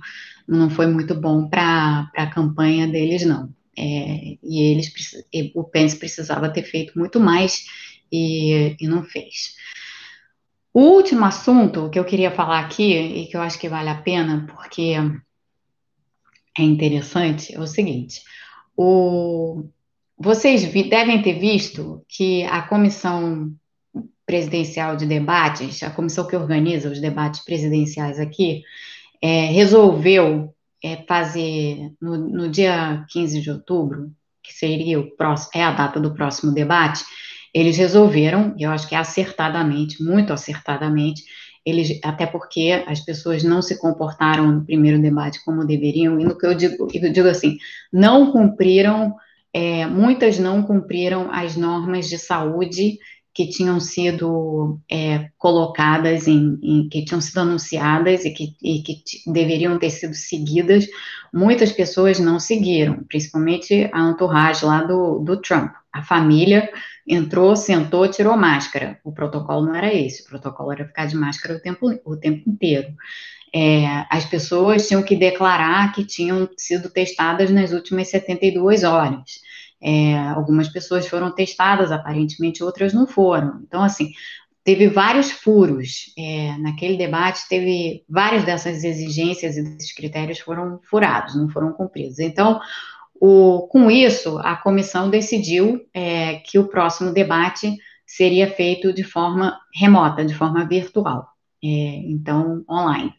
não 0.49 0.69
foi 0.69 0.89
muito 0.89 1.15
bom 1.15 1.49
para 1.49 2.11
a 2.17 2.27
campanha 2.27 2.89
deles, 2.89 3.25
não. 3.25 3.49
É, 3.79 4.37
e 4.43 4.63
eles, 4.63 4.93
o 5.55 5.65
Pence 5.65 5.97
precisava 5.97 6.51
ter 6.51 6.65
feito 6.65 6.99
muito 6.99 7.21
mais 7.21 7.65
e, 8.13 8.77
e 8.81 8.87
não 8.89 9.05
fez. 9.05 9.55
O 10.73 10.83
último 10.83 11.25
assunto 11.25 11.91
que 11.91 11.99
eu 11.99 12.05
queria 12.05 12.31
falar 12.31 12.61
aqui, 12.61 12.93
e 12.93 13.27
que 13.27 13.37
eu 13.37 13.41
acho 13.43 13.59
que 13.59 13.69
vale 13.69 13.89
a 13.89 14.01
pena, 14.01 14.47
porque 14.49 14.95
é 16.57 16.63
interessante, 16.63 17.55
é 17.55 17.61
o 17.61 17.67
seguinte: 17.67 18.23
o, 18.77 19.65
vocês 20.17 20.65
vi, 20.65 20.89
devem 20.89 21.23
ter 21.23 21.39
visto 21.39 22.05
que 22.09 22.45
a 22.45 22.63
comissão 22.63 23.53
presidencial 24.25 24.95
de 24.95 25.07
debates, 25.07 25.83
a 25.83 25.91
comissão 25.91 26.27
que 26.27 26.37
organiza 26.37 26.89
os 26.89 27.01
debates 27.01 27.45
presidenciais 27.45 28.21
aqui, 28.21 28.63
é, 29.21 29.47
resolveu 29.47 30.55
é, 30.85 30.99
fazer 31.09 31.93
no, 32.01 32.17
no, 32.17 32.49
dia 32.49 33.05
15 33.09 33.41
de 33.41 33.51
outubro, 33.51 34.13
que 34.43 34.53
seria 34.53 35.01
o 35.01 35.11
próximo, 35.17 35.51
é 35.55 35.65
a 35.65 35.73
data 35.73 35.99
do 35.99 36.15
próximo 36.15 36.53
debate, 36.53 37.03
eles 37.55 37.77
resolveram, 37.77 38.55
eu 38.59 38.71
acho 38.71 38.89
que 38.89 38.95
acertadamente, 38.95 40.03
muito 40.03 40.33
acertadamente, 40.33 41.23
eles, 41.65 41.99
até 42.03 42.27
porque 42.27 42.83
as 42.87 43.01
pessoas 43.01 43.43
não 43.43 43.61
se 43.61 43.79
comportaram 43.79 44.51
no 44.51 44.65
primeiro 44.65 45.01
debate 45.01 45.45
como 45.45 45.67
deveriam, 45.67 46.19
e 46.19 46.25
no 46.25 46.37
que 46.37 46.47
eu 46.47 46.55
digo, 46.55 46.89
eu 46.93 47.13
digo 47.13 47.29
assim, 47.29 47.59
não 47.93 48.33
cumpriram, 48.33 49.15
é, 49.53 49.87
muitas 49.87 50.39
não 50.39 50.63
cumpriram 50.63 51.31
as 51.33 51.57
normas 51.57 52.09
de 52.09 52.19
saúde 52.19 52.99
que 53.33 53.49
tinham 53.49 53.79
sido 53.79 54.81
é, 54.91 55.29
colocadas 55.39 56.27
em, 56.27 56.59
em, 56.63 56.89
que 56.89 57.05
tinham 57.05 57.21
sido 57.21 57.39
anunciadas 57.39 58.25
e 58.25 58.31
que, 58.31 58.57
e 58.63 58.83
que 58.83 59.03
deveriam 59.27 59.79
ter 59.79 59.91
sido 59.91 60.15
seguidas, 60.15 60.87
muitas 61.33 61.71
pessoas 61.71 62.19
não 62.19 62.41
seguiram, 62.41 63.05
principalmente 63.09 63.89
a 63.93 64.11
entourage 64.11 64.65
lá 64.65 64.83
do, 64.83 65.21
do 65.21 65.41
Trump. 65.41 65.71
A 65.93 66.03
família 66.03 66.69
entrou, 67.11 67.57
sentou, 67.57 68.09
tirou 68.09 68.37
máscara. 68.37 68.99
O 69.05 69.13
protocolo 69.13 69.67
não 69.67 69.75
era 69.75 69.93
esse, 69.93 70.23
o 70.23 70.27
protocolo 70.27 70.73
era 70.73 70.87
ficar 70.87 71.07
de 71.07 71.17
máscara 71.17 71.57
o 71.57 71.61
tempo, 71.61 72.01
o 72.05 72.17
tempo 72.17 72.49
inteiro. 72.49 72.95
É, 73.53 74.07
as 74.09 74.25
pessoas 74.25 74.87
tinham 74.87 75.03
que 75.03 75.17
declarar 75.17 75.93
que 75.93 76.05
tinham 76.05 76.49
sido 76.57 76.89
testadas 76.89 77.51
nas 77.51 77.73
últimas 77.73 78.09
72 78.09 78.85
horas. 78.85 79.41
É, 79.83 80.17
algumas 80.29 80.69
pessoas 80.69 81.09
foram 81.09 81.35
testadas, 81.35 81.91
aparentemente 81.91 82.63
outras 82.63 82.93
não 82.93 83.07
foram. 83.07 83.61
Então, 83.67 83.83
assim, 83.83 84.13
teve 84.63 84.89
vários 84.89 85.33
furos 85.33 86.13
é, 86.17 86.57
naquele 86.59 86.97
debate, 86.97 87.49
teve 87.49 88.05
várias 88.09 88.45
dessas 88.45 88.85
exigências 88.85 89.57
e 89.57 89.63
desses 89.63 89.93
critérios 89.93 90.39
foram 90.39 90.79
furados, 90.89 91.35
não 91.35 91.49
foram 91.49 91.73
cumpridos. 91.73 92.19
Então, 92.19 92.61
o, 93.21 93.69
com 93.69 93.91
isso, 93.91 94.39
a 94.39 94.57
comissão 94.57 95.11
decidiu 95.11 95.81
é, 95.93 96.37
que 96.37 96.59
o 96.59 96.69
próximo 96.69 97.13
debate 97.13 97.77
seria 98.07 98.51
feito 98.51 98.93
de 98.93 99.05
forma 99.05 99.59
remota, 99.75 100.25
de 100.25 100.35
forma 100.35 100.67
virtual, 100.67 101.29
é, 101.63 101.69
então 101.69 102.65
online. 102.69 103.13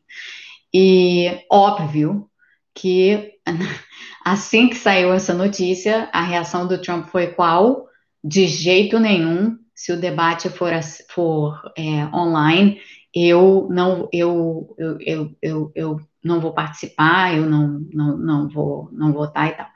E 0.73 1.45
óbvio 1.49 2.27
que 2.73 3.31
Assim 4.23 4.69
que 4.69 4.75
saiu 4.75 5.13
essa 5.13 5.33
notícia, 5.33 6.09
a 6.13 6.21
reação 6.21 6.67
do 6.67 6.79
Trump 6.79 7.07
foi 7.07 7.27
qual? 7.27 7.87
De 8.23 8.45
jeito 8.47 8.99
nenhum, 8.99 9.57
se 9.73 9.91
o 9.91 9.99
debate 9.99 10.47
for, 10.49 10.71
for 11.09 11.59
é, 11.75 12.05
online, 12.15 12.79
eu 13.13 13.67
não, 13.71 14.07
eu, 14.13 14.75
eu, 14.77 14.97
eu, 15.01 15.35
eu, 15.41 15.71
eu 15.75 15.99
não 16.23 16.39
vou 16.39 16.53
participar, 16.53 17.35
eu 17.35 17.45
não, 17.45 17.85
não, 17.91 18.17
não 18.17 18.47
vou 18.47 18.89
não 18.91 19.11
votar 19.11 19.47
e 19.47 19.51
tal. 19.51 19.67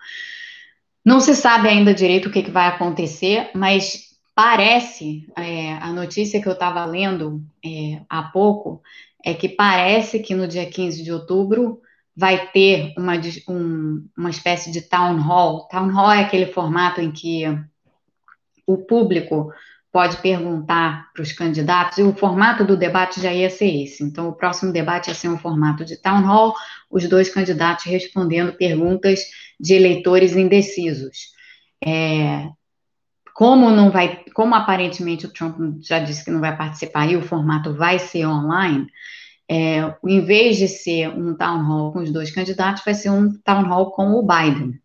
Não 1.04 1.20
se 1.20 1.36
sabe 1.36 1.68
ainda 1.68 1.94
direito 1.94 2.30
o 2.30 2.32
que, 2.32 2.44
que 2.44 2.52
vai 2.52 2.68
acontecer, 2.68 3.52
mas 3.54 4.16
parece, 4.34 5.28
é, 5.38 5.74
a 5.74 5.94
notícia 5.94 6.42
que 6.42 6.48
eu 6.48 6.54
estava 6.54 6.84
lendo 6.86 7.44
é, 7.64 8.02
há 8.10 8.24
pouco, 8.24 8.82
é 9.24 9.34
que 9.34 9.50
parece 9.50 10.20
que 10.20 10.36
no 10.36 10.48
dia 10.48 10.70
15 10.70 11.04
de 11.04 11.12
outubro 11.12 11.82
vai 12.16 12.48
ter 12.48 12.94
uma, 12.98 13.14
um, 13.50 14.08
uma 14.18 14.30
espécie 14.30 14.72
de 14.72 14.82
town 14.82 15.20
hall. 15.20 15.68
Town 15.68 15.90
hall 15.90 16.12
é 16.12 16.22
aquele 16.22 16.48
formato 16.48 17.02
em 17.02 17.12
que 17.12 17.44
o 18.66 18.78
público 18.78 19.52
pode 19.96 20.18
perguntar 20.18 21.10
para 21.14 21.24
os 21.24 21.32
candidatos, 21.32 22.00
e 22.00 22.04
o 22.04 22.14
formato 22.14 22.66
do 22.66 22.76
debate 22.76 23.22
já 23.22 23.34
ia 23.34 23.50
ser 23.50 23.84
esse. 23.84 24.04
Então, 24.04 24.28
o 24.28 24.34
próximo 24.34 24.74
debate 24.74 25.08
ia 25.08 25.14
ser 25.14 25.30
um 25.30 25.38
formato 25.38 25.86
de 25.86 25.96
town 25.96 26.22
hall, 26.24 26.54
os 26.92 27.08
dois 27.08 27.30
candidatos 27.34 27.86
respondendo 27.86 28.58
perguntas 28.58 29.22
de 29.58 29.74
eleitores 29.74 30.36
indecisos. 30.36 31.30
É, 31.82 32.50
como 33.34 33.72
não 33.72 33.90
vai, 33.90 34.22
como 34.34 34.54
aparentemente 34.54 35.28
o 35.28 35.32
Trump 35.32 35.58
já 35.82 36.00
disse 36.00 36.26
que 36.26 36.32
não 36.32 36.42
vai 36.42 36.58
participar 36.58 37.10
e 37.10 37.16
o 37.16 37.22
formato 37.22 37.74
vai 37.74 37.98
ser 37.98 38.26
online, 38.26 38.88
é, 39.50 39.96
em 40.06 40.26
vez 40.26 40.58
de 40.58 40.68
ser 40.68 41.08
um 41.08 41.38
town 41.38 41.64
hall 41.64 41.94
com 41.94 42.00
os 42.00 42.12
dois 42.12 42.32
candidatos, 42.32 42.84
vai 42.84 42.96
ser 42.96 43.12
um 43.12 43.32
town 43.46 43.64
hall 43.64 43.92
com 43.92 44.12
o 44.12 44.28
Biden, 44.28 44.78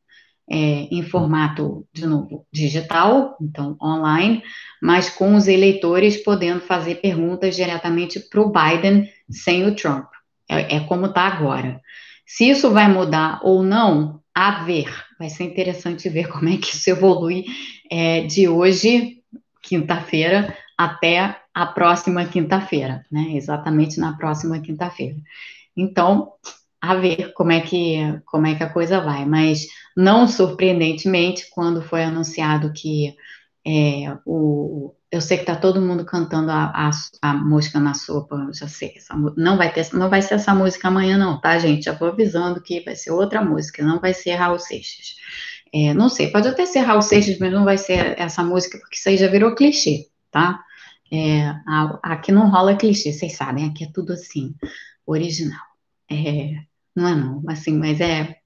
é, 0.51 0.89
em 0.91 1.03
formato, 1.03 1.87
de 1.93 2.07
novo, 2.07 2.45
digital, 2.53 3.37
então 3.41 3.77
online, 3.81 4.43
mas 4.83 5.09
com 5.09 5.37
os 5.37 5.47
eleitores 5.47 6.17
podendo 6.17 6.61
fazer 6.61 6.97
perguntas 6.97 7.55
diretamente 7.55 8.19
para 8.19 8.41
o 8.41 8.51
Biden 8.51 9.09
sem 9.31 9.65
o 9.65 9.75
Trump. 9.77 10.07
É, 10.49 10.77
é 10.77 10.81
como 10.81 11.07
está 11.07 11.23
agora. 11.23 11.81
Se 12.27 12.51
isso 12.51 12.71
vai 12.71 12.93
mudar 12.93 13.41
ou 13.45 13.63
não, 13.63 14.21
a 14.35 14.65
ver. 14.65 14.93
Vai 15.19 15.29
ser 15.29 15.45
interessante 15.45 16.09
ver 16.09 16.29
como 16.29 16.49
é 16.49 16.57
que 16.57 16.75
isso 16.75 16.91
evolui 16.91 17.45
é, 17.91 18.23
de 18.23 18.49
hoje, 18.49 19.23
quinta-feira, 19.63 20.57
até 20.77 21.37
a 21.55 21.67
próxima 21.67 22.25
quinta-feira, 22.25 23.05
né? 23.11 23.33
Exatamente 23.35 24.01
na 24.01 24.17
próxima 24.17 24.59
quinta-feira. 24.61 25.17
Então, 25.77 26.33
a 26.81 26.95
ver 26.95 27.33
como 27.35 27.53
é 27.53 27.61
que 27.61 28.21
como 28.27 28.47
é 28.47 28.55
que 28.55 28.63
a 28.63 28.73
coisa 28.73 29.01
vai, 29.01 29.25
mas 29.25 29.67
não 29.97 30.27
surpreendentemente, 30.27 31.49
quando 31.51 31.83
foi 31.83 32.03
anunciado 32.05 32.73
que 32.73 33.15
é, 33.67 34.17
o, 34.25 34.95
eu 35.11 35.21
sei 35.21 35.39
que 35.39 35.45
tá 35.45 35.57
todo 35.57 35.83
mundo 35.83 36.05
cantando 36.05 36.51
a, 36.51 36.73
a, 36.75 36.91
a 37.21 37.35
música 37.35 37.79
na 37.81 37.95
sopa, 37.95 38.49
já 38.53 38.69
sei, 38.69 38.95
essa, 38.97 39.15
não 39.37 39.57
vai 39.57 39.73
ter, 39.73 39.93
não 39.93 40.09
vai 40.09 40.23
ser 40.23 40.35
essa 40.35 40.55
música 40.55 40.89
amanhã 40.89 41.19
não, 41.19 41.41
tá, 41.41 41.59
gente? 41.59 41.85
Já 41.85 41.93
vou 41.93 42.09
avisando 42.09 42.63
que 42.63 42.81
vai 42.81 42.97
ser 42.97 43.11
outra 43.11 43.45
música, 43.45 43.83
não 43.83 44.01
vai 44.01 44.15
ser 44.15 44.35
Raul 44.35 44.59
Seixas. 44.59 45.17
É, 45.73 45.95
não 45.95 46.09
sei, 46.09 46.31
pode 46.31 46.49
até 46.49 46.65
ser 46.67 46.81
Raul 46.81 47.03
Seixas, 47.03 47.39
mas 47.39 47.53
não 47.53 47.65
vai 47.65 47.77
ser 47.79 48.19
essa 48.19 48.43
música, 48.43 48.79
porque 48.79 48.97
isso 48.97 49.09
aí 49.09 49.17
já 49.17 49.29
virou 49.29 49.55
clichê, 49.55 50.07
tá? 50.31 50.63
É, 51.13 51.55
aqui 52.03 52.33
não 52.33 52.49
rola 52.51 52.77
clichê, 52.77 53.13
vocês 53.13 53.37
sabem, 53.37 53.67
aqui 53.69 53.85
é 53.85 53.91
tudo 53.93 54.13
assim, 54.13 54.55
original. 55.07 55.61
É, 56.11 56.70
não 57.01 57.09
é 57.09 57.15
não, 57.15 57.43
assim, 57.49 57.77
mas 57.77 58.01
é 58.01 58.37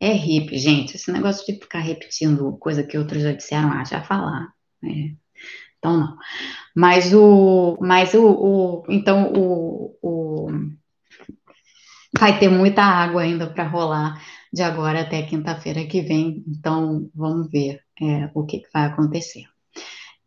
é 0.00 0.14
hip, 0.14 0.56
gente. 0.58 0.96
Esse 0.96 1.10
negócio 1.12 1.44
de 1.46 1.60
ficar 1.60 1.80
repetindo 1.80 2.56
coisa 2.58 2.84
que 2.84 2.96
outros 2.96 3.22
já 3.22 3.32
disseram, 3.32 3.72
ah, 3.72 3.84
já 3.84 4.02
falar. 4.02 4.52
É, 4.84 5.12
então 5.78 5.96
não. 5.98 6.16
Mas 6.74 7.12
o, 7.12 7.76
mas 7.80 8.14
o, 8.14 8.24
o 8.24 8.84
então 8.88 9.32
o, 9.34 9.96
o 10.02 10.48
vai 12.18 12.38
ter 12.38 12.48
muita 12.48 12.82
água 12.82 13.22
ainda 13.22 13.48
para 13.48 13.68
rolar 13.68 14.22
de 14.52 14.62
agora 14.62 15.02
até 15.02 15.22
quinta-feira 15.22 15.84
que 15.86 16.00
vem. 16.00 16.44
Então 16.48 17.10
vamos 17.14 17.50
ver 17.50 17.80
é, 18.00 18.30
o 18.34 18.44
que, 18.46 18.60
que 18.60 18.68
vai 18.72 18.86
acontecer. 18.86 19.44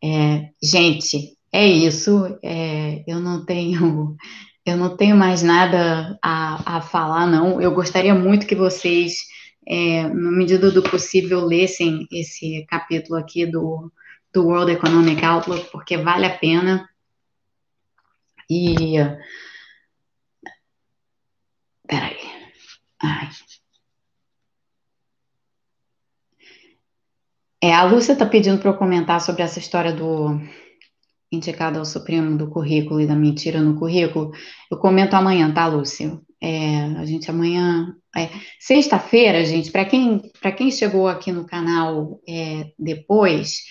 É, 0.03 0.49
gente, 0.61 1.38
é 1.51 1.67
isso. 1.67 2.38
É, 2.43 3.03
eu 3.07 3.19
não 3.19 3.45
tenho, 3.45 4.15
eu 4.72 4.78
não 4.78 4.95
tenho 4.95 5.15
mais 5.15 5.41
nada 5.41 6.17
a, 6.22 6.78
a 6.78 6.82
falar, 6.82 7.28
não. 7.28 7.61
Eu 7.61 7.74
gostaria 7.74 8.13
muito 8.15 8.47
que 8.47 8.55
vocês, 8.55 9.28
é, 9.67 10.03
na 10.03 10.32
medida 10.32 10.72
do 10.72 10.82
possível, 10.84 11.45
lessem 11.45 12.07
esse 12.11 12.65
capítulo 12.69 13.17
aqui 13.19 13.45
do, 13.45 13.91
do 14.34 14.45
World 14.47 14.72
Economic 14.72 15.24
Outlook, 15.24 15.69
porque 15.72 15.97
vale 15.97 16.26
a 16.26 16.38
pena. 16.38 16.89
E. 18.49 18.95
Peraí. 21.88 22.17
Ai. 23.01 23.30
É, 27.63 27.74
a 27.74 27.84
Lúcia 27.84 28.13
está 28.13 28.26
pedindo 28.26 28.59
para 28.59 28.72
eu 28.72 28.78
comentar 28.78 29.22
sobre 29.22 29.43
essa 29.43 29.59
história 29.59 29.93
do 29.93 30.39
indicado 31.32 31.79
ao 31.79 31.86
Supremo 31.86 32.38
do 32.38 32.49
currículo 32.49 32.99
e 32.99 33.07
da 33.07 33.15
mentira 33.15 33.61
no 33.61 33.77
currículo. 33.77 34.32
Eu 34.69 34.77
comento 34.77 35.15
amanhã, 35.15 35.51
tá, 35.53 35.65
Lúcia? 35.67 36.19
É, 36.41 36.84
a 36.97 37.05
gente 37.05 37.29
amanhã. 37.29 37.95
É, 38.15 38.29
Sexta-feira, 38.59 39.45
gente, 39.45 39.71
para 39.71 39.86
quem, 39.86 40.21
quem 40.57 40.71
chegou 40.71 41.07
aqui 41.07 41.32
no 41.32 41.45
canal 41.45 42.19
é, 42.27 42.71
depois, 42.77 43.61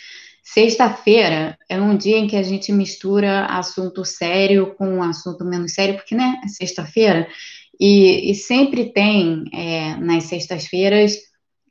sexta-feira 0.42 1.58
é 1.68 1.78
um 1.78 1.96
dia 1.96 2.16
em 2.16 2.26
que 2.26 2.36
a 2.36 2.42
gente 2.42 2.72
mistura 2.72 3.44
assunto 3.46 4.04
sério 4.04 4.74
com 4.76 5.02
assunto 5.02 5.44
menos 5.44 5.74
sério, 5.74 5.96
porque, 5.96 6.14
né, 6.14 6.40
é 6.42 6.48
sexta-feira, 6.48 7.28
e, 7.78 8.30
e, 8.30 8.34
sempre 8.34 8.92
tem 8.92 9.44
é, 9.52 9.96
nas 9.96 10.24
sextas-feiras 10.24 11.16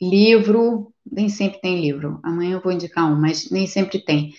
livro 0.02 0.92
nem 1.12 1.30
sempre 1.30 1.60
tem 1.60 1.82
livro. 1.82 2.20
Amanhã 2.24 2.54
eu 2.54 2.62
vou 2.62 2.72
indicar 2.72 3.12
um, 3.12 3.20
mas 3.20 3.50
nem 3.50 3.66
sempre 3.66 4.00
tem. 4.00 4.34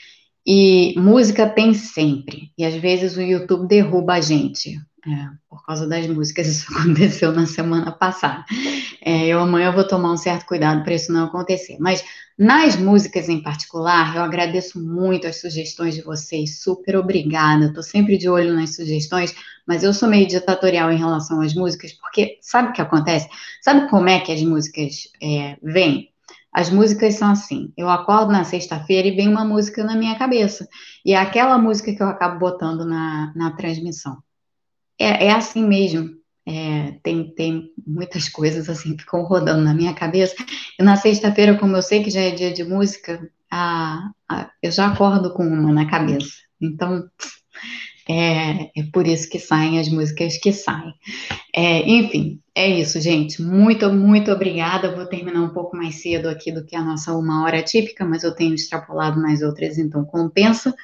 E 0.47 0.95
música 0.99 1.49
tem 1.49 1.74
sempre. 1.74 2.51
E 2.57 2.64
às 2.64 2.74
vezes 2.74 3.16
o 3.16 3.22
YouTube 3.22 3.68
derruba 3.68 4.14
a 4.14 4.20
gente. 4.20 4.78
É, 5.07 5.30
por 5.49 5.64
causa 5.64 5.86
das 5.86 6.07
músicas, 6.07 6.47
isso 6.49 6.72
aconteceu 6.72 7.32
na 7.32 7.47
semana 7.47 7.91
passada. 7.91 8.45
É, 9.03 9.26
eu 9.26 9.41
amanhã 9.41 9.72
vou 9.72 9.86
tomar 9.86 10.12
um 10.12 10.16
certo 10.16 10.45
cuidado 10.47 10.84
para 10.84 10.95
isso 10.95 11.12
não 11.12 11.24
acontecer. 11.24 11.76
Mas 11.80 12.05
nas 12.38 12.76
músicas 12.76 13.28
em 13.28 13.43
particular, 13.43 14.16
eu 14.16 14.22
agradeço 14.22 14.82
muito 14.82 15.26
as 15.26 15.41
sugestões 15.41 15.95
de 15.95 16.03
vocês. 16.03 16.62
Super 16.62 16.97
obrigada. 16.97 17.66
Estou 17.66 17.82
sempre 17.82 18.18
de 18.18 18.28
olho 18.28 18.55
nas 18.55 18.76
sugestões, 18.76 19.34
mas 19.66 19.82
eu 19.82 19.93
sou 19.95 20.09
meio 20.09 20.26
ditatorial 20.26 20.91
em 20.91 20.99
relação 20.99 21.41
às 21.41 21.55
músicas, 21.55 21.93
porque 21.93 22.38
sabe 22.41 22.70
o 22.70 22.72
que 22.72 22.82
acontece? 22.82 23.28
Sabe 23.62 23.88
como 23.88 24.09
é 24.09 24.20
que 24.20 24.32
as 24.32 24.43
músicas 24.43 25.09
é, 25.22 25.57
vêm? 25.62 26.11
As 26.53 26.68
músicas 26.68 27.14
são 27.14 27.30
assim. 27.30 27.72
Eu 27.76 27.88
acordo 27.88 28.32
na 28.32 28.44
sexta-feira 28.44 29.09
e 29.09 29.16
vem 29.16 29.28
uma 29.28 29.44
música 29.44 29.84
na 29.84 29.94
minha 29.94 30.18
cabeça. 30.18 30.68
E 31.05 31.12
é 31.12 31.16
aquela 31.16 31.57
música 31.59 31.94
que 31.94 32.03
eu 32.03 32.09
acabo 32.09 32.38
botando 32.38 32.84
na, 32.84 33.32
na 33.36 33.53
transmissão. 33.53 34.18
É, 34.98 35.26
é 35.26 35.32
assim 35.32 35.64
mesmo. 35.66 36.11
É, 36.46 36.98
tem, 37.03 37.32
tem 37.34 37.70
muitas 37.86 38.28
coisas 38.28 38.68
assim 38.68 38.96
que 38.96 39.03
ficam 39.03 39.22
rodando 39.22 39.62
na 39.62 39.74
minha 39.74 39.94
cabeça. 39.94 40.34
E 40.78 40.82
na 40.82 40.96
sexta-feira, 40.96 41.57
como 41.57 41.76
eu 41.76 41.82
sei 41.82 42.03
que 42.03 42.11
já 42.11 42.20
é 42.20 42.30
dia 42.30 42.53
de 42.53 42.64
música, 42.64 43.30
a, 43.51 44.11
a, 44.28 44.51
eu 44.62 44.72
já 44.72 44.88
acordo 44.88 45.32
com 45.32 45.46
uma 45.46 45.72
na 45.72 45.88
cabeça. 45.88 46.32
Então, 46.61 47.09
é, 48.09 48.70
é 48.76 48.82
por 48.92 49.07
isso 49.07 49.28
que 49.28 49.38
saem 49.38 49.78
as 49.78 49.88
músicas 49.88 50.38
que 50.38 50.53
saem. 50.53 50.94
É, 51.55 51.88
enfim, 51.88 52.40
é 52.55 52.68
isso, 52.68 53.01
gente. 53.01 53.42
Muito, 53.42 53.90
muito 53.92 54.30
obrigada. 54.30 54.94
Vou 54.94 55.07
terminar 55.07 55.42
um 55.42 55.51
pouco 55.51 55.76
mais 55.76 55.96
cedo 55.96 56.28
aqui 56.28 56.53
do 56.53 56.64
que 56.64 56.76
a 56.76 56.84
nossa 56.84 57.12
uma 57.14 57.44
hora 57.44 57.62
típica, 57.62 58.05
mas 58.05 58.22
eu 58.22 58.34
tenho 58.34 58.55
extrapolado 58.55 59.20
nas 59.20 59.42
outras, 59.42 59.78
então 59.78 60.05
compensa. 60.05 60.74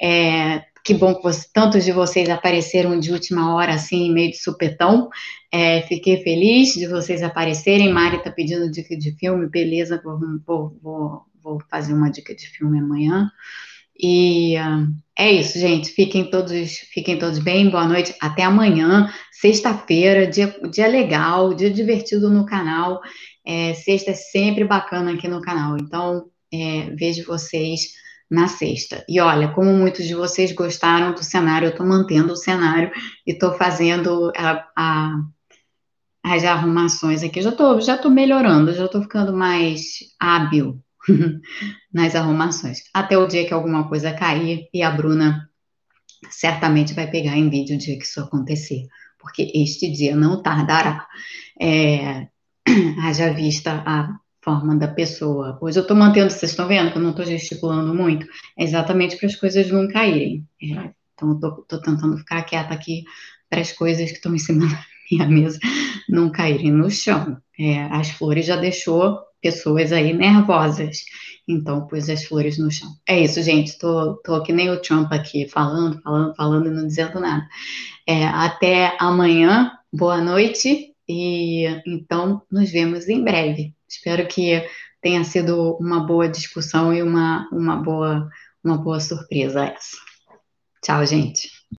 É, 0.00 0.62
que 0.84 0.94
bom 0.94 1.14
que 1.14 1.22
você, 1.22 1.46
tantos 1.52 1.84
de 1.84 1.92
vocês 1.92 2.28
apareceram 2.28 2.98
de 2.98 3.12
última 3.12 3.54
hora, 3.54 3.74
assim, 3.74 4.12
meio 4.12 4.30
de 4.30 4.38
supetão. 4.38 5.08
É, 5.52 5.82
fiquei 5.82 6.22
feliz 6.22 6.74
de 6.74 6.86
vocês 6.88 7.22
aparecerem. 7.22 7.92
Mari 7.92 8.16
está 8.16 8.30
pedindo 8.30 8.70
dica 8.70 8.96
de 8.96 9.12
filme, 9.12 9.48
beleza, 9.48 10.00
vou, 10.02 10.18
vou, 10.44 10.78
vou, 10.82 11.22
vou 11.42 11.58
fazer 11.70 11.94
uma 11.94 12.10
dica 12.10 12.34
de 12.34 12.48
filme 12.48 12.80
amanhã. 12.80 13.30
E 13.98 14.56
é 15.16 15.32
isso, 15.32 15.58
gente. 15.58 15.90
Fiquem 15.90 16.30
todos, 16.30 16.78
fiquem 16.92 17.18
todos 17.18 17.38
bem. 17.38 17.70
Boa 17.70 17.86
noite. 17.86 18.14
Até 18.20 18.42
amanhã, 18.42 19.12
sexta-feira, 19.30 20.26
dia, 20.26 20.54
dia 20.70 20.86
legal, 20.86 21.54
dia 21.54 21.70
divertido 21.70 22.30
no 22.30 22.46
canal. 22.46 23.00
É, 23.44 23.74
sexta 23.74 24.12
é 24.12 24.14
sempre 24.14 24.64
bacana 24.64 25.12
aqui 25.12 25.28
no 25.28 25.40
canal. 25.40 25.76
Então, 25.76 26.26
é, 26.52 26.90
vejo 26.96 27.26
vocês 27.26 27.92
na 28.30 28.48
sexta. 28.48 29.04
E 29.08 29.20
olha, 29.20 29.48
como 29.52 29.72
muitos 29.74 30.06
de 30.06 30.14
vocês 30.14 30.52
gostaram 30.52 31.12
do 31.12 31.22
cenário, 31.22 31.66
eu 31.66 31.70
estou 31.70 31.86
mantendo 31.86 32.32
o 32.32 32.36
cenário 32.36 32.90
e 33.26 33.32
estou 33.32 33.52
fazendo 33.52 34.32
a, 34.34 34.66
a, 34.76 35.20
as 36.24 36.44
arrumações 36.44 37.22
aqui. 37.22 37.42
Já 37.42 37.50
estou 37.50 37.80
já 37.80 37.98
tô 37.98 38.08
melhorando, 38.08 38.72
já 38.72 38.86
estou 38.86 39.02
ficando 39.02 39.34
mais 39.34 39.98
hábil 40.18 40.82
nas 41.92 42.14
arrumações. 42.14 42.80
Até 42.92 43.16
o 43.16 43.26
dia 43.26 43.46
que 43.46 43.54
alguma 43.54 43.88
coisa 43.88 44.12
cair 44.12 44.68
e 44.72 44.82
a 44.82 44.90
Bruna 44.90 45.48
certamente 46.30 46.94
vai 46.94 47.10
pegar 47.10 47.36
em 47.36 47.50
vídeo 47.50 47.76
o 47.76 47.78
dia 47.78 47.98
que 47.98 48.04
isso 48.04 48.20
acontecer, 48.20 48.86
porque 49.18 49.50
este 49.54 49.90
dia 49.90 50.14
não 50.14 50.42
tardará. 50.42 51.06
É, 51.60 52.28
haja 53.02 53.32
vista 53.32 53.82
a 53.86 54.16
forma 54.42 54.76
da 54.76 54.88
pessoa. 54.88 55.58
Hoje 55.60 55.78
eu 55.78 55.82
estou 55.82 55.96
mantendo, 55.96 56.30
vocês 56.30 56.50
estão 56.50 56.66
vendo 56.66 56.90
que 56.90 56.98
eu 56.98 57.02
não 57.02 57.10
estou 57.10 57.24
gesticulando 57.24 57.94
muito, 57.94 58.26
é 58.58 58.64
exatamente 58.64 59.16
para 59.16 59.26
as 59.26 59.36
coisas 59.36 59.70
não 59.70 59.88
caírem. 59.88 60.46
É, 60.60 60.90
então 61.14 61.38
eu 61.40 61.62
estou 61.62 61.80
tentando 61.80 62.18
ficar 62.18 62.42
quieta 62.42 62.74
aqui 62.74 63.04
para 63.48 63.60
as 63.60 63.72
coisas 63.72 64.10
que 64.10 64.16
estão 64.16 64.34
em 64.34 64.38
cima 64.38 64.66
da 64.66 64.91
minha 65.12 65.28
mesa 65.28 65.58
não 66.08 66.30
caírem 66.30 66.70
no 66.70 66.90
chão. 66.90 67.38
É, 67.58 67.82
as 67.84 68.10
flores 68.10 68.46
já 68.46 68.56
deixou 68.56 69.18
pessoas 69.40 69.92
aí 69.92 70.12
nervosas. 70.12 70.98
Então, 71.46 71.86
pus 71.86 72.08
as 72.08 72.24
flores 72.24 72.58
no 72.58 72.70
chão. 72.70 72.88
É 73.06 73.20
isso, 73.20 73.42
gente. 73.42 73.76
Tô, 73.78 74.14
tô 74.24 74.42
que 74.42 74.52
nem 74.52 74.70
o 74.70 74.80
Trump 74.80 75.12
aqui, 75.12 75.48
falando, 75.48 76.00
falando, 76.00 76.34
falando 76.34 76.66
e 76.68 76.70
não 76.70 76.86
dizendo 76.86 77.20
nada. 77.20 77.46
É, 78.06 78.24
até 78.26 78.96
amanhã. 78.98 79.72
Boa 79.92 80.20
noite. 80.20 80.94
E 81.08 81.66
então, 81.86 82.42
nos 82.50 82.70
vemos 82.70 83.08
em 83.08 83.22
breve. 83.22 83.74
Espero 83.88 84.26
que 84.26 84.64
tenha 85.00 85.24
sido 85.24 85.76
uma 85.78 86.06
boa 86.06 86.28
discussão 86.28 86.94
e 86.94 87.02
uma, 87.02 87.48
uma, 87.52 87.76
boa, 87.76 88.28
uma 88.62 88.78
boa 88.78 89.00
surpresa 89.00 89.64
essa. 89.64 89.96
Tchau, 90.80 91.04
gente. 91.04 91.61